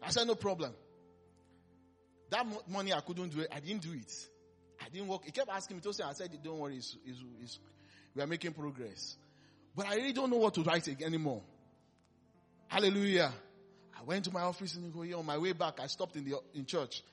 I 0.01 0.09
said, 0.09 0.27
no 0.27 0.35
problem. 0.35 0.73
That 2.29 2.45
money 2.67 2.93
I 2.93 3.01
couldn't 3.01 3.29
do 3.29 3.41
it. 3.41 3.47
I 3.53 3.59
didn't 3.59 3.81
do 3.81 3.93
it. 3.93 4.27
I 4.83 4.89
didn't 4.89 5.07
work. 5.07 5.25
He 5.25 5.31
kept 5.31 5.49
asking 5.49 5.77
me 5.77 5.81
to 5.81 5.93
say, 5.93 6.03
I 6.03 6.13
said, 6.13 6.37
don't 6.43 6.59
worry, 6.59 6.77
it's, 6.77 6.97
it's, 7.05 7.19
it's, 7.41 7.59
we 8.15 8.21
are 8.21 8.27
making 8.27 8.53
progress. 8.53 9.15
But 9.75 9.87
I 9.87 9.95
really 9.95 10.13
don't 10.13 10.29
know 10.29 10.37
what 10.37 10.53
to 10.55 10.61
write 10.61 10.87
anymore. 11.01 11.41
Hallelujah. 12.67 13.31
I 13.97 14.03
went 14.03 14.25
to 14.25 14.31
my 14.31 14.41
office 14.41 14.75
in 14.75 14.83
and 14.83 15.13
on 15.13 15.25
my 15.25 15.37
way 15.37 15.53
back, 15.53 15.79
I 15.79 15.87
stopped 15.87 16.15
in 16.15 16.25
the, 16.25 16.35
in 16.53 16.65
church. 16.65 17.03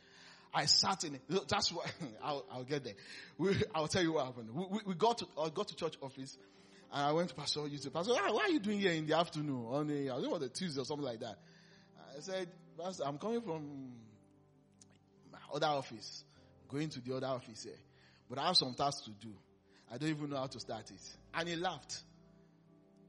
I 0.54 0.66
sat 0.66 1.04
in 1.04 1.14
it. 1.14 1.22
That's 1.48 1.72
what 1.72 1.92
I'll, 2.22 2.44
I'll, 2.52 2.64
get 2.64 2.84
there. 2.84 2.94
We, 3.38 3.54
I'll 3.74 3.88
tell 3.88 4.02
you 4.02 4.12
what 4.12 4.26
happened. 4.26 4.50
We, 4.52 4.64
we, 4.70 4.78
we, 4.86 4.94
got 4.94 5.18
to 5.18 5.26
I 5.40 5.48
got 5.48 5.68
to 5.68 5.76
church 5.76 5.94
office, 6.02 6.36
and 6.92 7.02
I 7.02 7.12
went 7.12 7.30
to 7.30 7.34
Pastor. 7.34 7.66
You 7.66 7.78
said, 7.78 7.92
Pastor, 7.92 8.12
ah, 8.14 8.32
what 8.32 8.44
are 8.48 8.52
you 8.52 8.60
doing 8.60 8.80
here 8.80 8.92
in 8.92 9.06
the 9.06 9.16
afternoon 9.16 9.66
on 9.68 9.86
the 9.86 10.10
I 10.10 10.14
don't 10.20 10.30
know 10.30 10.38
the 10.38 10.48
Tuesday 10.48 10.80
or 10.80 10.84
something 10.84 11.06
like 11.06 11.20
that? 11.20 11.38
I 12.16 12.20
said, 12.20 12.48
Pastor, 12.78 13.04
I'm 13.06 13.18
coming 13.18 13.40
from 13.40 13.92
my 15.32 15.38
other 15.54 15.66
office, 15.66 16.24
going 16.68 16.90
to 16.90 17.00
the 17.00 17.16
other 17.16 17.28
office 17.28 17.64
here, 17.64 17.78
but 18.28 18.38
I 18.38 18.46
have 18.46 18.56
some 18.56 18.74
tasks 18.74 19.02
to 19.04 19.10
do. 19.10 19.32
I 19.92 19.98
don't 19.98 20.10
even 20.10 20.30
know 20.30 20.36
how 20.36 20.46
to 20.46 20.60
start 20.60 20.90
it. 20.90 21.16
And 21.34 21.48
he 21.48 21.56
laughed. 21.56 22.02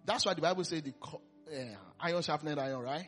That's 0.05 0.25
why 0.25 0.33
the 0.33 0.41
Bible 0.41 0.63
says 0.63 0.81
the 0.81 0.93
uh, 1.01 1.75
iron 1.99 2.21
sharpened 2.21 2.59
iron, 2.59 2.81
right? 2.81 3.07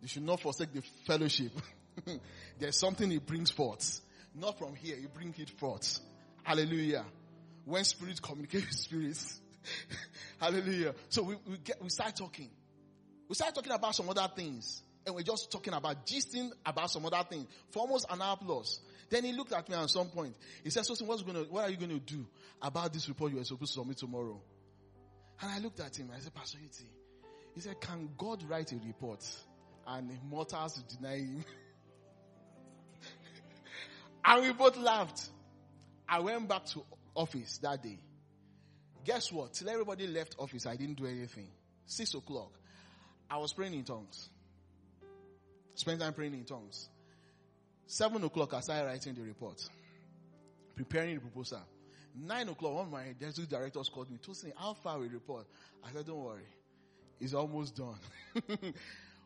They 0.00 0.08
should 0.08 0.24
not 0.24 0.40
forsake 0.40 0.72
the 0.72 0.82
fellowship. 1.06 1.52
There's 2.58 2.78
something 2.78 3.10
he 3.10 3.18
brings 3.18 3.50
forth. 3.50 4.00
Not 4.34 4.58
from 4.58 4.74
here, 4.74 4.96
he 4.96 5.06
brings 5.06 5.38
it 5.38 5.50
forth. 5.50 6.00
Hallelujah. 6.42 7.04
when 7.64 7.84
spirit 7.84 8.20
communicates 8.20 8.66
with 8.66 8.76
spirits. 8.76 9.40
Hallelujah. 10.40 10.94
So 11.08 11.22
we, 11.22 11.36
we 11.46 11.58
get, 11.58 11.82
we 11.82 11.88
start 11.88 12.16
talking. 12.16 12.50
We 13.28 13.34
start 13.34 13.54
talking 13.54 13.72
about 13.72 13.94
some 13.94 14.08
other 14.08 14.28
things. 14.34 14.82
And 15.04 15.14
we're 15.16 15.22
just 15.22 15.50
talking 15.50 15.74
about 15.74 16.06
gisting 16.06 16.50
about 16.64 16.90
some 16.90 17.04
other 17.04 17.24
things 17.28 17.46
for 17.70 17.80
almost 17.80 18.06
an 18.08 18.22
hour 18.22 18.36
plus. 18.36 18.80
Then 19.10 19.24
he 19.24 19.32
looked 19.32 19.52
at 19.52 19.68
me 19.68 19.74
at 19.74 19.90
some 19.90 20.08
point. 20.08 20.34
He 20.62 20.70
said, 20.70 20.84
what's 20.86 21.22
going 21.22 21.34
to, 21.34 21.50
what 21.50 21.64
are 21.64 21.70
you 21.70 21.76
going 21.76 21.90
to 21.90 21.98
do 21.98 22.26
about 22.60 22.92
this 22.92 23.08
report 23.08 23.32
you 23.32 23.38
were 23.38 23.44
supposed 23.44 23.74
to 23.74 23.80
submit 23.80 23.98
tomorrow? 23.98 24.40
And 25.40 25.50
I 25.50 25.58
looked 25.58 25.80
at 25.80 25.96
him. 25.96 26.10
I 26.14 26.20
said, 26.20 26.32
Pastor 26.32 26.58
he 27.54 27.60
said, 27.60 27.80
can 27.80 28.08
God 28.16 28.42
write 28.48 28.72
a 28.72 28.76
report 28.76 29.26
and 29.86 30.10
mortals 30.28 30.82
deny 30.82 31.16
him? 31.16 31.44
And 34.24 34.42
we 34.42 34.52
both 34.52 34.76
laughed. 34.76 35.28
I 36.08 36.20
went 36.20 36.48
back 36.48 36.66
to 36.66 36.82
office 37.14 37.58
that 37.58 37.82
day. 37.82 37.98
Guess 39.04 39.32
what? 39.32 39.54
Till 39.54 39.68
everybody 39.70 40.06
left 40.06 40.36
office, 40.38 40.66
I 40.66 40.76
didn't 40.76 40.96
do 40.96 41.06
anything. 41.06 41.48
Six 41.86 42.14
o'clock, 42.14 42.52
I 43.30 43.38
was 43.38 43.52
praying 43.52 43.74
in 43.74 43.84
tongues. 43.84 44.28
Spent 45.74 46.00
time 46.00 46.12
praying 46.12 46.34
in 46.34 46.44
tongues. 46.44 46.88
Seven 47.86 48.22
o'clock, 48.24 48.54
I 48.54 48.60
started 48.60 48.86
writing 48.86 49.14
the 49.14 49.22
report, 49.22 49.60
preparing 50.76 51.16
the 51.16 51.20
proposal. 51.20 51.62
Nine 52.14 52.48
o'clock, 52.48 52.74
one 52.74 52.86
of 52.86 52.92
my 52.92 53.04
deputy 53.18 53.46
directors 53.46 53.88
called 53.88 54.10
me, 54.10 54.18
told 54.18 54.42
me 54.44 54.52
how 54.56 54.74
far 54.74 54.98
we 54.98 55.08
report. 55.08 55.46
I 55.84 55.92
said, 55.92 56.06
don't 56.06 56.22
worry. 56.22 56.46
It's 57.20 57.34
almost 57.34 57.76
done. 57.76 57.98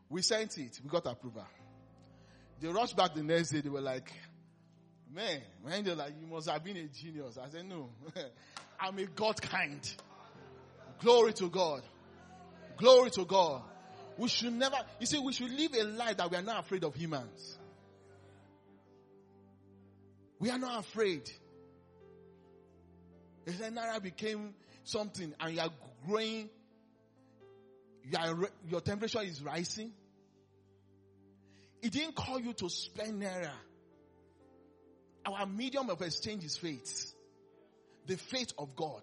we 0.09 0.23
sent 0.23 0.57
it. 0.59 0.81
We 0.83 0.89
got 0.89 1.07
approval. 1.07 1.47
They 2.61 2.69
rushed 2.69 2.97
back 2.97 3.15
the 3.15 3.23
next 3.23 3.51
day. 3.51 3.61
They 3.61 3.69
were 3.69 3.81
like, 3.81 4.13
man, 5.17 5.41
man, 5.65 5.83
they're 5.83 5.95
like, 5.95 6.13
you 6.21 6.27
must 6.27 6.49
have 6.49 6.63
been 6.63 6.77
a 6.77 6.85
genius. 6.85 7.39
I 7.43 7.49
said, 7.49 7.67
no. 7.67 7.89
I'm 8.81 8.99
a 8.99 9.07
God 9.07 9.41
kind. 9.41 9.81
Glory 11.01 11.33
to 11.35 11.49
God. 11.49 11.83
Glory 12.77 13.11
to 13.13 13.25
God. 13.25 13.63
We 14.19 14.29
should 14.29 14.53
never, 14.53 14.77
you 15.01 15.07
see, 15.07 15.19
we 15.19 15.33
should 15.33 15.51
live 15.51 15.75
a 15.75 15.85
life 15.85 16.19
that 16.19 16.31
we 16.31 16.37
are 16.37 16.43
not 16.43 16.61
afraid 16.61 16.85
of 16.85 16.95
humans. 16.95 17.59
We 20.39 20.51
are 20.51 20.59
not 20.59 20.81
afraid. 20.81 21.31
If 23.47 23.59
Naira 23.59 24.03
became 24.03 24.55
something 24.85 25.33
and 25.41 25.55
you 25.55 25.61
are 25.61 25.71
growing, 26.07 26.51
you 28.05 28.19
are, 28.19 28.51
your 28.69 28.81
temperature 28.83 29.23
is 29.23 29.43
rising. 29.43 29.93
It 31.81 31.93
didn't 31.93 32.15
call 32.15 32.39
you 32.39 32.53
to 32.55 32.69
spend 32.69 33.23
Naira. 33.23 33.53
Our 35.27 35.47
medium 35.47 35.91
of 35.91 36.01
exchange 36.03 36.45
is 36.45 36.57
faith. 36.57 37.13
The 38.07 38.17
faith 38.17 38.53
of 38.57 38.77
God. 38.77 39.03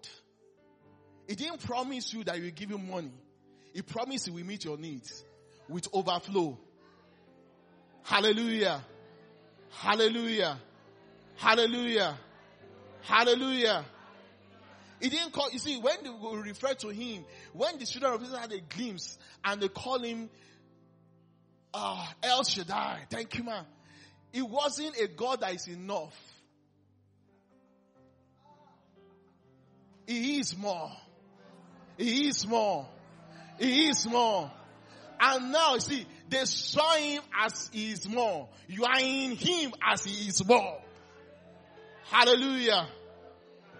He 1.28 1.34
didn't 1.34 1.64
promise 1.64 2.12
you 2.12 2.24
that 2.24 2.36
he 2.36 2.42
will 2.42 2.50
give 2.50 2.70
you 2.70 2.78
money. 2.78 3.12
He 3.74 3.82
promised 3.82 4.26
he 4.26 4.30
will 4.30 4.44
meet 4.44 4.64
your 4.64 4.78
needs 4.78 5.24
with 5.68 5.88
overflow. 5.92 6.58
Hallelujah. 8.02 8.82
Hallelujah. 9.70 10.58
Hallelujah. 11.36 12.18
Hallelujah. 13.02 13.84
He 15.00 15.08
didn't 15.10 15.32
call, 15.32 15.50
you 15.50 15.58
see, 15.58 15.76
when 15.78 15.96
they 16.02 16.10
refer 16.50 16.72
to 16.74 16.88
him, 16.88 17.24
when 17.52 17.78
the 17.78 17.84
children 17.84 18.14
of 18.14 18.22
Israel 18.22 18.40
had 18.40 18.52
a 18.52 18.60
glimpse 18.60 19.18
and 19.44 19.60
they 19.60 19.68
call 19.68 19.98
him, 19.98 20.30
ah, 21.74 22.10
uh, 22.22 22.26
El 22.26 22.44
Shaddai, 22.44 23.00
thank 23.10 23.36
you 23.36 23.44
man. 23.44 23.64
It 24.34 24.42
wasn't 24.42 24.98
a 24.98 25.06
God 25.06 25.42
that 25.42 25.54
is 25.54 25.68
enough. 25.68 26.12
He 30.08 30.40
is 30.40 30.58
more. 30.58 30.90
He 31.96 32.26
is 32.26 32.44
more. 32.44 32.88
He 33.60 33.88
is 33.88 34.08
more. 34.08 34.50
And 35.20 35.52
now, 35.52 35.78
see, 35.78 36.04
they 36.28 36.44
saw 36.46 36.96
him 36.96 37.22
as 37.44 37.70
he 37.72 37.92
is 37.92 38.08
more. 38.08 38.48
You 38.66 38.84
are 38.84 38.98
in 38.98 39.36
him 39.36 39.72
as 39.80 40.04
he 40.04 40.28
is 40.28 40.44
more. 40.44 40.80
Hallelujah. 42.10 42.88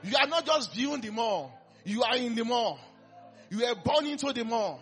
You 0.04 0.16
are 0.16 0.28
not 0.28 0.46
just 0.46 0.72
viewing 0.72 1.00
the 1.00 1.10
more. 1.10 1.52
You 1.84 2.04
are 2.04 2.16
in 2.16 2.36
the 2.36 2.44
more. 2.44 2.78
You 3.50 3.64
are 3.64 3.74
born 3.74 4.06
into 4.06 4.32
the 4.32 4.44
more. 4.44 4.78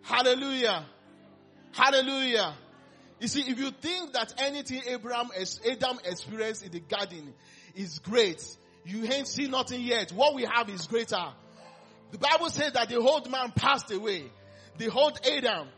Hallelujah. 0.00 0.86
Hallelujah. 1.72 2.54
You 3.20 3.28
see, 3.28 3.40
if 3.42 3.58
you 3.58 3.70
think 3.70 4.12
that 4.12 4.34
anything 4.38 4.82
Abraham, 4.86 5.30
Adam 5.38 5.98
experienced 6.04 6.64
in 6.64 6.72
the 6.72 6.80
garden 6.80 7.32
is 7.74 7.98
great, 7.98 8.42
you 8.84 9.04
ain't 9.04 9.26
seen 9.26 9.50
nothing 9.50 9.80
yet. 9.80 10.12
What 10.12 10.34
we 10.34 10.44
have 10.44 10.68
is 10.68 10.86
greater. 10.86 11.32
The 12.12 12.18
Bible 12.18 12.50
says 12.50 12.72
that 12.72 12.88
the 12.88 12.98
old 12.98 13.30
man 13.30 13.52
passed 13.54 13.90
away. 13.90 14.30
The 14.78 14.90
old 14.90 15.18
Adam. 15.26 15.68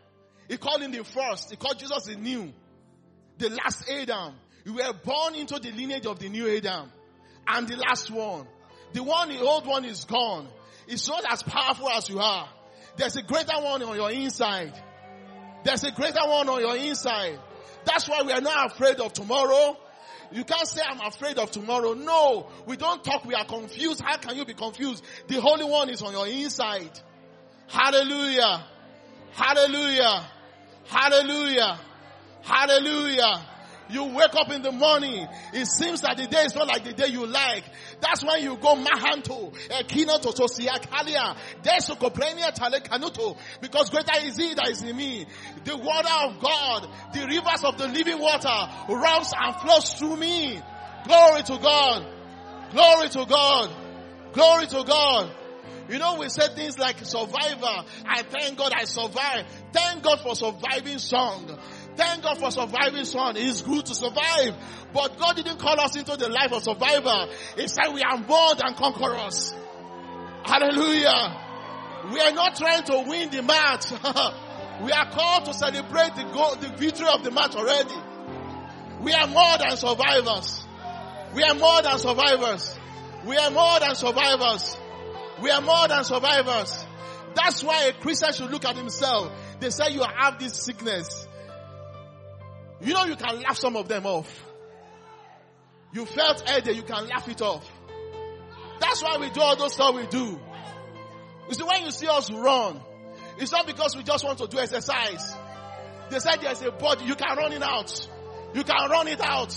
He 0.49 0.57
called 0.57 0.83
him 0.83 0.93
the 0.93 1.05
first. 1.05 1.51
He 1.51 1.57
called 1.57 1.79
Jesus 1.79 2.05
the 2.05 2.17
new. 2.17 2.53
The 3.39 3.51
last 3.51 3.89
Adam. 3.89 4.35
You 4.65 4.75
were 4.75 4.93
born 4.93 5.35
into 5.37 5.59
the 5.59 5.71
lineage 5.73 6.07
of 6.07 6.19
the 6.19 6.29
new 6.29 6.55
Adam. 6.55 6.91
And 7.47 7.69
the 7.69 7.77
last 7.77 8.11
one. 8.11 8.47
The 8.93 9.03
one, 9.03 9.29
the 9.29 9.41
old 9.41 9.67
one 9.67 9.85
is 9.85 10.05
gone. 10.05 10.49
It's 10.87 11.09
not 11.09 11.25
as 11.31 11.43
powerful 11.43 11.89
as 11.89 12.09
you 12.09 12.19
are. 12.19 12.49
There's 12.97 13.17
a 13.17 13.23
greater 13.23 13.61
one 13.61 13.83
on 13.83 13.97
your 13.97 14.11
inside. 14.11 14.73
There's 15.65 15.85
a 15.85 15.91
greater 15.93 16.21
one 16.27 16.49
on 16.49 16.61
your 16.61 16.77
inside. 16.77 17.39
That's 17.85 18.09
why 18.09 18.23
we 18.23 18.33
are 18.33 18.41
not 18.41 18.73
afraid 18.73 19.01
of 19.01 19.13
tomorrow. 19.13 19.77
You 20.31 20.45
can't 20.45 20.67
say 20.69 20.83
I'm 20.87 21.01
afraid 21.01 21.39
of 21.39 21.51
tomorrow. 21.51 21.95
No, 21.95 22.49
we 22.67 22.77
don't 22.77 23.03
talk. 23.03 23.25
We 23.25 23.35
are 23.35 23.45
confused. 23.45 24.01
How 24.01 24.19
can 24.19 24.37
you 24.37 24.45
be 24.45 24.55
confused? 24.55 25.03
The 25.27 25.41
Holy 25.41 25.65
One 25.65 25.89
is 25.89 26.03
on 26.03 26.13
your 26.13 26.27
inside. 26.27 26.91
Hallelujah. 27.67 28.67
Hallelujah. 29.33 30.29
Hallelujah. 30.87 31.79
Hallelujah. 32.43 33.47
You 33.91 34.05
wake 34.05 34.35
up 34.35 34.51
in 34.51 34.63
the 34.63 34.73
morning. 34.73 35.27
It 35.53 35.67
seems 35.67 36.03
that 36.03 36.17
the 36.17 36.27
day 36.27 36.43
is 36.43 36.55
not 36.55 36.67
like 36.67 36.85
the 36.85 36.93
day 36.93 37.09
you 37.09 37.27
like. 37.27 37.65
That's 38.01 38.25
when 38.25 38.43
you 38.43 38.57
go 38.57 38.75
mahanto, 38.75 39.53
ekino 39.71 40.21
to 40.21 40.29
tosiakalia, 40.29 41.37
desokoprenia 41.63 42.53
tale 42.53 42.81
kanuto, 42.81 43.37
because 43.61 43.91
greater 43.91 44.27
is 44.27 44.37
he 44.37 44.55
that 44.55 44.69
is 44.69 44.83
in 44.83 44.97
me. 44.97 45.27
The 45.65 45.77
water 45.77 46.09
of 46.25 46.41
God, 46.41 46.89
the 47.15 47.27
rivers 47.27 47.65
of 47.65 47.79
the 47.79 47.89
living 47.89 48.19
water 48.19 48.69
runs 48.89 49.33
and 49.37 49.57
flows 49.57 49.95
through 49.95 50.17
me. 50.17 50.61
Glory 51.05 51.43
to 51.43 51.59
God. 51.59 52.07
Glory 52.73 53.09
to 53.09 53.25
God. 53.27 53.71
Glory 54.33 54.67
to 54.67 54.85
God. 54.85 55.33
You 55.89 55.99
know, 55.99 56.17
we 56.19 56.29
say 56.29 56.49
things 56.55 56.79
like 56.79 56.99
survivor. 57.05 57.85
I 58.07 58.23
thank 58.23 58.59
God 58.59 58.73
I 58.77 58.85
survived. 58.85 59.49
Thank 59.73 60.03
God 60.03 60.21
for 60.21 60.35
surviving 60.35 60.99
song. 60.99 61.59
Thank 61.99 62.23
God 62.23 62.39
for 62.39 62.53
surviving 62.53 63.05
son. 63.05 63.37
It's 63.37 63.61
good 63.61 63.85
to 63.87 63.95
survive. 63.95 64.55
But 64.95 65.19
God 65.19 65.35
didn't 65.35 65.59
call 65.59 65.81
us 65.81 65.97
into 65.97 66.17
the 66.17 66.29
life 66.29 66.53
of 66.53 66.63
survivor. 66.63 67.27
He 67.57 67.67
said 67.67 67.93
we 67.93 68.03
are 68.03 68.17
more 68.19 68.55
than 68.55 68.75
conquerors. 68.75 69.53
Hallelujah. 70.45 71.45
We 72.13 72.21
are 72.21 72.33
not 72.33 72.55
trying 72.55 72.85
to 72.85 73.05
win 73.05 73.31
the 73.31 73.43
match. 73.43 73.91
we 74.85 74.93
are 74.93 75.11
called 75.11 75.47
to 75.47 75.55
celebrate 75.55 76.15
the, 76.15 76.23
goal, 76.33 76.55
the 76.55 76.69
victory 76.77 77.09
of 77.13 77.25
the 77.25 77.33
match 77.33 77.57
already. 77.57 77.97
We 79.03 79.13
are 79.13 79.27
more 79.27 79.59
than 79.59 79.77
survivors. 79.77 80.65
We 81.35 81.43
are 81.43 81.55
more 81.55 81.83
than 81.83 81.99
survivors. 81.99 82.79
We 83.27 83.37
are 83.37 83.51
more 83.51 83.81
than 83.81 83.97
survivors. 83.97 84.79
We 85.43 85.51
are 85.51 85.61
more 85.61 85.89
than 85.89 86.05
survivors. 86.05 86.87
That's 87.35 87.65
why 87.65 87.87
a 87.87 87.93
Christian 87.93 88.33
should 88.33 88.51
look 88.53 88.65
at 88.65 88.77
himself. 88.77 89.33
They 89.59 89.71
say 89.71 89.91
you 89.91 90.05
have 90.05 90.39
this 90.39 90.55
sickness. 90.55 91.28
You 92.81 92.95
know 92.95 93.05
you 93.05 93.17
can 93.17 93.41
laugh 93.41 93.57
some 93.57 93.77
of 93.77 93.89
them 93.89 94.07
off. 94.07 94.45
You 95.93 96.05
felt 96.05 96.49
headache, 96.49 96.77
you 96.77 96.83
can 96.83 97.07
laugh 97.09 97.29
it 97.29 97.41
off. 97.43 97.69
That's 98.81 99.03
why 99.03 99.17
we 99.19 99.31
do 99.31 99.41
all 99.41 99.57
those 99.57 99.73
stuff 99.73 99.95
we 99.95 100.07
do. 100.07 100.39
You 101.49 101.55
see, 101.55 101.63
when 101.63 101.85
you 101.85 101.91
see 101.91 102.07
us 102.07 102.31
run, 102.31 102.81
it's 103.39 103.53
not 103.53 103.67
because 103.67 103.97
we 103.97 104.03
just 104.03 104.25
want 104.25 104.39
to 104.39 104.47
do 104.47 104.59
exercise. 104.59 105.35
They 106.11 106.21
said 106.21 106.39
there's 106.41 106.63
a 106.63 106.71
body, 106.71 107.05
you 107.05 107.15
can 107.15 107.37
run 107.37 107.53
it 107.53 107.63
out. 107.63 108.09
You 108.55 108.65
can 108.65 108.91
run 108.91 109.09
it 109.09 109.21
out. 109.21 109.55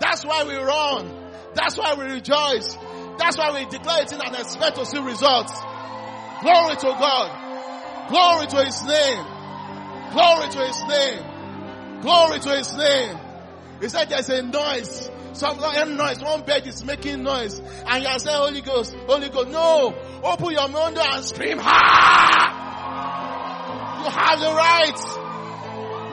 That's 0.00 0.24
why 0.24 0.44
we 0.44 0.54
run. 0.54 1.32
That's 1.54 1.76
why 1.76 1.94
we 1.94 2.04
rejoice. 2.04 2.76
That's 3.18 3.36
why 3.36 3.52
we 3.52 3.66
declare 3.66 4.02
it 4.02 4.12
in 4.12 4.20
and 4.20 4.36
expect 4.36 4.76
to 4.76 4.86
see 4.86 4.98
results. 4.98 5.52
Glory 6.42 6.76
to 6.76 6.96
God. 6.98 8.08
Glory 8.08 8.46
to 8.46 8.64
His 8.64 8.82
name. 8.84 9.24
Glory 10.12 10.48
to 10.50 10.58
His 10.66 10.82
name. 10.84 11.29
Glory 12.02 12.38
to 12.40 12.50
his 12.56 12.74
name. 12.74 13.18
He 13.80 13.88
said 13.88 14.08
there's 14.10 14.28
a 14.28 14.42
noise. 14.42 15.10
Some 15.32 15.58
noise. 15.58 16.20
One 16.20 16.42
bed 16.42 16.66
is 16.66 16.84
making 16.84 17.22
noise. 17.22 17.60
And 17.60 18.02
you 18.04 18.18
saying 18.18 18.36
Holy 18.36 18.60
Ghost, 18.60 18.94
Holy 19.06 19.28
Ghost. 19.28 19.48
No. 19.48 19.94
Open 20.22 20.50
your 20.50 20.68
mouth 20.68 20.98
and 20.98 21.24
scream. 21.24 21.58
Ha! 21.58 22.66
You 24.04 24.10
have 24.10 24.40
the 24.40 24.52
right. 24.54 24.98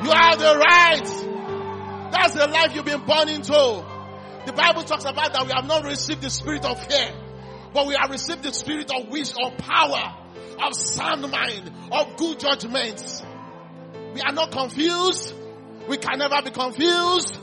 You 0.04 0.12
have 0.12 0.40
the 0.40 0.58
right. 0.58 2.12
That's 2.12 2.34
the 2.36 2.48
life 2.48 2.76
you've 2.76 2.86
been 2.86 3.06
born 3.06 3.30
into. 3.30 3.86
The 4.46 4.54
Bible 4.54 4.84
talks 4.84 5.04
about 5.04 5.34
that 5.34 5.46
we 5.46 5.52
have 5.52 5.66
not 5.66 5.84
received 5.84 6.22
the 6.22 6.30
spirit 6.30 6.64
of 6.64 6.82
fear, 6.86 7.12
But 7.74 7.88
we 7.88 7.96
have 8.00 8.10
received 8.10 8.44
the 8.44 8.54
spirit 8.54 8.90
of 8.96 9.10
wisdom, 9.10 9.44
of 9.44 9.58
power, 9.58 10.16
of 10.66 10.74
sound 10.74 11.30
mind, 11.30 11.72
of 11.92 12.16
good 12.16 12.40
judgments. 12.40 13.24
We 14.14 14.22
are 14.22 14.32
not 14.32 14.52
confused. 14.52 15.34
We 15.88 15.98
can 15.98 16.20
never 16.20 16.42
be 16.44 16.52
confused. 16.52 17.38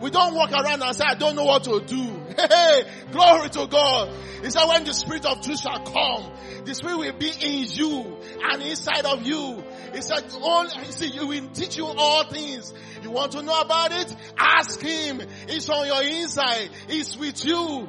We 0.00 0.10
don't 0.10 0.34
walk 0.34 0.50
around 0.50 0.82
and 0.82 0.96
say, 0.96 1.04
I 1.06 1.14
don't 1.14 1.36
know 1.36 1.44
what 1.44 1.64
to 1.64 1.80
do. 1.80 2.18
Hey, 2.36 2.82
glory 3.12 3.50
to 3.50 3.66
God. 3.68 4.12
He 4.42 4.50
said, 4.50 4.66
when 4.66 4.84
the 4.84 4.92
spirit 4.92 5.24
of 5.26 5.42
truth 5.42 5.60
shall 5.60 5.78
come, 5.84 6.32
the 6.64 6.74
spirit 6.74 6.98
will 6.98 7.12
be 7.12 7.30
in 7.40 7.66
you 7.70 8.16
and 8.42 8.62
inside 8.62 9.04
of 9.04 9.22
you. 9.22 9.62
He 9.94 10.02
said, 10.02 10.24
all, 10.42 10.68
he 10.68 10.90
said, 10.90 11.10
you 11.10 11.26
will 11.28 11.48
teach 11.50 11.76
you 11.76 11.86
all 11.86 12.24
things. 12.24 12.72
You 13.02 13.10
want 13.10 13.32
to 13.32 13.42
know 13.42 13.60
about 13.60 13.92
it? 13.92 14.16
Ask 14.36 14.80
him. 14.80 15.22
It's 15.46 15.68
on 15.68 15.86
your 15.86 16.02
inside. 16.02 16.70
It's 16.88 17.16
with 17.16 17.44
you. 17.44 17.86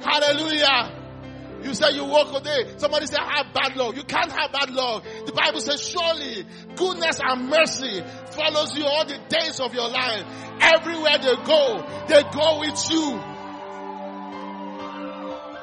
Hallelujah. 0.00 0.97
You 1.62 1.74
say 1.74 1.92
you 1.92 2.04
walk 2.04 2.32
all 2.32 2.40
day. 2.40 2.74
Somebody 2.76 3.06
say 3.06 3.16
I 3.16 3.38
have 3.42 3.52
bad 3.52 3.76
luck. 3.76 3.96
You 3.96 4.04
can't 4.04 4.30
have 4.30 4.52
bad 4.52 4.70
luck. 4.70 5.04
The 5.26 5.32
Bible 5.32 5.60
says 5.60 5.86
surely 5.86 6.46
goodness 6.76 7.20
and 7.22 7.48
mercy 7.48 8.02
follows 8.30 8.76
you 8.76 8.84
all 8.84 9.04
the 9.04 9.18
days 9.28 9.60
of 9.60 9.74
your 9.74 9.88
life. 9.88 10.24
Everywhere 10.60 11.18
they 11.18 11.36
go, 11.44 11.84
they 12.08 12.22
go 12.22 12.60
with 12.60 12.90
you. 12.90 13.20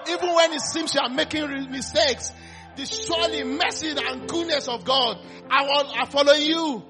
Even 0.07 0.35
when 0.35 0.53
it 0.53 0.61
seems 0.61 0.93
you 0.93 1.01
are 1.01 1.09
making 1.09 1.71
mistakes, 1.71 2.31
the 2.75 2.85
surely 2.85 3.43
mercy 3.43 3.89
and 3.97 4.29
goodness 4.29 4.67
of 4.67 4.83
God 4.83 5.17
are, 5.49 6.05
following 6.07 6.41
you. 6.41 6.83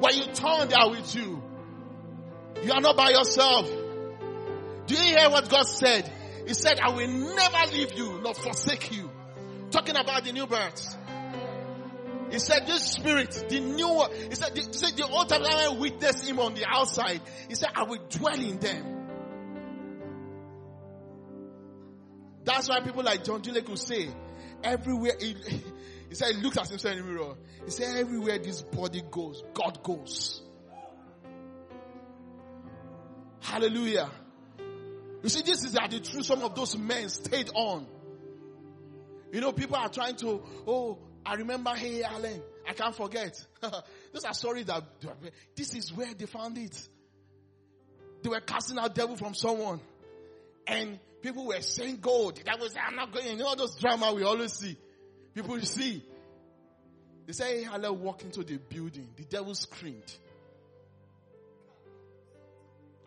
When 0.00 0.14
you 0.14 0.24
turn, 0.34 0.68
they 0.68 0.74
are 0.74 0.90
with 0.90 1.14
you. 1.14 1.42
You 2.64 2.72
are 2.72 2.80
not 2.80 2.96
by 2.96 3.10
yourself. 3.10 3.70
Do 4.86 4.94
you 4.94 5.16
hear 5.16 5.30
what 5.30 5.48
God 5.48 5.62
said? 5.62 6.10
He 6.46 6.54
said, 6.54 6.80
I 6.80 6.90
will 6.90 7.08
never 7.08 7.72
leave 7.72 7.92
you 7.94 8.20
nor 8.22 8.34
forsake 8.34 8.92
you. 8.92 9.10
Talking 9.70 9.96
about 9.96 10.24
the 10.24 10.32
new 10.32 10.46
birth. 10.46 10.96
He 12.30 12.38
said, 12.38 12.66
this 12.66 12.82
spirit, 12.82 13.44
the 13.48 13.60
new 13.60 13.88
one, 13.88 14.10
he 14.10 14.34
said, 14.34 14.54
the, 14.54 14.62
he 14.62 14.72
said, 14.72 14.96
the 14.96 15.06
old 15.06 15.30
I 15.30 15.68
witnessed 15.78 16.26
him 16.26 16.40
on 16.40 16.54
the 16.54 16.64
outside. 16.66 17.20
He 17.48 17.54
said, 17.54 17.70
I 17.74 17.84
will 17.84 18.00
dwell 18.08 18.40
in 18.40 18.58
them. 18.58 18.92
That's 22.44 22.68
why 22.68 22.80
people 22.80 23.02
like 23.02 23.22
John 23.24 23.42
Dule 23.42 23.60
could 23.62 23.78
say, 23.78 24.08
everywhere, 24.64 25.12
he, 25.20 25.36
he 26.08 26.14
said, 26.14 26.34
he 26.34 26.42
looks 26.42 26.56
at 26.56 26.68
himself 26.68 26.96
in 26.96 27.04
the 27.04 27.12
mirror. 27.12 27.34
He 27.66 27.70
said, 27.70 27.96
everywhere 27.96 28.38
this 28.38 28.62
body 28.62 29.02
goes, 29.10 29.42
God 29.52 29.82
goes. 29.82 30.42
Hallelujah. 33.40 34.10
You 35.22 35.28
see, 35.28 35.42
this 35.42 35.64
is 35.64 35.72
the 35.72 36.00
truth 36.00 36.26
some 36.26 36.42
of 36.42 36.54
those 36.54 36.76
men 36.76 37.08
stayed 37.08 37.50
on. 37.54 37.86
You 39.32 39.40
know, 39.40 39.52
people 39.52 39.76
are 39.76 39.88
trying 39.88 40.16
to, 40.16 40.42
oh, 40.66 40.98
I 41.24 41.34
remember, 41.34 41.70
hey, 41.70 42.02
Allen, 42.02 42.42
I 42.68 42.72
can't 42.74 42.94
forget. 42.94 43.34
Those 44.12 44.24
are 44.24 44.34
stories 44.34 44.66
that, 44.66 44.84
this 45.56 45.74
is 45.74 45.92
where 45.92 46.12
they 46.12 46.26
found 46.26 46.58
it. 46.58 46.88
They 48.22 48.28
were 48.28 48.40
casting 48.40 48.78
out 48.78 48.94
devil 48.94 49.16
from 49.16 49.34
someone. 49.34 49.80
And 50.66 50.98
people 51.22 51.46
were 51.46 51.60
saying 51.60 51.98
gold. 52.00 52.40
That 52.44 52.60
was, 52.60 52.76
I'm 52.76 52.96
not 52.96 53.12
going, 53.12 53.26
you 53.26 53.36
know, 53.36 53.54
those 53.54 53.76
drama 53.76 54.12
we 54.12 54.22
always 54.22 54.52
see. 54.52 54.76
People 55.34 55.58
see. 55.60 56.04
They 57.26 57.32
say, 57.32 57.62
hey, 57.62 57.68
Allen 57.72 58.00
walked 58.00 58.22
into 58.24 58.44
the 58.44 58.58
building. 58.58 59.08
The 59.16 59.24
devil 59.24 59.54
screamed. 59.54 60.12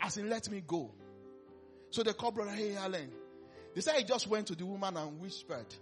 As 0.02 0.18
in, 0.18 0.30
let 0.30 0.50
me 0.50 0.64
go. 0.66 0.92
So 1.96 2.04
they 2.04 2.12
called 2.12 2.36
brother, 2.36 2.52
hey, 2.52 2.76
Allen. 2.76 3.10
They 3.74 3.80
said 3.80 3.96
he 3.96 4.04
just 4.04 4.28
went 4.28 4.48
to 4.48 4.56
the 4.56 4.66
woman 4.66 4.98
and 4.98 5.18
whispered. 5.22 5.74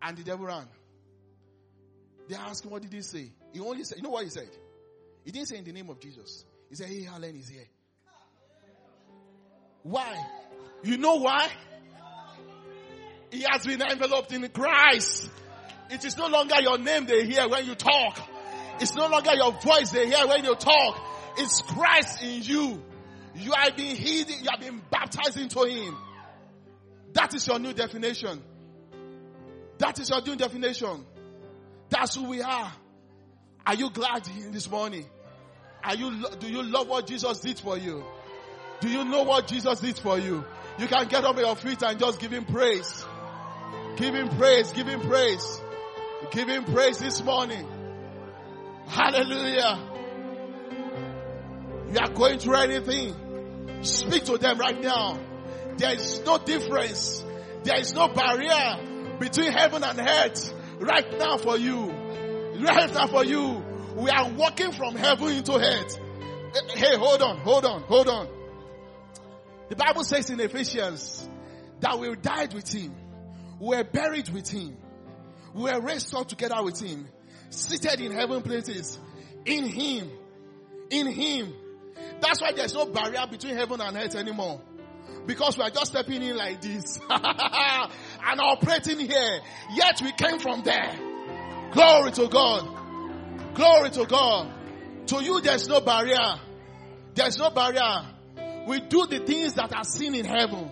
And 0.00 0.16
the 0.16 0.22
devil 0.22 0.46
ran. 0.46 0.68
They 2.28 2.36
asked 2.36 2.64
him, 2.64 2.70
what 2.70 2.82
did 2.82 2.92
he 2.92 3.02
say? 3.02 3.32
He 3.52 3.58
only 3.58 3.82
said, 3.82 3.98
you 3.98 4.04
know 4.04 4.10
what 4.10 4.22
he 4.22 4.30
said? 4.30 4.48
He 5.24 5.32
didn't 5.32 5.48
say 5.48 5.56
in 5.58 5.64
the 5.64 5.72
name 5.72 5.90
of 5.90 5.98
Jesus. 5.98 6.44
He 6.68 6.76
said, 6.76 6.86
hey, 6.86 7.08
Allen 7.12 7.34
is 7.34 7.48
here. 7.48 7.66
Why? 9.82 10.16
You 10.84 10.96
know 10.96 11.16
why? 11.16 11.48
He 13.32 13.44
has 13.50 13.66
been 13.66 13.82
enveloped 13.82 14.30
in 14.30 14.48
Christ. 14.50 15.28
It 15.90 16.04
is 16.04 16.16
no 16.16 16.28
longer 16.28 16.60
your 16.60 16.78
name 16.78 17.06
they 17.06 17.26
hear 17.26 17.48
when 17.48 17.66
you 17.66 17.74
talk. 17.74 18.16
It's 18.78 18.94
no 18.94 19.08
longer 19.08 19.34
your 19.34 19.50
voice 19.60 19.90
they 19.90 20.06
hear 20.06 20.24
when 20.28 20.44
you 20.44 20.54
talk. 20.54 21.00
It's 21.36 21.62
Christ 21.62 22.22
in 22.22 22.42
you. 22.42 22.84
You 23.34 23.52
are 23.52 23.70
being 23.76 23.96
hidden, 23.96 24.42
you 24.42 24.48
are 24.50 24.58
being 24.58 24.82
baptized 24.90 25.38
into 25.38 25.64
Him. 25.64 25.96
That 27.12 27.34
is 27.34 27.46
your 27.46 27.58
new 27.58 27.72
definition. 27.72 28.42
That 29.78 29.98
is 29.98 30.10
your 30.10 30.22
new 30.22 30.36
definition. 30.36 31.04
That's 31.88 32.14
who 32.14 32.24
we 32.28 32.42
are. 32.42 32.72
Are 33.66 33.74
you 33.74 33.90
glad 33.90 34.24
this 34.24 34.70
morning? 34.70 35.06
Are 35.82 35.94
you, 35.94 36.24
do 36.38 36.48
you 36.48 36.62
love 36.62 36.88
what 36.88 37.06
Jesus 37.06 37.40
did 37.40 37.58
for 37.58 37.78
you? 37.78 38.04
Do 38.80 38.88
you 38.88 39.04
know 39.04 39.22
what 39.22 39.46
Jesus 39.46 39.80
did 39.80 39.98
for 39.98 40.18
you? 40.18 40.44
You 40.78 40.86
can 40.86 41.08
get 41.08 41.24
up 41.24 41.36
on 41.36 41.42
your 41.42 41.56
feet 41.56 41.82
and 41.82 41.98
just 41.98 42.20
give 42.20 42.32
him 42.32 42.44
praise. 42.44 43.04
Give 43.96 44.14
him 44.14 44.28
praise, 44.30 44.72
give 44.72 44.86
him 44.86 45.00
praise. 45.00 45.60
Give 46.30 46.48
him 46.48 46.64
praise 46.64 46.98
this 46.98 47.22
morning. 47.22 47.66
Hallelujah. 48.86 49.78
You 51.92 51.98
are 51.98 52.10
going 52.10 52.38
through 52.38 52.56
anything. 52.56 53.82
Speak 53.82 54.24
to 54.24 54.38
them 54.38 54.58
right 54.58 54.80
now. 54.80 55.18
There 55.76 55.94
is 55.94 56.20
no 56.24 56.38
difference. 56.38 57.24
There 57.64 57.78
is 57.78 57.92
no 57.94 58.08
barrier 58.08 59.16
between 59.18 59.52
heaven 59.52 59.82
and 59.82 59.98
earth 59.98 60.54
right 60.78 61.18
now 61.18 61.36
for 61.36 61.56
you. 61.56 61.90
Right 62.60 62.92
now 62.92 63.06
for 63.06 63.24
you. 63.24 63.64
We 63.96 64.10
are 64.10 64.30
walking 64.30 64.72
from 64.72 64.94
heaven 64.94 65.28
into 65.28 65.54
earth. 65.54 65.98
Hey, 66.74 66.96
hold 66.96 67.22
on, 67.22 67.38
hold 67.38 67.64
on, 67.64 67.82
hold 67.82 68.08
on. 68.08 68.28
The 69.68 69.76
Bible 69.76 70.04
says 70.04 70.30
in 70.30 70.40
Ephesians 70.40 71.28
that 71.80 71.98
we 71.98 72.14
died 72.16 72.54
with 72.54 72.72
him. 72.72 72.94
We 73.60 73.76
were 73.76 73.84
buried 73.84 74.28
with 74.30 74.48
him. 74.48 74.76
We 75.54 75.62
were 75.70 75.80
raised 75.80 76.14
up 76.14 76.28
together 76.28 76.62
with 76.62 76.80
him. 76.80 77.08
Seated 77.50 78.00
in 78.00 78.12
heaven 78.12 78.42
places. 78.42 78.98
In 79.44 79.64
him. 79.64 80.10
In 80.90 81.06
him. 81.06 81.52
That's 82.20 82.40
why 82.40 82.52
there's 82.52 82.74
no 82.74 82.86
barrier 82.86 83.26
between 83.30 83.56
heaven 83.56 83.80
and 83.80 83.96
earth 83.96 84.14
anymore. 84.14 84.60
Because 85.26 85.56
we 85.56 85.64
are 85.64 85.70
just 85.70 85.86
stepping 85.92 86.22
in 86.22 86.36
like 86.36 86.60
this. 86.60 86.98
and 87.10 88.40
operating 88.40 89.00
here. 89.00 89.40
Yet 89.74 90.00
we 90.02 90.12
came 90.12 90.38
from 90.38 90.62
there. 90.62 90.98
Glory 91.72 92.12
to 92.12 92.28
God. 92.28 93.54
Glory 93.54 93.90
to 93.90 94.06
God. 94.06 94.52
To 95.06 95.22
you 95.22 95.40
there's 95.40 95.68
no 95.68 95.80
barrier. 95.80 96.40
There's 97.14 97.38
no 97.38 97.50
barrier. 97.50 98.06
We 98.66 98.80
do 98.80 99.06
the 99.06 99.20
things 99.20 99.54
that 99.54 99.74
are 99.74 99.84
seen 99.84 100.14
in 100.14 100.24
heaven. 100.24 100.70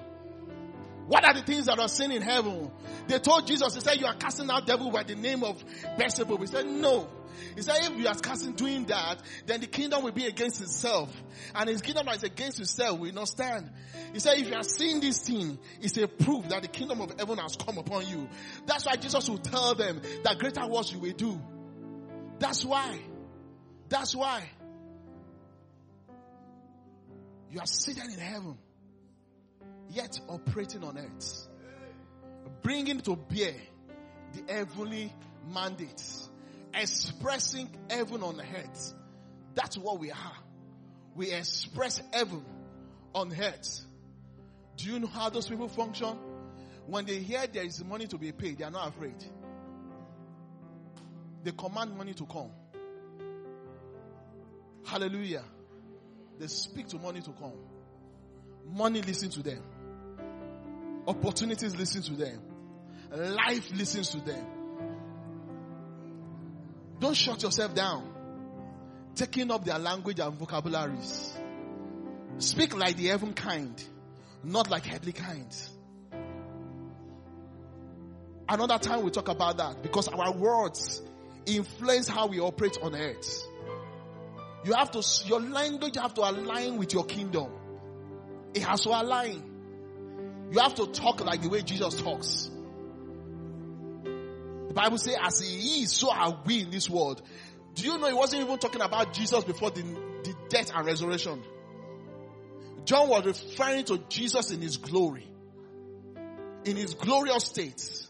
What 1.08 1.24
are 1.24 1.32
the 1.32 1.40
things 1.40 1.66
that 1.66 1.78
are 1.78 1.88
seen 1.88 2.12
in 2.12 2.20
heaven? 2.20 2.70
They 3.06 3.18
told 3.18 3.46
Jesus, 3.46 3.72
they 3.72 3.80
said, 3.80 3.98
you 3.98 4.04
are 4.04 4.14
casting 4.14 4.50
out 4.50 4.66
devil 4.66 4.90
by 4.90 5.04
the 5.04 5.14
name 5.14 5.42
of 5.42 5.62
Beelzebub. 5.96 6.38
He 6.38 6.46
said, 6.46 6.66
no. 6.66 7.08
He 7.56 7.62
said, 7.62 7.76
if 7.80 7.98
you 7.98 8.06
are 8.06 8.14
casting 8.14 8.52
doing 8.52 8.84
that, 8.86 9.16
then 9.46 9.62
the 9.62 9.68
kingdom 9.68 10.02
will 10.02 10.12
be 10.12 10.26
against 10.26 10.60
itself. 10.60 11.10
And 11.54 11.70
his 11.70 11.80
kingdom 11.80 12.04
that 12.06 12.16
is 12.16 12.24
against 12.24 12.60
itself 12.60 12.98
will 12.98 13.14
not 13.14 13.28
stand. 13.28 13.70
He 14.12 14.20
said, 14.20 14.36
if 14.36 14.48
you 14.48 14.54
are 14.54 14.62
seeing 14.62 15.00
this 15.00 15.20
thing, 15.20 15.58
it's 15.80 15.96
a 15.96 16.06
proof 16.06 16.46
that 16.50 16.60
the 16.60 16.68
kingdom 16.68 17.00
of 17.00 17.18
heaven 17.18 17.38
has 17.38 17.56
come 17.56 17.78
upon 17.78 18.06
you. 18.06 18.28
That's 18.66 18.84
why 18.84 18.96
Jesus 18.96 19.30
will 19.30 19.38
tell 19.38 19.74
them 19.74 20.02
that 20.24 20.38
greater 20.38 20.66
works 20.66 20.92
you 20.92 20.98
will 20.98 21.12
do. 21.12 21.40
That's 22.38 22.66
why. 22.66 22.98
That's 23.88 24.14
why. 24.14 24.46
You 27.50 27.60
are 27.60 27.66
seated 27.66 28.04
in 28.12 28.18
heaven, 28.18 28.58
yet 29.90 30.18
operating 30.28 30.84
on 30.84 30.98
earth. 30.98 31.48
Bringing 32.62 33.00
to 33.00 33.16
bear 33.16 33.54
the 34.32 34.52
heavenly 34.52 35.12
mandates. 35.52 36.28
Expressing 36.74 37.70
heaven 37.90 38.22
on 38.22 38.40
earth. 38.40 38.94
That's 39.54 39.76
what 39.76 39.98
we 39.98 40.10
are. 40.10 40.36
We 41.14 41.32
express 41.32 42.00
heaven 42.12 42.44
on 43.14 43.32
earth. 43.32 43.80
Do 44.76 44.90
you 44.90 45.00
know 45.00 45.08
how 45.08 45.30
those 45.30 45.48
people 45.48 45.68
function? 45.68 46.16
When 46.86 47.04
they 47.04 47.18
hear 47.18 47.46
there 47.46 47.64
is 47.64 47.84
money 47.84 48.06
to 48.06 48.18
be 48.18 48.32
paid, 48.32 48.58
they 48.58 48.64
are 48.64 48.70
not 48.70 48.88
afraid. 48.88 49.22
They 51.42 51.52
command 51.52 51.96
money 51.96 52.14
to 52.14 52.24
come. 52.24 52.50
Hallelujah. 54.86 55.44
They 56.38 56.46
speak 56.46 56.88
to 56.88 56.98
money 56.98 57.20
to 57.20 57.30
come. 57.32 57.52
Money 58.66 59.02
listen 59.02 59.30
to 59.30 59.42
them. 59.42 59.62
Opportunities 61.08 61.74
listen 61.74 62.02
to 62.02 62.12
them. 62.12 62.38
Life 63.10 63.70
listens 63.74 64.10
to 64.10 64.20
them. 64.20 64.46
Don't 67.00 67.16
shut 67.16 67.42
yourself 67.42 67.74
down. 67.74 68.12
Taking 69.14 69.50
up 69.50 69.64
their 69.64 69.78
language 69.78 70.20
and 70.20 70.34
vocabularies. 70.38 71.34
Speak 72.36 72.76
like 72.76 72.96
the 72.96 73.06
heaven 73.06 73.32
kind, 73.32 73.82
not 74.44 74.70
like 74.70 74.84
earthly 74.92 75.12
kind. 75.12 75.56
Another 78.46 78.76
time 78.76 79.02
we 79.02 79.10
talk 79.10 79.28
about 79.28 79.56
that 79.56 79.82
because 79.82 80.08
our 80.08 80.32
words 80.32 81.00
influence 81.46 82.06
how 82.06 82.26
we 82.26 82.38
operate 82.38 82.76
on 82.82 82.94
earth. 82.94 83.46
You 84.62 84.74
have 84.74 84.90
to, 84.90 85.02
your 85.26 85.40
language 85.40 85.96
have 85.96 86.12
to 86.14 86.20
align 86.20 86.76
with 86.76 86.92
your 86.92 87.06
kingdom. 87.06 87.50
It 88.52 88.62
has 88.62 88.82
to 88.82 88.90
align. 88.90 89.54
You 90.50 90.60
have 90.60 90.74
to 90.76 90.86
talk 90.86 91.24
like 91.24 91.42
the 91.42 91.48
way 91.48 91.62
Jesus 91.62 91.94
talks. 92.00 92.50
The 94.68 94.74
Bible 94.74 94.98
says, 94.98 95.16
as 95.20 95.40
he 95.40 95.82
is, 95.82 95.92
so 95.92 96.10
are 96.10 96.40
we 96.44 96.62
in 96.62 96.70
this 96.70 96.88
world. 96.88 97.22
Do 97.74 97.84
you 97.84 97.98
know 97.98 98.08
he 98.08 98.14
wasn't 98.14 98.42
even 98.42 98.58
talking 98.58 98.80
about 98.80 99.12
Jesus 99.12 99.44
before 99.44 99.70
the, 99.70 99.82
the 99.82 100.34
death 100.48 100.70
and 100.74 100.86
resurrection? 100.86 101.42
John 102.84 103.08
was 103.08 103.26
referring 103.26 103.84
to 103.84 103.98
Jesus 104.08 104.50
in 104.50 104.60
his 104.62 104.78
glory, 104.78 105.28
in 106.64 106.76
his 106.76 106.94
glorious 106.94 107.44
state, 107.44 108.06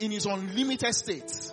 in 0.00 0.10
his 0.10 0.26
unlimited 0.26 0.94
state. 0.94 1.52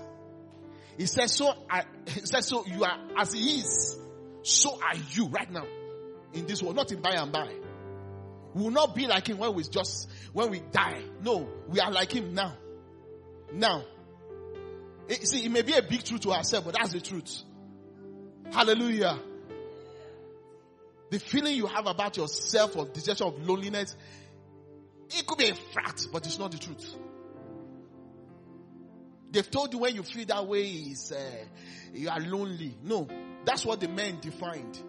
He 0.97 1.05
says, 1.05 1.33
so 1.33 1.53
I, 1.69 1.83
he 2.05 2.25
says, 2.25 2.45
so 2.47 2.65
you 2.65 2.83
are 2.83 2.97
as 3.17 3.31
he 3.31 3.59
is, 3.59 3.97
so 4.43 4.81
are 4.81 4.97
you 5.11 5.27
right 5.27 5.49
now 5.49 5.65
in 6.33 6.45
this 6.45 6.61
world, 6.61 6.75
not 6.75 6.91
in 6.91 7.01
by 7.01 7.11
and 7.11 7.31
by. 7.31 7.53
We 8.53 8.63
will 8.63 8.71
not 8.71 8.95
be 8.95 9.07
like 9.07 9.27
him 9.27 9.37
when 9.37 9.53
we 9.53 9.63
just, 9.63 10.09
when 10.33 10.49
we 10.49 10.59
die. 10.59 11.01
No, 11.21 11.47
we 11.67 11.79
are 11.79 11.91
like 11.91 12.11
him 12.11 12.33
now. 12.33 12.53
Now. 13.53 13.83
It, 15.07 15.27
see, 15.27 15.45
it 15.45 15.51
may 15.51 15.61
be 15.61 15.73
a 15.73 15.81
big 15.81 16.03
truth 16.03 16.21
to 16.21 16.31
ourselves, 16.31 16.65
but 16.65 16.75
that's 16.75 16.93
the 16.93 17.01
truth. 17.01 17.43
Hallelujah. 18.51 19.17
The 21.09 21.19
feeling 21.19 21.55
you 21.55 21.65
have 21.67 21.87
about 21.87 22.17
yourself 22.17 22.75
or 22.75 22.85
dejection 22.85 23.27
of 23.27 23.47
loneliness, 23.47 23.95
it 25.09 25.25
could 25.25 25.39
be 25.39 25.49
a 25.49 25.55
fact, 25.55 26.07
but 26.11 26.25
it's 26.25 26.37
not 26.37 26.51
the 26.51 26.59
truth. 26.59 26.95
They've 29.31 29.49
told 29.49 29.73
you 29.73 29.79
when 29.79 29.95
you 29.95 30.03
feel 30.03 30.25
that 30.25 30.47
way 30.47 30.63
is 30.63 31.11
uh, 31.11 31.19
you 31.93 32.09
are 32.09 32.19
lonely. 32.19 32.75
No, 32.83 33.07
that's 33.45 33.65
what 33.65 33.79
the 33.79 33.87
men 33.87 34.19
defined. 34.21 34.79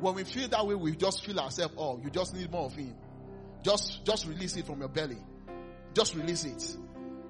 When 0.00 0.14
we 0.14 0.24
feel 0.24 0.48
that 0.48 0.66
way, 0.66 0.74
we 0.74 0.96
just 0.96 1.24
feel 1.24 1.38
ourselves. 1.38 1.74
Oh, 1.78 2.00
you 2.02 2.10
just 2.10 2.34
need 2.34 2.50
more 2.50 2.66
of 2.66 2.74
Him. 2.74 2.94
Just, 3.64 4.04
just 4.04 4.26
release 4.26 4.56
it 4.56 4.66
from 4.66 4.80
your 4.80 4.88
belly. 4.88 5.16
Just 5.94 6.14
release 6.14 6.44
it. 6.44 6.76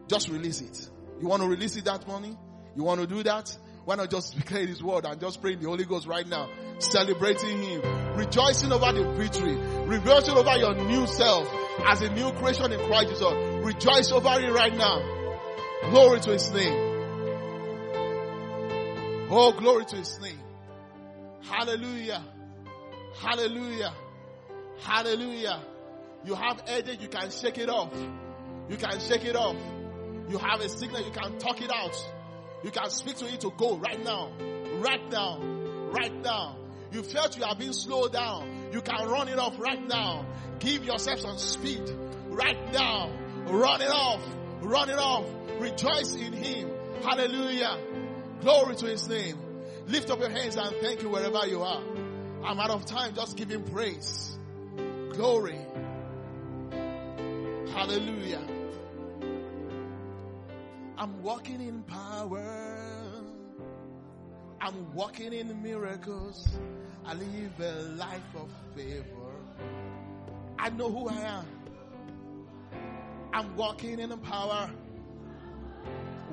Just 0.09 0.29
release 0.29 0.61
it. 0.61 0.91
You 1.21 1.29
want 1.29 1.43
to 1.43 1.49
release 1.49 1.77
it 1.77 1.85
that 1.85 2.07
morning? 2.09 2.37
You 2.75 2.83
want 2.83 3.01
to 3.01 3.07
do 3.07 3.23
that? 3.23 3.57
Why 3.85 3.95
not 3.97 4.11
just 4.11 4.37
declare 4.39 4.67
His 4.67 4.83
word 4.83 5.05
and 5.05 5.21
just 5.21 5.41
pray 5.41 5.53
in 5.53 5.61
the 5.61 5.69
Holy 5.69 5.85
Ghost 5.85 6.07
right 6.07 6.27
now, 6.27 6.51
celebrating 6.79 7.63
Him, 7.63 8.17
rejoicing 8.17 8.73
over 8.73 8.93
the 8.93 9.13
victory, 9.13 9.55
rejoicing 9.87 10.35
over 10.35 10.57
your 10.57 10.75
new 10.75 11.07
self 11.07 11.49
as 11.87 12.03
a 12.03 12.13
new 12.13 12.33
creation 12.33 12.73
in 12.73 12.81
Christ 12.87 13.11
Jesus. 13.11 13.33
Rejoice 13.65 14.11
over 14.11 14.41
it 14.41 14.53
right 14.53 14.77
now. 14.77 15.91
Glory 15.91 16.21
to 16.21 16.31
His 16.31 16.51
name. 16.51 16.91
Oh, 19.31 19.55
glory 19.57 19.85
to 19.85 19.97
His 19.97 20.19
name. 20.21 20.41
Hallelujah. 21.43 22.25
Hallelujah. 23.21 23.95
Hallelujah. 24.81 25.61
You 26.25 26.35
have 26.35 26.61
headache, 26.61 27.03
you 27.03 27.09
can 27.09 27.31
shake 27.31 27.59
it 27.59 27.69
off. 27.69 27.93
You 28.69 28.77
can 28.77 28.99
shake 29.01 29.25
it 29.25 29.37
off. 29.37 29.57
You 30.29 30.39
have 30.39 30.61
a 30.61 30.69
sickness, 30.69 31.03
you 31.05 31.13
can 31.13 31.39
talk 31.39 31.61
it 31.61 31.71
out. 31.73 31.97
You 32.63 32.71
can 32.71 32.89
speak 32.91 33.17
to 33.17 33.27
it 33.27 33.41
to 33.43 33.51
go 33.51 33.77
right 33.77 34.03
now. 34.03 34.33
Right 34.79 35.11
now. 35.11 35.39
Right 35.93 36.15
now. 36.23 36.57
You 36.93 37.03
felt 37.03 37.37
you 37.37 37.45
have 37.45 37.59
been 37.59 37.75
slowed 37.75 38.13
down. 38.13 38.71
You 38.73 38.81
can 38.81 39.07
run 39.07 39.29
it 39.29 39.39
off 39.39 39.59
right 39.59 39.87
now. 39.87 40.25
Give 40.61 40.85
yourself 40.85 41.21
some 41.21 41.37
speed 41.37 41.83
right 42.29 42.73
now. 42.73 43.11
Run 43.47 43.83
it 43.83 43.91
off. 43.91 44.21
Run 44.63 44.89
it 44.89 44.99
off. 44.99 45.27
Rejoice 45.59 46.15
in 46.15 46.33
Him. 46.33 46.71
Hallelujah. 47.03 47.79
Glory 48.41 48.77
to 48.77 48.87
His 48.87 49.09
name. 49.09 49.39
Lift 49.87 50.11
up 50.11 50.21
your 50.21 50.31
hands 50.31 50.57
and 50.57 50.75
thank 50.77 51.03
you 51.03 51.11
wherever 51.11 51.47
you 51.47 51.63
are. 51.63 51.83
I'm 52.45 52.59
out 52.59 52.71
of 52.71 52.87
time. 52.87 53.15
Just 53.15 53.37
give 53.37 53.51
Him 53.51 53.65
praise. 53.65 54.39
Glory. 55.11 55.64
Hallelujah. 57.75 58.41
I'm 60.97 61.23
walking 61.25 61.61
in 61.61 61.83
power. 61.83 62.45
I'm 64.61 64.95
walking 64.95 65.33
in 65.33 65.61
miracles. 65.61 66.49
I 67.05 67.15
live 67.15 67.61
a 67.61 67.83
life 67.97 68.35
of 68.37 68.49
favor. 68.77 69.35
I 70.57 70.71
know 70.71 70.89
who 70.89 71.09
I 71.09 71.21
am. 71.21 71.47
I'm 73.33 73.57
walking 73.57 73.99
in 73.99 74.17
power. 74.19 74.71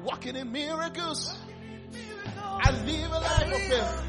Walking 0.03 0.35
in 0.35 0.51
miracles. 0.51 1.35
I 2.35 2.71
live 2.85 3.11
a 3.11 3.19
life 3.19 3.51
of 3.51 3.61
favor. 3.63 4.03